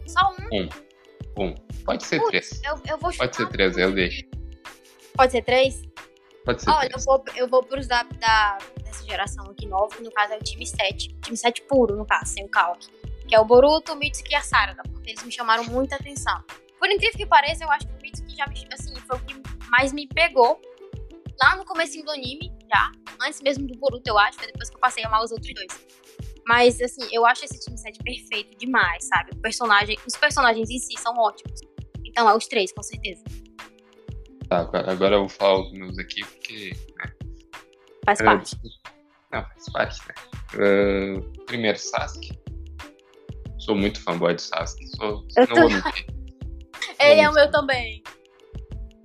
Só 0.05 0.35
um? 0.39 0.57
Um. 0.57 0.69
Um. 1.37 1.55
Pode 1.85 2.05
ser 2.05 2.19
Putz, 2.19 2.29
três. 2.29 2.61
Eu, 2.63 2.79
eu 2.87 2.97
vou 2.97 3.11
Pode 3.13 3.35
ser 3.35 3.49
três, 3.49 3.77
eu 3.77 3.91
deixo. 3.91 4.23
Pode 5.15 5.31
ser 5.31 5.41
três? 5.43 5.81
Pode 6.45 6.61
ser 6.61 6.69
Olha, 6.69 6.89
três. 6.89 7.05
eu 7.05 7.11
vou, 7.11 7.25
eu 7.35 7.47
vou 7.47 7.63
pros 7.63 7.87
da, 7.87 8.03
da, 8.03 8.57
dessa 8.83 9.03
geração 9.03 9.45
aqui 9.49 9.65
nova, 9.65 9.99
no 9.99 10.11
caso 10.11 10.33
é 10.33 10.37
o 10.37 10.43
time 10.43 10.65
7. 10.65 11.15
Time 11.21 11.37
7 11.37 11.63
puro, 11.63 11.95
no 11.95 12.05
caso, 12.05 12.33
sem 12.33 12.45
o 12.45 12.49
Kalk. 12.49 12.87
Que 13.33 13.37
é 13.37 13.39
o 13.39 13.45
Boruto, 13.45 13.93
o 13.93 13.95
Mitsuki 13.95 14.31
e 14.31 14.35
a 14.35 14.43
Sarada, 14.43 14.83
porque 14.91 15.09
eles 15.09 15.23
me 15.23 15.31
chamaram 15.31 15.63
muita 15.63 15.95
atenção. 15.95 16.39
Por 16.77 16.87
incrível 16.87 17.17
que 17.17 17.25
pareça, 17.25 17.63
eu 17.63 17.71
acho 17.71 17.87
que 17.87 17.93
o 17.95 17.99
Mitsuki 17.99 18.35
já 18.35 18.45
me, 18.45 18.63
assim, 18.71 18.93
foi 19.07 19.17
o 19.17 19.19
que 19.21 19.41
mais 19.71 19.91
me 19.91 20.07
pegou 20.07 20.61
lá 21.41 21.55
no 21.55 21.65
começo 21.65 21.99
do 22.03 22.11
anime, 22.11 22.55
já. 22.71 22.91
Antes 23.19 23.41
mesmo 23.41 23.65
do 23.65 23.75
Boruto, 23.79 24.07
eu 24.07 24.19
acho, 24.19 24.37
depois 24.37 24.69
que 24.69 24.75
eu 24.75 24.79
passei 24.79 25.03
a 25.03 25.07
amar 25.07 25.23
os 25.23 25.31
outros 25.31 25.51
dois. 25.51 25.83
Mas, 26.45 26.79
assim, 26.79 27.07
eu 27.11 27.25
acho 27.25 27.43
esse 27.43 27.59
time 27.59 27.75
7 27.75 28.03
perfeito 28.03 28.55
demais, 28.55 29.03
sabe? 29.05 29.31
O 29.33 29.37
personagem, 29.37 29.97
os 30.05 30.15
personagens 30.15 30.69
em 30.69 30.77
si 30.77 30.93
são 30.99 31.17
ótimos. 31.17 31.59
Então, 32.05 32.29
é 32.29 32.37
os 32.37 32.45
três, 32.45 32.71
com 32.71 32.83
certeza. 32.83 33.23
Tá, 34.47 34.59
agora 34.59 35.15
eu 35.15 35.21
vou 35.21 35.29
falar 35.29 35.59
os 35.59 35.71
meus 35.71 35.97
aqui, 35.97 36.23
porque. 36.23 36.73
Né, 36.99 37.13
faz 38.05 38.19
é, 38.19 38.25
parte. 38.25 38.55
Não, 39.31 39.41
faz 39.41 39.71
parte, 39.71 40.01
né? 40.07 40.13
Uh, 40.53 41.45
primeiro, 41.45 41.79
Sasuke. 41.79 42.42
Sou 43.63 43.75
muito 43.75 44.01
fanboy 44.01 44.35
do 44.35 44.41
Sasuke. 44.41 44.87
Sou, 44.97 45.25
eu 45.37 45.47
não 45.47 45.55
tô... 45.55 45.61
vou 45.61 45.69
mentir. 45.69 46.05
Ele 46.99 47.21
é 47.21 47.29
o 47.29 47.33
meu 47.33 47.49
também. 47.49 48.03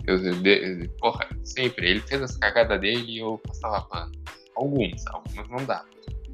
Eu, 0.04 0.18
de, 0.18 0.88
porra, 0.98 1.28
sempre. 1.44 1.88
Ele 1.88 2.00
fez 2.00 2.22
as 2.22 2.36
cagadas 2.36 2.80
dele 2.80 3.04
e 3.08 3.18
eu 3.18 3.38
passava 3.38 3.82
pano. 3.82 4.12
Algumas, 4.56 5.06
algumas 5.06 5.48
não 5.48 5.64
dá. 5.64 5.84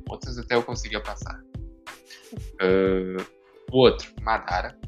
Outras 0.09 0.39
até 0.39 0.55
eu 0.55 0.62
conseguia 0.62 1.01
passar. 1.01 1.39
Uh, 2.62 3.22
o 3.70 3.79
outro, 3.79 4.11
Madara. 4.22 4.79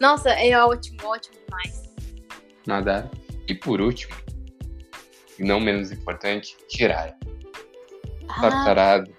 Nossa, 0.00 0.30
é 0.30 0.56
ótimo, 0.62 0.98
ótimo 1.04 1.36
demais. 1.44 1.92
Madara. 2.68 3.10
E 3.48 3.54
por 3.54 3.80
último, 3.80 4.14
e 5.40 5.42
não 5.42 5.58
menos 5.58 5.90
importante, 5.90 6.56
Jiraiya. 6.68 7.16
Ah. 8.28 8.40
Tartarado. 8.42 9.17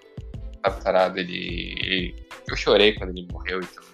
Tartarado, 0.62 1.18
ele, 1.18 1.74
ele, 1.80 2.26
Eu 2.48 2.56
chorei 2.56 2.94
quando 2.94 3.10
ele 3.10 3.26
morreu, 3.30 3.60
então. 3.60 3.84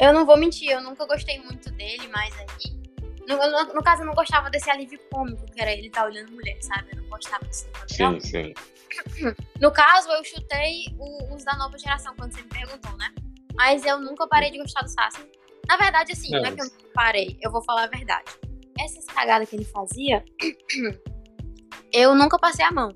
Eu 0.00 0.12
não 0.12 0.26
vou 0.26 0.36
mentir, 0.36 0.70
eu 0.70 0.80
nunca 0.80 1.06
gostei 1.06 1.38
muito 1.40 1.70
dele, 1.72 2.08
mas 2.08 2.34
aí. 2.38 2.82
No, 3.28 3.36
no, 3.36 3.74
no 3.74 3.82
caso, 3.82 4.02
eu 4.02 4.06
não 4.06 4.14
gostava 4.14 4.50
desse 4.50 4.68
alívio 4.68 4.98
cômico, 5.10 5.44
que 5.46 5.60
era 5.60 5.72
ele 5.72 5.90
tá 5.90 6.04
olhando 6.04 6.32
mulher, 6.32 6.56
sabe? 6.60 6.88
Eu 6.92 7.02
não 7.02 7.08
gostava 7.08 7.44
desse 7.44 7.68
Sim, 7.86 8.18
sim. 8.20 8.54
No 9.60 9.70
caso, 9.70 10.10
eu 10.10 10.24
chutei 10.24 10.86
os 11.30 11.44
da 11.44 11.56
nova 11.56 11.78
geração, 11.78 12.14
quando 12.16 12.32
você 12.34 12.42
me 12.42 12.48
perguntou, 12.48 12.96
né? 12.96 13.12
Mas 13.54 13.84
eu 13.84 14.00
nunca 14.00 14.26
parei 14.26 14.50
de 14.50 14.58
gostar 14.58 14.82
do 14.82 14.88
Sasuke. 14.88 15.38
Na 15.68 15.76
verdade, 15.76 16.12
assim, 16.12 16.30
não, 16.30 16.42
não 16.42 16.48
é 16.48 16.52
que 16.52 16.62
eu 16.62 16.70
parei, 16.92 17.38
eu 17.40 17.50
vou 17.50 17.62
falar 17.62 17.84
a 17.84 17.86
verdade. 17.86 18.30
Essas 18.78 19.04
cagadas 19.06 19.48
que 19.48 19.56
ele 19.56 19.64
fazia, 19.64 20.24
eu 21.92 22.14
nunca 22.14 22.38
passei 22.38 22.64
a 22.64 22.72
mão. 22.72 22.94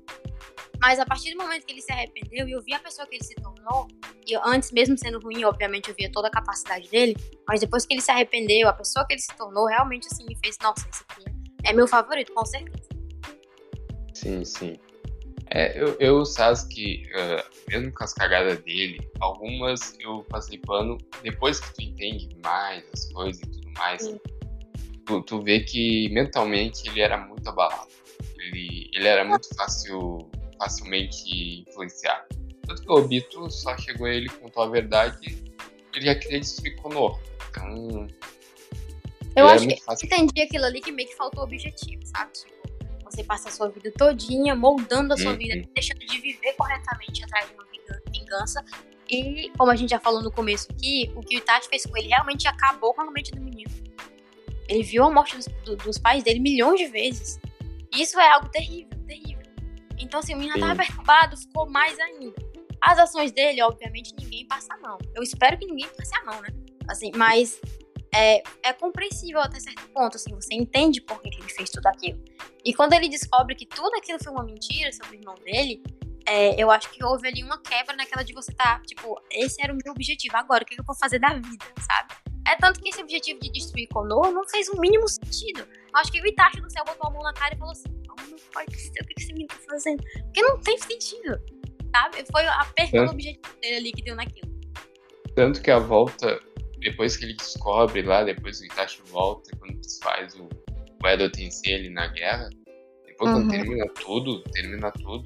Mas 0.81 0.99
a 0.99 1.05
partir 1.05 1.31
do 1.31 1.37
momento 1.37 1.65
que 1.65 1.71
ele 1.73 1.81
se 1.81 1.91
arrependeu 1.91 2.47
e 2.47 2.51
eu 2.51 2.61
vi 2.61 2.73
a 2.73 2.79
pessoa 2.79 3.07
que 3.07 3.15
ele 3.15 3.23
se 3.23 3.35
tornou, 3.35 3.87
e 4.25 4.35
antes, 4.43 4.71
mesmo 4.71 4.97
sendo 4.97 5.19
ruim, 5.19 5.43
obviamente 5.43 5.89
eu 5.89 5.95
via 5.95 6.11
toda 6.11 6.27
a 6.27 6.31
capacidade 6.31 6.87
dele, 6.89 7.15
mas 7.47 7.61
depois 7.61 7.85
que 7.85 7.93
ele 7.93 8.01
se 8.01 8.11
arrependeu, 8.11 8.67
a 8.67 8.73
pessoa 8.73 9.05
que 9.05 9.13
ele 9.13 9.21
se 9.21 9.35
tornou 9.35 9.65
realmente 9.65 10.07
assim 10.11 10.25
me 10.25 10.37
fez, 10.43 10.57
nossa, 10.61 10.87
esse 10.89 11.03
aqui 11.09 11.25
é 11.63 11.73
meu 11.73 11.87
favorito, 11.87 12.33
com 12.33 12.45
certeza. 12.45 12.87
Sim, 14.13 14.45
sim. 14.45 14.79
É, 15.49 15.81
eu, 15.81 15.95
eu 15.99 16.25
Sasuke, 16.25 17.03
uh, 17.13 17.69
mesmo 17.69 17.93
com 17.93 18.03
as 18.03 18.13
cagadas 18.13 18.59
dele, 18.59 18.99
algumas 19.19 19.97
eu 19.99 20.23
passei 20.29 20.57
pano, 20.59 20.97
depois 21.23 21.59
que 21.59 21.73
tu 21.73 21.81
entende 21.83 22.29
mais 22.43 22.83
as 22.93 23.11
coisas 23.13 23.41
e 23.41 23.51
tudo 23.51 23.71
mais, 23.77 24.15
tu, 25.05 25.21
tu 25.21 25.41
vê 25.41 25.61
que 25.61 26.09
mentalmente 26.09 26.89
ele 26.89 26.99
era 26.99 27.17
muito 27.17 27.47
abalado. 27.47 27.87
Ele, 28.37 28.89
ele 28.93 29.07
era 29.07 29.23
muito 29.23 29.47
fácil, 29.55 30.29
facilmente 30.57 31.63
influenciado. 31.67 32.27
Tanto 32.65 32.81
que 32.81 32.89
o 32.89 32.95
Obito 32.95 33.49
só 33.49 33.77
chegou 33.77 34.07
a 34.07 34.11
ele 34.11 34.29
contou 34.29 34.63
a 34.63 34.69
verdade, 34.69 35.43
ele 35.93 36.05
já 36.05 36.15
queria 36.15 36.39
destruir 36.39 36.75
Konoha. 36.77 37.19
Então. 37.49 38.07
Eu 39.35 39.47
acho 39.47 39.67
que 39.67 39.81
fácil. 39.81 40.05
entendi 40.05 40.41
aquilo 40.41 40.65
ali 40.65 40.81
que 40.81 40.91
meio 40.91 41.07
que 41.07 41.15
faltou 41.15 41.43
objetivo, 41.43 42.01
sabe? 42.05 42.31
Tipo, 42.33 42.57
você 43.05 43.23
passa 43.23 43.49
a 43.49 43.51
sua 43.51 43.69
vida 43.69 43.91
todinha 43.97 44.55
moldando 44.55 45.13
a 45.13 45.17
sua 45.17 45.31
uhum. 45.31 45.37
vida, 45.37 45.67
deixando 45.73 45.99
de 45.99 46.19
viver 46.19 46.53
corretamente 46.53 47.23
atrás 47.23 47.47
de 47.47 47.53
uma 47.53 47.65
vingança. 48.11 48.63
E, 49.09 49.49
como 49.57 49.71
a 49.71 49.75
gente 49.75 49.91
já 49.91 49.99
falou 49.99 50.21
no 50.21 50.31
começo 50.31 50.67
aqui, 50.71 51.11
o 51.15 51.21
que 51.21 51.35
o 51.35 51.37
Itachi 51.37 51.69
fez 51.69 51.85
com 51.85 51.95
ele 51.95 52.07
realmente 52.07 52.47
acabou 52.47 52.93
com 52.93 53.01
a 53.01 53.11
mente 53.11 53.31
do 53.31 53.39
menino. 53.41 53.71
Ele 54.67 54.83
viu 54.83 55.05
a 55.05 55.09
morte 55.09 55.37
dos, 55.37 55.47
do, 55.63 55.77
dos 55.77 55.97
pais 55.97 56.23
dele 56.23 56.39
milhões 56.39 56.79
de 56.79 56.87
vezes. 56.87 57.39
Isso 57.95 58.19
é 58.19 58.29
algo 58.29 58.49
terrível. 58.49 58.96
Então, 59.97 60.19
assim, 60.19 60.33
o 60.33 60.37
menino 60.37 60.55
estava 60.55 60.75
perturbado, 60.75 61.37
ficou 61.37 61.69
mais 61.69 61.97
ainda. 61.99 62.35
As 62.81 62.99
ações 62.99 63.31
dele, 63.31 63.61
obviamente, 63.61 64.13
ninguém 64.19 64.47
passa 64.47 64.73
a 64.73 64.77
mão. 64.77 64.97
Eu 65.15 65.23
espero 65.23 65.57
que 65.57 65.65
ninguém 65.65 65.87
passe 65.89 66.15
a 66.17 66.23
mão, 66.23 66.41
né? 66.41 66.49
Assim, 66.87 67.11
mas 67.15 67.59
é, 68.13 68.41
é 68.63 68.73
compreensível 68.73 69.39
até 69.39 69.59
certo 69.59 69.87
ponto, 69.89 70.15
assim, 70.15 70.33
você 70.33 70.53
entende 70.53 71.01
por 71.01 71.21
que 71.21 71.29
ele 71.29 71.49
fez 71.49 71.69
tudo 71.69 71.87
aquilo. 71.87 72.23
E 72.63 72.73
quando 72.73 72.93
ele 72.93 73.09
descobre 73.09 73.55
que 73.55 73.65
tudo 73.65 73.95
aquilo 73.95 74.19
foi 74.23 74.31
uma 74.31 74.43
mentira 74.43 74.91
sobre 74.91 75.17
o 75.17 75.19
irmão 75.19 75.35
dele, 75.43 75.81
é, 76.25 76.61
eu 76.61 76.69
acho 76.69 76.89
que 76.91 77.03
houve 77.03 77.27
ali 77.27 77.43
uma 77.43 77.57
quebra 77.61 77.95
naquela 77.95 78.23
de 78.23 78.33
você 78.33 78.53
tá, 78.53 78.81
tipo, 78.85 79.19
esse 79.31 79.61
era 79.61 79.73
o 79.73 79.77
meu 79.83 79.93
objetivo, 79.93 80.35
agora 80.35 80.63
o 80.63 80.67
que 80.67 80.79
eu 80.79 80.83
vou 80.83 80.95
fazer 80.95 81.19
da 81.19 81.33
vida, 81.33 81.65
sabe? 81.79 82.13
É 82.47 82.55
tanto 82.55 82.81
que 82.81 82.89
esse 82.89 83.01
objetivo 83.01 83.39
de 83.39 83.51
destruir 83.51 83.87
Konoha 83.89 84.31
não 84.31 84.47
fez 84.47 84.69
o 84.69 84.79
mínimo 84.79 85.07
sentido. 85.07 85.61
Eu 85.61 85.99
acho 85.99 86.11
que 86.11 86.21
o 86.21 86.25
Itachi 86.25 86.61
do 86.61 86.71
céu 86.71 86.83
botou 86.85 87.09
a 87.09 87.11
mão 87.11 87.21
na 87.21 87.33
cara 87.33 87.53
e 87.53 87.57
falou 87.57 87.73
assim: 87.73 87.89
Pai 88.53 88.65
do 88.65 88.75
céu, 88.75 88.93
o 89.01 89.07
que 89.07 89.13
esse 89.17 89.33
menino 89.33 89.47
tá 89.49 89.57
fazendo? 89.69 90.03
Porque 90.23 90.41
não 90.41 90.59
tem 90.59 90.77
sentido, 90.77 91.39
sabe? 91.95 92.23
Foi 92.31 92.45
a 92.45 92.65
perda 92.75 93.05
do 93.05 93.11
objetivo 93.11 93.55
dele 93.61 93.75
ali 93.75 93.91
que 93.91 94.01
deu 94.03 94.15
naquilo. 94.15 94.47
Tanto 95.35 95.61
que 95.61 95.69
a 95.69 95.79
volta 95.79 96.39
depois 96.79 97.17
que 97.17 97.25
ele 97.25 97.33
descobre 97.33 98.01
lá, 98.01 98.23
depois 98.23 98.59
que 98.59 98.65
o 98.65 98.67
Itachi 98.67 99.01
volta, 99.07 99.51
quando 99.57 99.79
faz 100.01 100.35
o, 100.35 100.47
o 101.03 101.07
Edo 101.07 101.31
Tensei 101.31 101.75
ali 101.75 101.89
na 101.89 102.07
guerra, 102.07 102.49
depois 103.05 103.31
uhum. 103.31 103.41
quando 103.41 103.49
termina 103.49 103.85
tudo, 103.95 104.43
termina 104.51 104.91
tudo, 104.91 105.25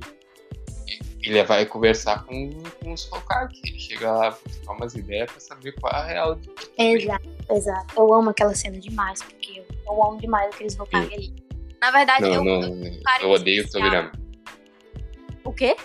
ele 1.22 1.44
vai 1.44 1.66
conversar 1.66 2.26
com, 2.26 2.50
com 2.82 2.94
os 2.94 3.12
Hokage. 3.12 3.62
Ele 3.64 3.80
chega 3.80 4.12
lá 4.12 4.32
pra 4.32 4.52
trocar 4.52 4.74
umas 4.74 4.96
ideias 4.96 5.30
pra 5.32 5.40
saber 5.40 5.74
qual 5.80 5.94
é 5.94 5.96
a 5.96 6.06
real. 6.06 6.40
Exato, 6.78 7.30
exato. 7.50 7.94
Eu 7.96 8.14
amo 8.14 8.30
aquela 8.32 8.56
cena 8.56 8.80
demais, 8.80 9.22
porque 9.22 9.60
eu, 9.60 9.66
eu 9.86 10.04
amo 10.04 10.20
demais 10.20 10.54
aqueles 10.54 10.80
Hokage 10.80 11.14
ali. 11.14 11.34
Na 11.82 11.90
verdade, 11.90 12.22
não, 12.22 12.34
eu, 12.34 12.44
não, 12.44 12.84
eu, 13.22 13.30
odeio 13.32 13.66
o 13.66 13.70
Tobirama. 13.70 14.12
O 15.44 15.52
quê? 15.52 15.76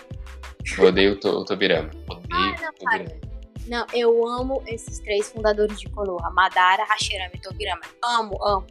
Eu 0.77 0.85
odeio 0.85 1.13
o, 1.13 1.19
to, 1.19 1.29
o 1.29 1.43
Tobirama. 1.43 1.89
Odeio 2.07 2.27
ah, 2.31 2.55
não, 2.61 2.73
Tobirama. 2.73 3.21
Não, 3.67 3.85
eu 3.93 4.27
amo 4.27 4.63
esses 4.67 4.99
três 4.99 5.29
fundadores 5.31 5.79
de 5.79 5.89
Konoha. 5.89 6.29
Madara, 6.29 6.83
Hashirama 6.85 7.31
e 7.33 7.41
Tobirama. 7.41 7.81
Amo, 8.03 8.37
amo. 8.43 8.67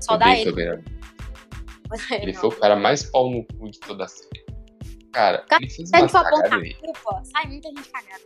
Só 0.00 0.16
dá 0.16 0.30
ele. 0.36 0.48
Tobirama. 0.48 0.84
Ele 2.12 2.32
não. 2.32 2.40
foi 2.40 2.50
o 2.50 2.52
cara 2.52 2.76
mais 2.76 3.02
pau 3.02 3.28
no 3.28 3.44
cu 3.44 3.68
de 3.68 3.80
toda 3.80 4.04
a 4.04 4.08
série. 4.08 4.44
Cara, 5.12 5.38
cara 5.48 5.62
ele 5.62 5.72
fez 5.72 5.90
uma 5.90 6.08
cagada. 6.08 6.62
Culpa, 6.80 7.22
sai 7.24 7.46
muita 7.48 7.68
gente 7.70 7.88
cagada. 7.90 8.22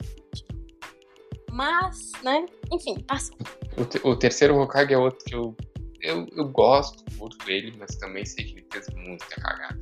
Mas, 1.50 2.12
né? 2.22 2.44
Enfim, 2.70 3.00
passou. 3.06 3.36
O, 3.78 3.84
te, 3.84 4.00
o 4.04 4.16
terceiro 4.16 4.58
Hokage 4.58 4.92
é 4.92 4.98
outro 4.98 5.24
que 5.24 5.34
eu, 5.34 5.56
eu, 6.04 6.26
eu 6.32 6.48
gosto, 6.48 7.04
curto 7.18 7.50
ele, 7.50 7.76
mas 7.78 7.96
também 7.96 8.24
sei 8.24 8.44
que 8.44 8.52
ele 8.52 8.66
fez 8.70 8.86
muita 8.94 9.26
cagada. 9.40 9.80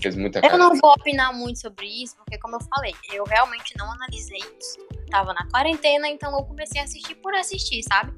Fez 0.00 0.14
muita 0.16 0.40
cagada. 0.40 0.62
Eu 0.62 0.68
não 0.68 0.76
vou 0.78 0.92
opinar 0.92 1.34
muito 1.34 1.60
sobre 1.60 1.86
isso, 1.86 2.16
porque 2.16 2.38
como 2.38 2.56
eu 2.56 2.60
falei, 2.74 2.94
eu 3.12 3.24
realmente 3.24 3.74
não 3.78 3.90
analisei 3.92 4.38
isso 4.38 4.86
tava 5.10 5.32
na 5.32 5.48
quarentena, 5.48 6.08
então 6.08 6.36
eu 6.36 6.44
comecei 6.44 6.80
a 6.80 6.84
assistir 6.84 7.14
por 7.16 7.34
assistir, 7.34 7.82
sabe? 7.82 8.12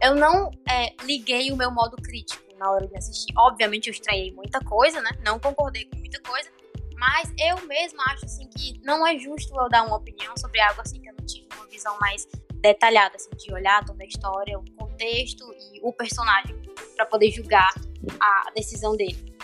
Eu 0.00 0.14
não 0.14 0.50
é, 0.68 0.94
liguei 1.02 1.50
o 1.50 1.56
meu 1.56 1.70
modo 1.70 1.96
crítico 1.96 2.42
na 2.56 2.70
hora 2.70 2.86
de 2.86 2.96
assistir. 2.96 3.32
Obviamente 3.36 3.88
eu 3.88 3.92
estranhei 3.92 4.32
muita 4.32 4.60
coisa, 4.60 5.00
né? 5.00 5.10
Não 5.24 5.38
concordei 5.38 5.84
com 5.86 5.98
muita 5.98 6.20
coisa, 6.22 6.50
mas 6.96 7.32
eu 7.38 7.66
mesma 7.66 8.02
acho 8.10 8.24
assim 8.24 8.48
que 8.48 8.80
não 8.84 9.06
é 9.06 9.18
justo 9.18 9.54
eu 9.60 9.68
dar 9.68 9.84
uma 9.84 9.96
opinião 9.96 10.36
sobre 10.36 10.60
algo 10.60 10.80
assim 10.80 11.00
que 11.00 11.08
eu 11.08 11.14
não 11.18 11.26
tive 11.26 11.48
uma 11.54 11.66
visão 11.66 11.98
mais 11.98 12.26
detalhada, 12.60 13.16
assim, 13.16 13.30
de 13.36 13.52
olhar 13.52 13.84
toda 13.84 14.02
a 14.02 14.06
história, 14.06 14.58
o 14.58 14.64
contexto 14.72 15.44
e 15.72 15.80
o 15.82 15.92
personagem 15.92 16.56
para 16.94 17.06
poder 17.06 17.30
julgar 17.30 17.72
a 18.20 18.50
decisão 18.54 18.96
dele. 18.96 19.34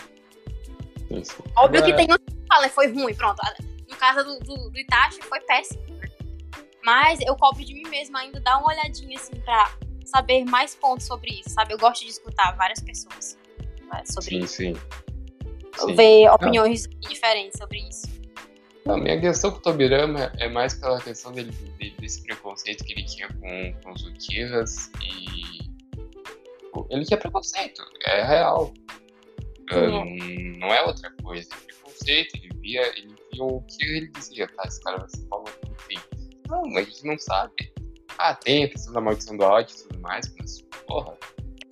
Isso. 1.09 1.41
Óbvio 1.55 1.81
Agora... 1.81 1.85
que 1.85 1.93
tem 1.93 2.13
um 2.13 2.17
que 2.17 2.47
fala, 2.47 2.69
foi 2.69 2.91
ruim, 2.91 3.13
pronto. 3.13 3.41
No 3.89 3.95
caso 3.95 4.23
do, 4.23 4.39
do, 4.39 4.69
do 4.69 4.79
Itachi, 4.79 5.21
foi 5.21 5.39
péssimo. 5.41 5.83
Mas 6.83 7.19
eu 7.21 7.35
cobro 7.35 7.63
de 7.63 7.73
mim 7.73 7.87
mesma 7.89 8.19
ainda 8.19 8.39
dar 8.39 8.57
uma 8.57 8.67
olhadinha 8.67 9.17
assim 9.17 9.35
pra 9.41 9.71
saber 10.05 10.45
mais 10.45 10.75
pontos 10.75 11.07
sobre 11.07 11.31
isso, 11.39 11.49
sabe? 11.49 11.73
Eu 11.73 11.79
gosto 11.79 12.03
de 12.03 12.11
escutar 12.11 12.55
várias 12.55 12.79
pessoas 12.79 13.37
né, 13.91 14.03
sobre 14.05 14.29
sim, 14.29 14.39
isso. 14.39 14.55
Sim, 14.57 14.75
sim. 15.79 15.95
Ver 15.95 16.29
opiniões 16.29 16.87
Não. 16.87 16.99
diferentes 17.09 17.57
sobre 17.57 17.79
isso. 17.79 18.07
A 18.87 18.97
minha 18.97 19.19
questão 19.19 19.49
com 19.49 19.57
o 19.57 19.61
Tobirama 19.61 20.31
é 20.37 20.47
mais 20.47 20.75
pela 20.75 21.01
questão 21.01 21.31
dele, 21.31 21.51
desse 21.99 22.21
preconceito 22.21 22.83
que 22.83 22.93
ele 22.93 23.03
tinha 23.03 23.27
com, 23.27 23.73
com 23.81 23.91
os 23.91 24.03
Uchihas 24.03 24.91
e. 25.01 25.73
Ele 26.91 27.03
tinha 27.03 27.17
preconceito, 27.17 27.81
é 28.05 28.23
real. 28.23 28.71
Um, 29.71 30.59
não 30.59 30.67
é 30.67 30.83
outra 30.83 31.11
coisa. 31.23 31.49
É 31.51 31.65
preconceito, 31.65 32.35
ele 32.35 32.49
via, 32.59 32.87
ele 32.95 33.15
via 33.33 33.43
o 33.43 33.61
que 33.61 33.83
ele 33.83 34.07
dizia, 34.09 34.47
tá? 34.49 34.63
Esse 34.67 34.79
cara 34.83 34.97
vai 34.97 35.09
ser 35.09 35.21
palma, 35.29 35.49
enfim. 35.71 35.99
Não, 36.47 36.77
a 36.77 36.83
gente 36.83 37.07
não 37.07 37.17
sabe. 37.17 37.73
Ah, 38.19 38.35
tem 38.35 38.65
a 38.65 38.69
questão 38.69 38.93
da 38.93 39.01
maldição 39.01 39.35
do 39.35 39.43
ódio 39.43 39.75
e 39.75 39.81
tudo 39.81 39.99
mais, 39.99 40.31
mas, 40.37 40.61
porra. 40.87 41.17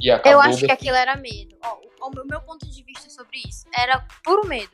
E 0.01 0.09
Eu 0.09 0.41
acho 0.41 0.65
que 0.65 0.71
aquilo 0.71 0.95
era 0.95 1.15
medo. 1.15 1.55
Ó, 1.63 1.79
o 2.07 2.27
meu 2.27 2.41
ponto 2.41 2.67
de 2.67 2.83
vista 2.83 3.07
sobre 3.09 3.37
isso 3.47 3.65
era 3.77 3.99
puro 4.23 4.47
medo. 4.47 4.71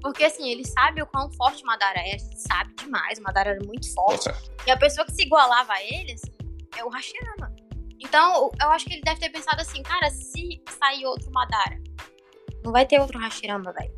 Porque, 0.00 0.24
assim, 0.24 0.50
ele 0.50 0.66
sabe 0.66 1.02
o 1.02 1.06
quão 1.06 1.30
forte 1.32 1.62
o 1.62 1.66
Madara 1.66 2.00
é, 2.00 2.18
sabe 2.18 2.74
demais, 2.74 3.18
o 3.18 3.22
Madara 3.22 3.50
era 3.50 3.64
muito 3.64 3.92
forte. 3.92 4.30
E 4.66 4.70
a 4.70 4.76
pessoa 4.76 5.04
que 5.04 5.12
se 5.12 5.22
igualava 5.22 5.72
a 5.72 5.82
ele, 5.82 6.12
assim, 6.12 6.32
é 6.78 6.84
o 6.84 6.88
Hashirama. 6.88 7.54
Então, 8.00 8.50
eu 8.60 8.70
acho 8.70 8.86
que 8.86 8.94
ele 8.94 9.02
deve 9.02 9.20
ter 9.20 9.28
pensado 9.28 9.60
assim, 9.60 9.82
cara, 9.82 10.10
se 10.10 10.62
sair 10.78 11.04
outro 11.04 11.30
Madara, 11.30 11.78
não 12.64 12.72
vai 12.72 12.86
ter 12.86 12.98
outro 12.98 13.18
Hashirama, 13.18 13.72
velho. 13.72 13.94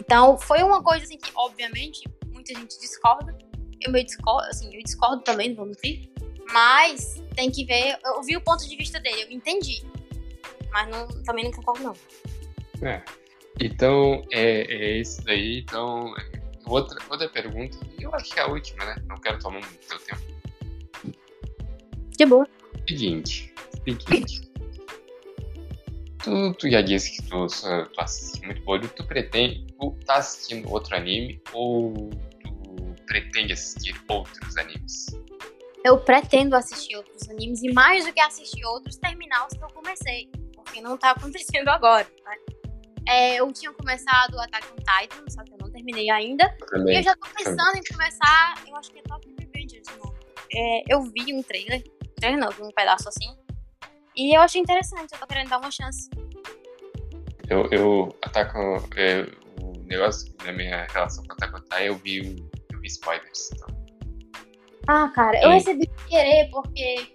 Então, 0.00 0.36
foi 0.38 0.62
uma 0.62 0.82
coisa 0.82 1.04
assim 1.04 1.18
que, 1.18 1.30
obviamente, 1.34 2.02
muita 2.26 2.54
gente 2.54 2.78
discorda. 2.80 3.36
Eu 3.80 3.92
meio 3.92 4.04
discordo, 4.04 4.48
assim, 4.48 4.74
eu 4.74 4.82
discordo 4.82 5.22
também, 5.22 5.54
vamos 5.54 5.76
ver. 5.82 6.10
Mas 6.52 7.22
tem 7.36 7.50
que 7.50 7.64
ver. 7.64 7.98
Eu 8.04 8.22
vi 8.22 8.36
o 8.36 8.40
ponto 8.40 8.68
de 8.68 8.76
vista 8.76 8.98
dele, 8.98 9.22
eu 9.22 9.30
entendi. 9.30 9.84
Mas 10.70 10.88
não, 10.88 11.06
também 11.22 11.44
não 11.44 11.52
concordo, 11.52 11.82
não. 11.84 11.94
É. 12.88 13.02
Então, 13.60 14.24
é, 14.32 14.62
é 14.62 14.98
isso 14.98 15.22
daí. 15.22 15.58
Então, 15.58 16.14
outra, 16.66 16.98
outra 17.10 17.28
pergunta, 17.28 17.78
eu 17.98 18.14
acho 18.14 18.32
que 18.32 18.40
é 18.40 18.42
a 18.42 18.46
última, 18.46 18.84
né? 18.86 18.96
Não 19.06 19.16
quero 19.16 19.38
tomar 19.38 19.60
muito 19.60 19.86
teu 19.86 19.98
tempo. 19.98 20.22
De 22.16 22.26
boa. 22.26 22.48
Seguinte, 22.88 23.54
seguinte. 23.84 24.50
tu, 26.18 26.54
tu 26.54 26.70
já 26.70 26.80
disse 26.80 27.16
que 27.16 27.28
tu, 27.28 27.46
tu 27.46 28.00
assiste 28.00 28.44
muito 28.44 28.62
bolho, 28.62 28.88
tu 28.88 29.04
pretende. 29.06 29.66
Tu 29.78 29.96
tá 30.06 30.16
assistindo 30.16 30.70
outro 30.70 30.96
anime 30.96 31.40
ou 31.52 32.10
tu 32.42 32.94
pretende 33.06 33.52
assistir 33.52 33.94
outros 34.08 34.56
animes? 34.56 35.06
Eu 35.84 35.98
pretendo 35.98 36.56
assistir 36.56 36.96
outros 36.96 37.28
animes 37.28 37.62
e 37.62 37.72
mais 37.72 38.04
do 38.04 38.12
que 38.12 38.20
assistir 38.20 38.64
outros, 38.66 38.96
terminar 38.96 39.46
os 39.46 39.56
que 39.56 39.64
eu 39.64 39.68
comecei. 39.68 40.30
Porque 40.54 40.80
não 40.80 40.96
tá 40.96 41.12
acontecendo 41.16 41.68
agora, 41.68 42.06
né? 42.24 42.49
É, 43.10 43.36
eu 43.40 43.52
tinha 43.52 43.72
começado 43.72 44.34
o 44.34 44.40
Attack 44.40 44.66
on 44.72 44.76
Titan, 44.76 45.24
só 45.28 45.42
que 45.42 45.52
eu 45.52 45.58
não 45.58 45.70
terminei 45.70 46.08
ainda. 46.10 46.48
Também. 46.70 46.94
E 46.94 46.98
eu 46.98 47.02
já 47.02 47.14
tô 47.16 47.26
pensando 47.36 47.76
em 47.76 47.82
começar, 47.92 48.62
eu 48.68 48.76
acho 48.76 48.92
que 48.92 48.98
é 49.00 49.02
Top 49.02 49.26
Revengers, 49.38 49.82
não. 49.98 50.14
É, 50.54 50.82
eu 50.88 51.02
vi 51.02 51.34
um 51.34 51.42
trailer, 51.42 51.82
um 52.04 52.14
trailer 52.14 52.38
não, 52.38 52.50
vi 52.50 52.62
um 52.62 52.70
pedaço 52.70 53.08
assim. 53.08 53.36
E 54.16 54.36
eu 54.36 54.40
achei 54.40 54.60
interessante, 54.60 55.12
eu 55.12 55.18
tô 55.18 55.26
querendo 55.26 55.48
dar 55.48 55.58
uma 55.58 55.70
chance. 55.70 56.08
Eu, 57.48 57.66
eu 57.72 58.16
Attack 58.22 58.56
on, 58.56 58.76
é, 58.96 59.22
o 59.60 59.72
negócio 59.84 60.32
da 60.36 60.52
minha 60.52 60.86
relação 60.90 61.24
com 61.24 61.32
Attack 61.32 61.54
on 61.56 61.60
Titan, 61.62 61.80
eu 61.80 61.96
vi, 61.96 62.36
eu 62.72 62.80
vi 62.80 62.86
spoilers. 62.86 63.50
Então. 63.54 63.68
Ah, 64.86 65.08
cara, 65.08 65.40
eu 65.42 65.50
E- 65.50 65.54
recebi 65.54 65.88
sem 65.98 66.08
querer, 66.08 66.48
porque 66.50 67.12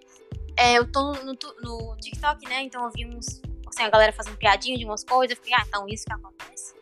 é, 0.58 0.78
eu 0.78 0.92
tô 0.92 1.14
no, 1.24 1.36
tu- 1.38 1.56
no 1.62 1.96
TikTok, 2.02 2.48
né? 2.50 2.64
Então 2.64 2.84
eu 2.84 2.92
vi 2.92 3.06
uns. 3.06 3.42
Assim, 3.76 3.84
a 3.84 3.90
galera 3.90 4.14
fazendo 4.14 4.38
piadinha 4.38 4.78
de 4.78 4.86
umas 4.86 5.04
coisas. 5.04 5.38
Eu 5.38 5.44
fiquei, 5.44 5.54
ah, 5.54 5.66
então 5.68 5.86
isso 5.90 6.06
que 6.06 6.14
acontece. 6.14 6.74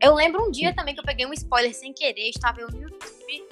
Eu 0.00 0.14
lembro 0.14 0.44
um 0.44 0.50
dia 0.50 0.74
também 0.74 0.92
que 0.92 1.00
eu 1.00 1.04
peguei 1.04 1.24
um 1.24 1.32
spoiler 1.32 1.72
sem 1.72 1.92
querer, 1.92 2.28
estava 2.30 2.60
eu 2.60 2.68
no 2.68 2.82
YouTube, 2.82 3.48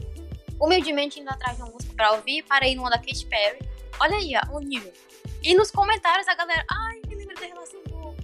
humildemente 0.60 1.20
indo 1.20 1.30
atrás 1.30 1.56
de 1.56 1.62
uma 1.62 1.70
música 1.70 1.94
pra 1.94 2.10
ouvir, 2.12 2.42
parei 2.42 2.74
numa 2.74 2.90
da 2.90 2.98
Katy 2.98 3.26
Perry. 3.26 3.58
Olha 4.00 4.16
aí, 4.16 4.32
ó, 4.34 4.56
o 4.56 4.58
nível. 4.58 4.92
E 5.40 5.54
nos 5.54 5.70
comentários 5.70 6.26
a 6.26 6.34
galera, 6.34 6.64
ai, 6.68 7.00
me 7.06 7.14
lembra 7.14 7.36
da 7.36 7.46
relação 7.46 7.80
do, 7.84 8.14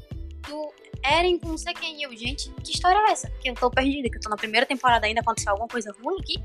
do 0.48 0.72
Eren 1.04 1.38
com 1.38 1.50
não 1.50 1.58
sei 1.58 1.72
quem. 1.72 2.00
E 2.00 2.02
eu, 2.02 2.16
gente, 2.16 2.50
que 2.64 2.72
história 2.72 2.98
é 2.98 3.12
essa? 3.12 3.30
Que 3.30 3.50
eu 3.50 3.54
tô 3.54 3.70
perdida, 3.70 4.10
que 4.10 4.16
eu 4.16 4.20
tô 4.20 4.28
na 4.28 4.36
primeira 4.36 4.66
temporada 4.66 5.06
ainda, 5.06 5.20
aconteceu 5.20 5.52
alguma 5.52 5.68
coisa 5.68 5.94
ruim 6.02 6.16
aqui. 6.20 6.42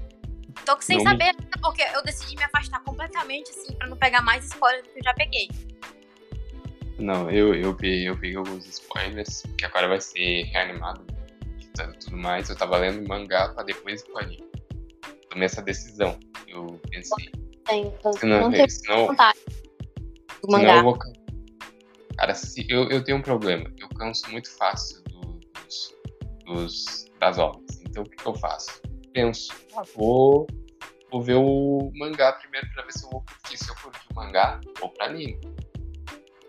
Tô 0.64 0.80
sem 0.80 0.98
Não 0.98 1.06
saber 1.06 1.36
porque 1.60 1.82
eu 1.96 2.04
decidi 2.04 2.36
me 2.36 2.44
afastar 2.44 2.84
completamente, 2.84 3.50
assim, 3.50 3.74
pra 3.74 3.88
não 3.88 3.98
pegar 3.98 4.22
mais 4.22 4.46
spoiler 4.46 4.84
do 4.84 4.90
que 4.90 5.00
eu 5.00 5.04
já 5.04 5.14
peguei. 5.16 5.50
Não, 7.02 7.30
eu, 7.32 7.56
eu, 7.56 7.76
vi, 7.76 8.06
eu 8.06 8.16
vi 8.16 8.36
alguns 8.36 8.66
spoilers, 8.68 9.44
que 9.58 9.66
agora 9.66 9.88
vai 9.88 10.00
ser 10.00 10.44
reanimado 10.44 11.04
e 11.60 11.98
tudo 11.98 12.18
mais. 12.18 12.50
Eu 12.50 12.56
tava 12.56 12.78
lendo 12.78 13.08
mangá 13.08 13.50
pra 13.50 13.64
depois 13.64 14.02
ir 14.02 14.06
pro 14.06 14.20
anime. 14.20 14.52
Tomei 15.30 15.46
essa 15.46 15.62
decisão. 15.62 16.20
Eu 16.48 16.80
pensei, 16.90 17.32
Tem, 17.66 17.94
eu 18.06 18.14
senão, 18.14 18.42
não 18.42 18.52
tenho 18.52 18.70
senão, 18.70 19.08
vontade 19.08 19.40
do 20.42 20.52
mangá. 20.52 20.76
eu 20.78 20.84
vou. 20.84 21.00
Cara, 22.18 22.36
se, 22.36 22.66
eu, 22.70 22.88
eu 22.90 23.04
tenho 23.04 23.18
um 23.18 23.22
problema. 23.22 23.72
Eu 23.80 23.90
canso 23.90 24.30
muito 24.32 24.52
fácil 24.58 25.02
do- 25.06 25.40
dos, 25.40 25.96
dos, 26.46 27.06
das 27.20 27.40
obras. 27.40 27.82
Então 27.82 28.04
o 28.04 28.10
que, 28.10 28.16
que 28.18 28.28
eu 28.28 28.36
faço? 28.36 28.80
Penso, 29.14 29.54
ah, 29.76 29.84
vou, 29.96 30.46
vou 31.12 31.22
ver 31.24 31.36
o 31.36 31.90
mangá 31.96 32.34
primeiro 32.34 32.68
pra 32.74 32.84
ver 32.84 32.92
se 32.92 33.04
eu 33.06 33.10
vou 33.10 33.22
curtir. 33.26 33.58
Se 33.58 33.70
eu 33.72 33.76
curtir 33.76 34.06
o 34.12 34.16
mangá, 34.16 34.60
vou 34.80 34.90
pra 34.90 35.08
anime. 35.08 35.40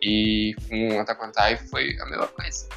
E 0.02 0.54
com 0.68 0.98
Attack 0.98 1.24
on 1.24 1.30
Titan 1.30 1.64
foi 1.70 1.96
a 2.00 2.06
mesma 2.06 2.26
coisa. 2.26 2.68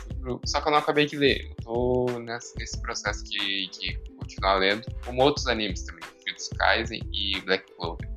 Só 0.46 0.62
que 0.62 0.68
eu 0.68 0.72
não 0.72 0.80
acabei 0.80 1.08
de 1.08 1.18
ler. 1.18 1.50
Eu 1.50 1.56
tô 1.64 2.20
nesse, 2.20 2.56
nesse 2.58 2.80
processo 2.82 3.24
de, 3.24 4.00
continuar 4.20 4.56
lendo, 4.56 4.86
como 5.04 5.24
outros 5.24 5.48
animes 5.48 5.84
também. 5.84 6.04
Jujutsu 6.26 6.56
Kaisen 6.56 7.02
e 7.12 7.40
Black 7.42 7.66
Clover. 7.76 8.08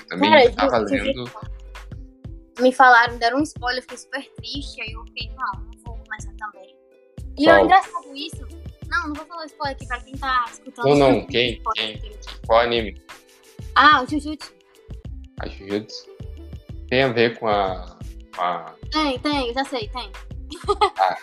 Eu 0.00 0.06
também 0.06 0.30
Cara, 0.30 0.52
tava 0.52 0.78
lendo... 0.78 1.24
Me 2.60 2.72
falaram, 2.72 3.18
deram 3.18 3.38
um 3.38 3.42
spoiler, 3.42 3.78
eu 3.78 3.82
fiquei 3.82 3.98
super 3.98 4.30
triste, 4.36 4.80
aí 4.80 4.92
eu 4.92 5.04
fiquei, 5.06 5.28
não, 5.30 5.64
não 5.64 5.70
vou 5.84 5.98
começar 5.98 6.32
também. 6.38 6.76
E 7.36 7.44
Qual? 7.46 7.56
é 7.56 7.62
engraçado 7.62 8.14
isso. 8.14 8.46
Não, 8.88 9.08
não 9.08 9.14
vou 9.14 9.26
falar 9.26 9.46
spoiler 9.46 9.74
aqui 9.74 9.86
pra 9.88 10.00
quem 10.00 10.14
tá 10.14 10.44
escutando. 10.48 10.88
Não, 10.90 11.12
não, 11.12 11.26
quem? 11.26 11.60
aqui. 11.76 12.12
Qual 12.46 12.60
anime? 12.60 13.02
Ah, 13.74 14.02
o 14.02 14.08
Jujutsu. 14.08 14.54
A 15.40 15.48
Jujutsu? 15.48 16.14
Tem 16.88 17.02
a 17.02 17.08
ver 17.08 17.36
com 17.40 17.48
a... 17.48 17.93
Com 18.34 18.42
a... 18.42 18.74
Tem, 18.90 19.18
tem, 19.18 19.52
já 19.52 19.64
sei, 19.64 19.88
tem. 19.88 20.10
Ah, 20.98 21.16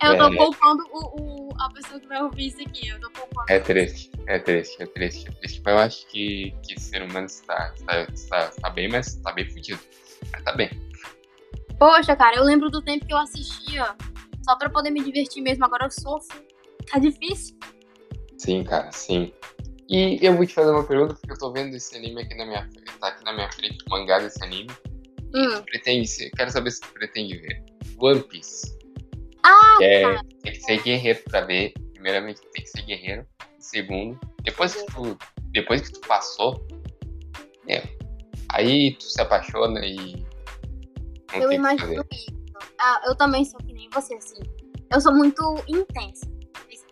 eu 0.02 0.16
tô 0.18 0.24
é, 0.24 0.30
né? 0.30 0.36
poupando 0.36 0.84
o, 0.92 1.20
o- 1.50 1.60
a 1.60 1.70
pessoa 1.72 1.98
que 2.00 2.06
vai 2.06 2.22
ouvir 2.22 2.46
isso 2.48 2.60
aqui. 2.62 2.88
Eu 2.88 3.00
tô 3.00 3.10
poupando. 3.10 3.46
É 3.50 3.58
triste, 3.58 4.10
é 4.26 4.38
triste, 4.38 4.82
é 4.82 4.86
triste, 4.86 5.28
é 5.28 5.32
triste. 5.32 5.62
Mas 5.64 5.74
eu 5.74 5.80
acho 5.80 6.06
que, 6.08 6.54
que 6.62 6.74
esse 6.74 6.84
ser 6.90 7.02
humano 7.02 7.26
está, 7.26 7.72
está, 7.74 8.00
está, 8.02 8.48
está 8.48 8.70
bem, 8.70 8.88
mas 8.88 9.08
está 9.08 9.32
bem 9.32 9.48
fudido. 9.50 9.80
Mas 10.32 10.42
tá 10.44 10.52
bem. 10.52 10.70
Poxa, 11.78 12.14
cara, 12.16 12.36
eu 12.36 12.44
lembro 12.44 12.70
do 12.70 12.82
tempo 12.82 13.06
que 13.06 13.12
eu 13.12 13.18
assistia 13.18 13.96
só 14.44 14.56
pra 14.56 14.68
poder 14.70 14.90
me 14.90 15.02
divertir 15.02 15.42
mesmo. 15.42 15.64
Agora 15.64 15.86
eu 15.86 15.90
sofro. 15.90 16.42
Tá 16.90 16.98
difícil. 16.98 17.56
Sim, 18.36 18.64
cara, 18.64 18.90
sim. 18.92 19.32
E 19.88 20.18
eu 20.24 20.36
vou 20.36 20.46
te 20.46 20.54
fazer 20.54 20.70
uma 20.70 20.84
pergunta, 20.84 21.14
porque 21.14 21.32
eu 21.32 21.38
tô 21.38 21.52
vendo 21.52 21.74
esse 21.74 21.96
anime 21.96 22.22
aqui 22.22 22.34
na 22.36 22.44
minha 22.46 22.62
frente. 22.62 22.98
Tá 22.98 23.08
aqui 23.08 23.24
na 23.24 23.32
minha 23.32 23.50
frente, 23.52 23.78
o 23.86 23.90
mangá 23.90 24.18
desse 24.18 24.42
anime. 24.44 24.68
E 25.34 25.38
Hum. 25.38 25.56
tu 25.56 25.62
pretende 25.64 26.30
quero 26.36 26.50
saber 26.50 26.70
se 26.70 26.80
tu 26.80 26.88
pretende 26.92 27.36
ver. 27.38 27.64
One 28.00 28.20
Piece. 28.22 28.76
Ah, 29.42 29.78
é, 29.82 30.02
cara. 30.02 30.20
tem 30.42 30.52
que 30.52 30.60
ser 30.60 30.82
guerreiro 30.82 31.22
pra 31.24 31.40
ver. 31.42 31.72
Primeiramente 31.92 32.40
tem 32.52 32.62
que 32.62 32.68
ser 32.70 32.82
guerreiro. 32.82 33.26
Segundo, 33.58 34.18
depois 34.42 34.74
que 34.74 34.86
tu, 34.92 35.18
depois 35.52 35.82
que 35.82 35.92
tu 35.92 36.00
passou, 36.06 36.66
meu, 37.64 37.82
aí 38.52 38.94
tu 38.94 39.04
se 39.04 39.20
apaixona 39.20 39.84
e 39.84 40.24
Eu 41.34 41.52
imagino 41.52 42.04
isso. 42.12 42.32
Ah, 42.80 43.00
eu 43.06 43.16
também 43.16 43.44
sou 43.44 43.58
que 43.60 43.72
nem 43.72 43.88
você, 43.90 44.14
assim. 44.14 44.40
Eu 44.90 45.00
sou 45.00 45.12
muito 45.14 45.42
intensa. 45.68 46.26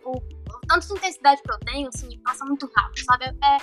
O, 0.05 0.11
o 0.17 0.59
tanto 0.67 0.87
de 0.87 0.93
intensidade 0.93 1.41
que 1.41 1.51
eu 1.51 1.59
tenho, 1.59 1.87
assim, 1.89 2.19
passa 2.19 2.45
muito 2.45 2.69
rápido, 2.75 3.03
sabe? 3.05 3.25
É 3.25 3.57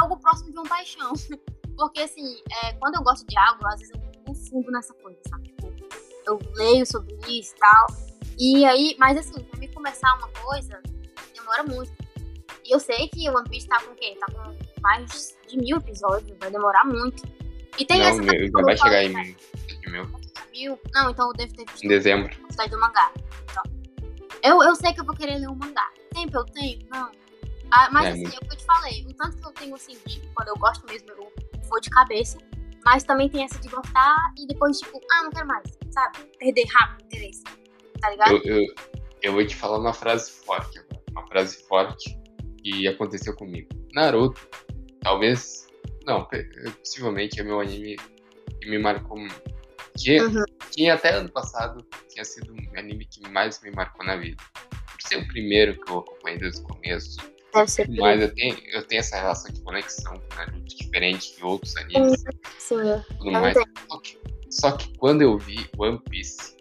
algo 0.00 0.16
próximo 0.18 0.50
de 0.50 0.58
uma 0.58 0.68
paixão. 0.68 1.12
Porque, 1.76 2.00
assim, 2.02 2.36
é, 2.64 2.72
quando 2.74 2.96
eu 2.96 3.02
gosto 3.02 3.26
de 3.26 3.36
algo, 3.38 3.66
às 3.66 3.80
vezes 3.80 3.94
eu 3.94 4.00
confundo 4.32 4.70
nessa 4.70 4.94
coisa, 4.94 5.18
sabe? 5.28 5.48
Tipo, 5.48 5.72
eu 6.26 6.38
leio 6.54 6.86
sobre 6.86 7.14
isso 7.28 7.54
e 7.54 7.58
tal. 7.58 7.86
E 8.38 8.64
aí, 8.64 8.96
mas 8.98 9.18
assim, 9.18 9.42
pra 9.44 9.58
mim 9.60 9.68
começar 9.68 10.14
uma 10.16 10.28
coisa, 10.28 10.80
demora 11.34 11.62
muito. 11.64 11.92
E 12.64 12.74
eu 12.74 12.80
sei 12.80 13.08
que 13.08 13.28
o 13.28 13.36
One 13.36 13.48
Piece 13.48 13.68
tá 13.68 13.80
com 13.82 13.92
o 13.92 13.94
quê? 13.94 14.16
Tá 14.18 14.26
com 14.32 14.56
mais 14.80 15.36
de 15.48 15.58
mil 15.58 15.76
episódios, 15.76 16.36
vai 16.38 16.50
demorar 16.50 16.84
muito. 16.84 17.22
E 17.78 17.84
tem 17.84 17.98
Não, 17.98 18.06
essa 18.06 18.22
meu, 18.22 18.46
já 18.46 18.62
vai 18.62 18.76
chegar 18.76 19.08
né? 19.08 19.34
em 19.86 19.90
mil, 19.90 20.08
mil. 20.52 20.78
Não, 20.94 21.10
então 21.10 21.28
eu 21.28 21.32
devo 21.32 21.54
ter 21.54 21.64
visto 21.70 21.84
em 21.84 21.88
dezembro. 21.88 22.34
Cidade 22.50 22.70
do 22.70 22.80
mangá. 22.80 23.12
Então, 23.50 23.62
eu, 24.42 24.62
eu 24.62 24.74
sei 24.76 24.92
que 24.92 25.00
eu 25.00 25.04
vou 25.04 25.14
querer 25.16 25.38
ler 25.38 25.48
um 25.48 25.54
mangá. 25.54 25.88
Tempo 26.14 26.36
eu 26.36 26.44
tenho? 26.44 26.78
Não. 26.90 27.10
Ah, 27.70 27.88
mas 27.90 28.04
É, 28.04 28.08
assim, 28.10 28.22
muito. 28.22 28.34
é 28.34 28.38
o 28.38 28.40
que 28.48 28.54
eu 28.54 28.58
te 28.58 28.64
falei. 28.64 29.06
O 29.08 29.14
tanto 29.14 29.36
que 29.38 29.46
eu 29.46 29.52
tenho, 29.52 29.74
assim, 29.74 29.96
de 30.06 30.20
quando 30.34 30.48
eu 30.48 30.56
gosto 30.56 30.86
mesmo, 30.86 31.08
eu 31.10 31.32
vou 31.68 31.80
de 31.80 31.88
cabeça. 31.88 32.36
Mas 32.84 33.04
também 33.04 33.28
tem 33.28 33.44
essa 33.44 33.58
de 33.60 33.68
gostar 33.68 34.16
e 34.38 34.46
depois, 34.46 34.78
tipo, 34.78 35.00
ah, 35.12 35.22
não 35.24 35.30
quero 35.30 35.46
mais, 35.46 35.62
sabe? 35.90 36.18
Perder 36.38 36.64
rápido 36.72 37.02
o 37.02 37.06
interesse. 37.06 37.42
Tá 38.00 38.10
ligado? 38.10 38.32
Eu, 38.32 38.42
eu, 38.44 38.74
eu 39.22 39.32
vou 39.32 39.46
te 39.46 39.54
falar 39.54 39.78
uma 39.78 39.92
frase 39.92 40.30
forte 40.44 40.78
agora. 40.78 41.02
Uma 41.12 41.26
frase 41.28 41.62
forte 41.68 42.18
que 42.62 42.88
aconteceu 42.88 43.34
comigo. 43.36 43.68
Naruto, 43.94 44.40
talvez. 45.00 45.68
Não, 46.04 46.26
possivelmente 46.78 47.40
é 47.40 47.44
meu 47.44 47.60
anime 47.60 47.96
que 48.60 48.68
me 48.70 48.78
marcou. 48.78 49.18
Que, 49.96 50.20
Uhum. 50.20 50.42
que 50.72 50.88
até 50.88 51.10
ano 51.14 51.30
passado 51.30 51.86
tinha 52.08 52.24
sido 52.24 52.54
o 52.54 52.78
anime 52.78 53.04
que 53.04 53.28
mais 53.28 53.60
me 53.62 53.70
marcou 53.70 54.04
na 54.06 54.16
vida. 54.16 54.42
Por 54.70 55.02
ser 55.02 55.16
o 55.16 55.28
primeiro 55.28 55.78
que 55.78 55.92
eu 55.92 55.98
acompanhei 55.98 56.38
desde 56.38 56.60
o 56.62 56.64
começo. 56.64 57.18
Deve 57.52 57.70
ser 57.70 57.88
Mas 57.90 58.20
eu 58.22 58.34
tenho, 58.34 58.56
eu 58.70 58.86
tenho 58.86 59.00
essa 59.00 59.16
relação 59.16 59.52
de 59.52 59.60
conexão 59.62 60.18
com 60.18 60.34
Naruto 60.36 60.76
diferente 60.76 61.36
de 61.36 61.44
outros 61.44 61.76
animes 61.76 62.14
isso. 62.14 62.24
Sim, 62.58 62.88
eu 62.88 63.02
tudo 63.18 63.26
eu 63.26 63.32
mais. 63.32 63.56
Só 63.88 64.00
que, 64.00 64.18
só 64.50 64.72
que 64.72 64.98
quando 64.98 65.22
eu 65.22 65.38
vi 65.38 65.68
One 65.76 66.00
Piece, 66.10 66.56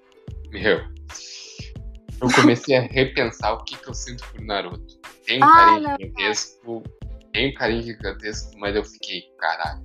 meu, 0.49 0.79
eu 2.21 2.29
comecei 2.35 2.75
a 2.75 2.81
repensar 2.81 3.53
o 3.53 3.63
que, 3.63 3.77
que 3.77 3.87
eu 3.87 3.93
sinto 3.93 4.23
por 4.31 4.41
Naruto. 4.41 4.99
Tem 5.25 5.39
um 5.39 5.43
Ah, 5.45 5.53
carinho 5.53 5.81
não, 5.83 5.97
gigantesco, 5.97 6.83
tem 7.31 7.49
um 7.51 7.53
carinho 7.53 7.83
gigantesco, 7.83 8.51
mas 8.57 8.75
eu 8.75 8.83
fiquei, 8.83 9.23
caralho, 9.39 9.81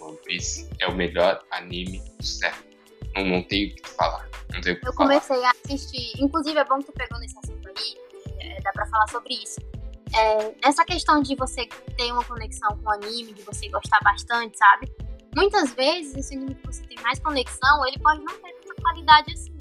One 0.00 0.18
Piece 0.24 0.68
é 0.80 0.86
o 0.88 0.94
melhor 0.94 1.42
anime 1.52 2.02
do 2.18 2.24
século. 2.24 2.68
Não, 3.14 3.24
não 3.24 3.42
tenho 3.42 3.70
o 3.70 3.74
que 3.76 3.88
falar. 3.90 4.28
Não 4.52 4.60
tenho 4.60 4.76
eu 4.76 4.92
falar. 4.92 4.96
comecei 4.96 5.44
a 5.44 5.50
assistir, 5.64 6.12
inclusive 6.20 6.58
é 6.58 6.64
bom 6.64 6.78
que 6.78 6.86
tu 6.86 6.92
pegou 6.92 7.18
nesse 7.20 7.38
assunto 7.38 7.68
aí, 7.68 7.96
é, 8.40 8.60
dá 8.62 8.72
pra 8.72 8.86
falar 8.86 9.08
sobre 9.08 9.34
isso. 9.34 9.60
É, 10.14 10.54
essa 10.62 10.84
questão 10.84 11.22
de 11.22 11.36
você 11.36 11.66
ter 11.96 12.12
uma 12.12 12.24
conexão 12.24 12.76
com 12.78 12.88
o 12.88 12.92
anime, 12.92 13.32
de 13.32 13.42
você 13.42 13.68
gostar 13.68 13.98
bastante, 14.02 14.58
sabe? 14.58 14.92
Muitas 15.34 15.72
vezes 15.74 16.16
esse 16.16 16.34
anime 16.34 16.54
que 16.56 16.66
você 16.66 16.82
tem 16.84 16.98
mais 17.02 17.18
conexão, 17.20 17.86
ele 17.86 17.98
pode 17.98 18.20
não 18.24 18.34
ter 18.40 18.52
tanta 18.54 18.82
qualidade 18.82 19.32
assim. 19.32 19.56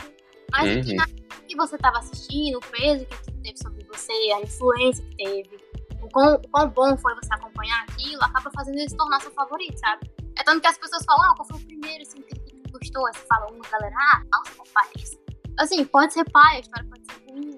Mas 0.52 0.76
uhum. 0.78 0.84
que, 0.84 0.93
na, 0.95 1.06
que 1.47 1.56
você 1.56 1.76
estava 1.76 2.00
assistindo, 2.00 2.58
o 2.58 2.62
peso 2.62 3.06
que 3.06 3.32
teve 3.43 3.58
sobre 3.58 3.84
você, 3.86 4.14
a 4.34 4.41
influência 4.41 5.06
que 5.06 5.16
teve, 5.18 5.60
o 6.02 6.10
quão, 6.10 6.36
o 6.36 6.50
quão 6.50 6.70
bom 6.70 6.97
foi 6.97 7.14
você 7.16 7.34
acompanhar 7.34 7.84
aquilo, 7.84 8.24
acaba 8.24 8.50
fazendo 8.52 8.80
ele 8.80 8.89
se 8.89 8.97
tornar 8.97 9.22
seu 9.22 9.32
favorito, 9.32 9.78
sabe? 9.78 10.10
É 10.38 10.43
tanto 10.43 10.62
que 10.62 10.68
as 10.68 10.78
pessoas 10.78 11.04
falam, 11.06 11.32
ah, 11.32 11.36
qual 11.36 11.47
foi 11.47 11.58
o 11.58 11.66
primeiro 11.66 12.02
assim, 12.02 12.22
que 12.22 12.72
gostou? 12.72 13.06
Aí 13.06 13.14
você 13.14 13.26
fala, 13.28 13.52
uma 13.52 13.68
galera, 13.70 13.95
ah, 13.95 14.24
nossa, 14.32 14.56
qual 14.56 14.68
pai 14.74 14.89
esse? 14.97 15.20
Assim, 15.60 15.84
pode 15.86 16.14
ser 16.14 16.24
pai, 16.32 16.58
a 16.58 16.60
história 16.60 16.89
pode 16.89 17.04
ser 17.06 17.32
ruim. 17.32 17.49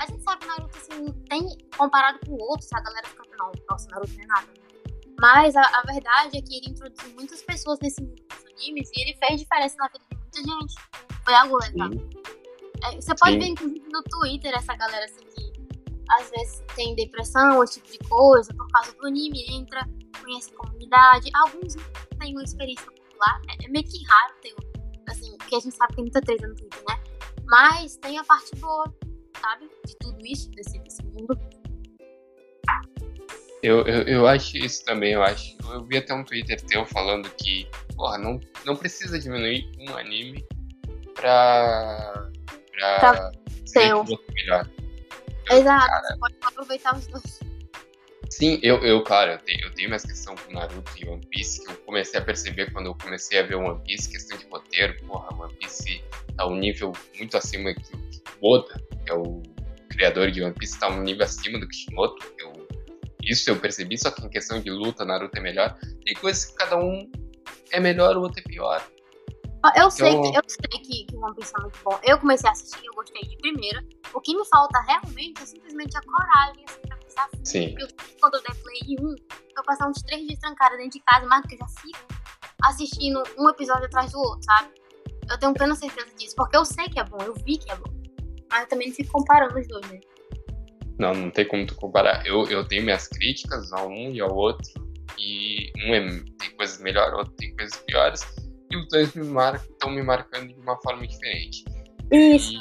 A 0.00 0.06
gente 0.06 0.22
sabe 0.22 0.40
que 0.40 0.46
Naruto, 0.46 0.78
assim, 0.78 1.12
tem, 1.28 1.58
comparado 1.76 2.18
com 2.26 2.32
outros, 2.32 2.72
a 2.72 2.80
galera 2.80 3.06
fica, 3.06 3.22
não, 3.38 3.52
nossa, 3.68 3.86
Naruto 3.90 4.12
não 4.14 4.24
é 4.24 4.26
nada. 4.26 4.48
Mas 5.20 5.54
a, 5.54 5.60
a, 5.60 5.82
verdade 5.82 6.38
é 6.38 6.40
que 6.40 6.56
ele 6.56 6.70
introduziu 6.70 7.14
muitas 7.14 7.42
pessoas 7.42 7.78
nesse 7.82 8.00
mundo 8.00 8.16
dos 8.16 8.44
animes 8.54 8.90
e 8.94 9.02
ele 9.02 9.18
fez 9.18 9.40
diferença 9.40 9.76
na 9.78 9.88
vida 9.88 10.04
de 10.10 10.16
muita 10.16 10.38
gente. 10.38 10.74
Foi 11.22 11.34
algo 11.34 11.58
legal. 11.58 11.90
É, 12.82 12.98
você 12.98 13.14
pode 13.14 13.32
Sim. 13.32 13.38
ver, 13.40 13.46
inclusive, 13.48 13.88
no 13.92 14.02
Twitter 14.04 14.54
essa 14.56 14.74
galera 14.74 15.04
assim 15.04 15.20
que 15.20 15.52
às 16.12 16.30
vezes 16.30 16.64
tem 16.74 16.94
depressão, 16.94 17.62
esse 17.62 17.74
tipo 17.82 18.02
de 18.02 18.08
coisa, 18.08 18.54
por 18.54 18.66
causa 18.68 18.92
do 18.94 19.06
anime, 19.06 19.44
entra, 19.50 19.86
conhece 20.18 20.50
a 20.54 20.56
comunidade. 20.56 21.30
Alguns 21.34 21.74
têm 22.18 22.32
uma 22.32 22.42
experiência 22.42 22.86
popular, 22.86 23.42
é, 23.50 23.66
é 23.66 23.68
meio 23.68 23.84
que 23.84 24.02
raro 24.06 24.34
ter, 24.40 24.54
assim, 25.10 25.36
porque 25.36 25.56
a 25.56 25.60
gente 25.60 25.76
sabe 25.76 25.90
que 25.90 25.96
tem 25.96 26.04
muita 26.04 26.22
treta 26.22 26.48
no 26.48 26.54
Twitter, 26.54 26.82
né? 26.88 26.98
Mas 27.44 27.98
tem 27.98 28.18
a 28.18 28.24
parte 28.24 28.56
boa, 28.56 28.92
sabe? 29.40 29.68
De 29.86 29.96
tudo 29.98 30.18
isso, 30.24 30.50
desse, 30.50 30.78
desse 30.80 31.02
mundo. 31.04 31.38
Eu, 33.62 33.86
eu, 33.86 34.02
eu 34.04 34.26
acho 34.26 34.56
isso 34.56 34.84
também, 34.84 35.12
eu 35.12 35.22
acho. 35.22 35.56
Eu 35.70 35.84
vi 35.84 35.98
até 35.98 36.14
um 36.14 36.24
Twitter 36.24 36.60
teu 36.62 36.86
falando 36.86 37.28
que, 37.30 37.68
porra, 37.94 38.16
não, 38.16 38.40
não 38.64 38.74
precisa 38.74 39.18
diminuir 39.18 39.70
um 39.78 39.96
anime 39.96 40.44
pra. 41.14 42.30
pra, 42.72 42.98
pra 42.98 43.32
ser 43.66 43.94
um 43.94 44.04
melhor. 44.32 44.68
Exato, 45.50 45.86
cara, 45.86 46.02
você 46.02 46.18
pode 46.18 46.34
aproveitar 46.42 46.96
os 46.96 47.06
dois. 47.06 47.40
Sim, 48.30 48.60
eu, 48.62 48.78
eu 48.78 49.02
claro, 49.02 49.32
eu 49.32 49.38
tenho, 49.38 49.66
eu 49.66 49.74
tenho 49.74 49.88
minhas 49.88 50.04
questões 50.04 50.40
com 50.40 50.52
Naruto 50.52 50.92
e 50.96 51.06
One 51.06 51.26
Piece 51.26 51.64
que 51.64 51.72
eu 51.72 51.76
comecei 51.78 52.20
a 52.20 52.22
perceber 52.22 52.72
quando 52.72 52.86
eu 52.86 52.94
comecei 52.94 53.40
a 53.40 53.42
ver 53.42 53.56
One 53.56 53.82
Piece, 53.84 54.08
questão 54.08 54.38
de 54.38 54.46
roteiro, 54.46 54.96
porra, 55.04 55.34
One 55.34 55.52
Piece 55.56 56.02
tá 56.36 56.46
um 56.46 56.54
nível 56.54 56.92
muito 57.18 57.36
acima 57.36 57.74
que 57.74 57.92
o 58.40 58.54
Oda, 58.54 58.80
é 59.10 59.14
o 59.14 59.42
criador 59.90 60.30
de 60.30 60.42
One 60.42 60.54
Piece, 60.54 60.78
tá 60.78 60.88
um 60.88 61.02
nível 61.02 61.24
acima 61.24 61.58
do 61.58 61.68
Kishimoto, 61.68 62.24
eu, 62.38 62.68
isso 63.22 63.50
eu 63.50 63.58
percebi, 63.58 63.98
só 63.98 64.10
que 64.10 64.24
em 64.24 64.30
questão 64.30 64.60
de 64.60 64.70
luta, 64.70 65.04
Naruto 65.04 65.36
é 65.36 65.40
melhor. 65.40 65.76
Tem 66.04 66.14
coisas 66.14 66.46
que 66.46 66.54
cada 66.54 66.76
um 66.78 67.10
é 67.70 67.80
melhor, 67.80 68.16
o 68.16 68.22
outro 68.22 68.40
é 68.40 68.42
pior. 68.42 68.82
Eu 69.76 69.90
sei, 69.90 70.08
então... 70.08 70.32
eu 70.34 70.42
sei 70.48 70.80
que, 70.80 71.04
que 71.04 71.16
One 71.16 71.34
Piece 71.34 71.52
é 71.54 71.60
muito 71.60 71.78
bom. 71.84 71.98
Eu 72.02 72.18
comecei 72.18 72.48
a 72.48 72.52
assistir, 72.52 72.82
eu 72.82 72.94
gostei 72.94 73.20
de 73.28 73.36
primeira. 73.36 73.84
O 74.14 74.20
que 74.20 74.34
me 74.34 74.44
falta 74.46 74.80
realmente 74.80 75.42
é 75.42 75.46
simplesmente 75.46 75.96
a 75.98 76.00
coragem, 76.00 76.64
assim, 76.66 76.80
pra 76.80 76.96
pensar 76.96 77.28
Sim. 77.44 77.74
Eu, 77.78 77.86
quando 78.20 78.36
eu 78.36 78.42
der 78.42 78.54
play 78.62 78.96
1, 78.98 79.14
eu 79.56 79.62
passar 79.64 79.86
uns 79.86 80.02
três 80.02 80.26
dias 80.26 80.38
trancada 80.38 80.76
dentro 80.78 80.98
de 80.98 81.00
casa, 81.00 81.26
mais 81.26 81.42
do 81.42 81.48
que 81.48 81.54
eu 81.56 81.58
já 81.58 81.68
fico, 81.68 81.98
assistindo 82.62 83.22
um 83.38 83.50
episódio 83.50 83.84
atrás 83.84 84.12
do 84.12 84.18
outro, 84.18 84.42
sabe? 84.44 84.70
Eu 85.30 85.38
tenho 85.38 85.52
plena 85.52 85.74
certeza 85.74 86.08
disso, 86.16 86.34
porque 86.36 86.56
eu 86.56 86.64
sei 86.64 86.88
que 86.88 86.98
é 86.98 87.04
bom, 87.04 87.18
eu 87.20 87.34
vi 87.34 87.58
que 87.58 87.70
é 87.70 87.76
bom. 87.76 87.89
Mas 88.50 88.62
eu 88.62 88.68
também 88.68 88.88
não 88.88 88.94
fico 88.94 89.12
comparando 89.12 89.58
os 89.58 89.66
dois, 89.68 89.90
né? 89.90 90.00
Não, 90.98 91.14
não 91.14 91.30
tem 91.30 91.46
como 91.46 91.66
tu 91.66 91.74
comparar. 91.76 92.26
Eu, 92.26 92.46
eu 92.48 92.66
tenho 92.66 92.82
minhas 92.82 93.08
críticas 93.08 93.72
a 93.72 93.86
um 93.86 94.12
e 94.12 94.20
ao 94.20 94.34
outro, 94.34 94.68
e 95.18 95.72
um 95.76 95.94
é, 95.94 96.00
tem 96.38 96.50
coisas 96.56 96.80
melhores, 96.80 97.14
outro 97.14 97.32
tem 97.34 97.54
coisas 97.56 97.76
piores 97.86 98.22
e 98.70 98.76
os 98.76 98.86
dois 98.88 99.12
me 99.14 99.24
marcam, 99.24 99.68
estão 99.70 99.90
me 99.90 100.02
marcando 100.02 100.54
de 100.54 100.60
uma 100.60 100.80
forma 100.80 101.06
diferente. 101.06 101.64
Isso. 102.10 102.52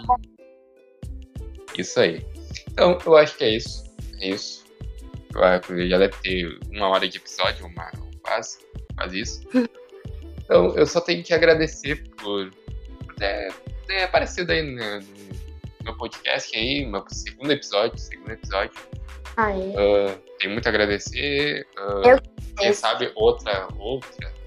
E... 1.76 1.82
Isso 1.82 2.00
aí. 2.00 2.26
Então, 2.72 2.98
eu 3.06 3.16
acho 3.16 3.38
que 3.38 3.44
é 3.44 3.56
isso. 3.56 3.84
É 4.20 4.30
isso. 4.30 4.66
Eu 5.70 5.88
já 5.88 5.98
deve 6.00 6.16
ter 6.24 6.60
uma 6.72 6.90
hora 6.90 7.08
de 7.08 7.18
episódio, 7.18 7.66
uma, 7.68 7.92
quase, 8.24 8.60
quase 8.96 9.20
isso. 9.20 9.42
Então, 10.44 10.76
eu 10.76 10.88
só 10.88 11.00
tenho 11.00 11.24
que 11.24 11.32
agradecer 11.32 12.10
por, 12.16 12.50
por 13.06 13.14
ter, 13.14 13.54
ter, 13.86 14.02
aparecido 14.02 14.52
aí 14.52 14.64
no, 14.64 15.00
no 15.00 15.49
meu 15.84 15.96
podcast 15.98 16.58
aí, 16.58 16.86
meu 16.86 17.04
segundo 17.10 17.52
episódio, 17.52 17.98
segundo 17.98 18.32
episódio. 18.32 18.80
Uh, 19.38 20.20
tenho 20.38 20.54
muito 20.54 20.68
a 20.68 20.70
agradecer. 20.70 21.66
Uh, 21.78 22.56
quem 22.58 22.74
sabe 22.74 23.12
outra, 23.16 23.68
outra 23.78 24.40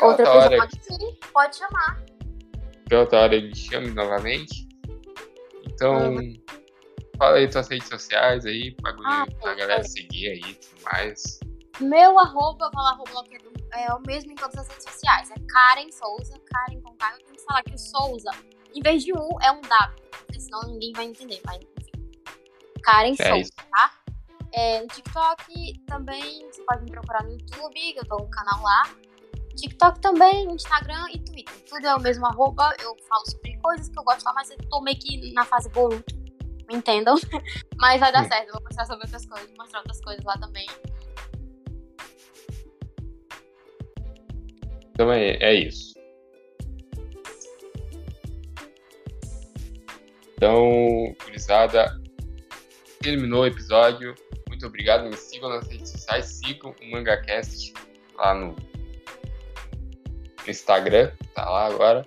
Outra 0.00 0.30
hora, 0.30 0.56
pode 0.58 0.84
sim, 0.84 1.18
pode 1.32 1.56
chamar. 1.56 2.02
outra 2.92 3.20
hora 3.20 3.34
ele 3.34 3.54
chame 3.54 3.90
novamente. 3.90 4.68
Então, 5.66 6.14
uhum. 6.14 6.34
fala 7.18 7.36
aí 7.36 7.50
suas 7.50 7.68
redes 7.68 7.88
sociais 7.88 8.44
aí, 8.44 8.74
pra, 8.76 8.94
ah, 9.04 9.26
pra 9.40 9.54
galera 9.54 9.82
seguir 9.84 10.28
aí 10.28 10.40
e 10.40 10.54
tudo 10.54 10.82
mais. 10.92 11.40
Meu 11.80 12.18
arroba, 12.18 12.70
vou 12.72 12.82
lá, 12.82 12.98
é 13.74 13.92
o 13.94 14.00
mesmo 14.06 14.32
em 14.32 14.34
todas 14.34 14.56
as 14.56 14.68
redes 14.68 14.84
sociais. 14.84 15.30
É 15.30 15.34
Karen 15.48 15.90
Souza, 15.90 16.38
Karen 16.44 16.80
com 16.80 16.94
K. 16.96 17.12
Eu 17.12 17.18
tenho 17.24 17.36
que 17.36 17.44
falar 17.44 17.62
que 17.62 17.74
o 17.74 17.78
Souza, 17.78 18.30
em 18.76 18.82
vez 18.82 19.02
de 19.02 19.12
U, 19.12 19.28
é 19.42 19.50
um 19.50 19.60
W. 19.60 20.02
Porque 20.26 20.40
senão 20.40 20.62
ninguém 20.64 20.92
vai 20.92 21.06
entender, 21.06 21.40
mas 21.46 21.56
enfim. 21.56 22.10
Karen 22.82 23.14
é 23.18 23.28
Souza, 23.28 23.50
tá? 23.70 23.92
É, 24.52 24.80
no 24.80 24.86
TikTok 24.88 25.80
também, 25.86 26.46
você 26.50 26.62
pode 26.62 26.84
me 26.84 26.90
procurar 26.90 27.22
no 27.24 27.32
YouTube, 27.32 27.74
que 27.74 27.98
eu 27.98 28.06
tô 28.06 28.16
no 28.16 28.30
canal 28.30 28.62
lá. 28.62 28.82
TikTok 29.56 30.00
também, 30.00 30.46
Instagram 30.52 31.06
e 31.12 31.18
Twitter. 31.18 31.54
Tudo 31.68 31.86
é 31.86 31.94
o 31.94 32.00
mesmo 32.00 32.26
arroba. 32.26 32.74
Eu 32.80 32.94
falo 33.08 33.30
sobre 33.30 33.56
coisas 33.58 33.88
que 33.88 33.98
eu 33.98 34.04
gosto 34.04 34.24
lá, 34.24 34.32
mas 34.34 34.50
eu 34.50 34.58
tô 34.68 34.80
meio 34.82 34.98
que 34.98 35.32
na 35.32 35.44
fase 35.44 35.68
Boruto. 35.70 36.14
Me 36.68 36.76
entendam. 36.76 37.16
mas 37.78 38.00
vai 38.00 38.12
dar 38.12 38.24
Sim. 38.24 38.28
certo. 38.30 38.48
Eu 38.48 38.54
vou 38.54 38.62
mostrar 38.62 38.84
sobre 38.84 39.04
outras 39.04 39.26
coisas, 39.26 39.50
mostrar 39.56 39.78
outras 39.80 40.00
coisas 40.00 40.24
lá 40.24 40.36
também. 40.38 40.66
Então 44.92 45.12
é, 45.12 45.36
é 45.36 45.54
isso. 45.54 45.95
Então, 50.36 51.16
gurizada, 51.24 51.98
terminou 53.00 53.42
o 53.42 53.46
episódio. 53.46 54.14
Muito 54.48 54.66
obrigado. 54.66 55.08
Me 55.08 55.16
sigam 55.16 55.48
nas 55.48 55.66
redes 55.66 55.90
sociais. 55.90 56.26
Sigam 56.26 56.74
o 56.80 56.90
MangaCast 56.90 57.72
lá 58.16 58.34
no 58.34 58.54
Instagram, 60.46 61.10
tá 61.34 61.48
lá 61.48 61.66
agora. 61.66 62.06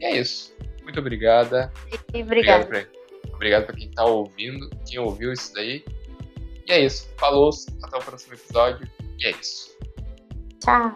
E 0.00 0.04
é 0.04 0.16
isso. 0.18 0.54
Muito 0.82 0.98
obrigada. 1.00 1.72
Obrigado. 2.14 2.64
Obrigado 3.32 3.66
pra, 3.66 3.76
quem 3.76 3.90
tá 3.90 4.04
ouvindo, 4.04 4.68
quem 4.88 4.98
ouviu 4.98 5.32
isso 5.32 5.52
daí. 5.54 5.84
E 6.66 6.72
é 6.72 6.80
isso. 6.80 7.08
Falou, 7.16 7.50
até 7.82 7.96
o 7.96 8.00
próximo 8.00 8.34
episódio. 8.34 8.88
E 9.20 9.26
é 9.26 9.30
isso. 9.30 9.76
Tchau. 10.60 10.94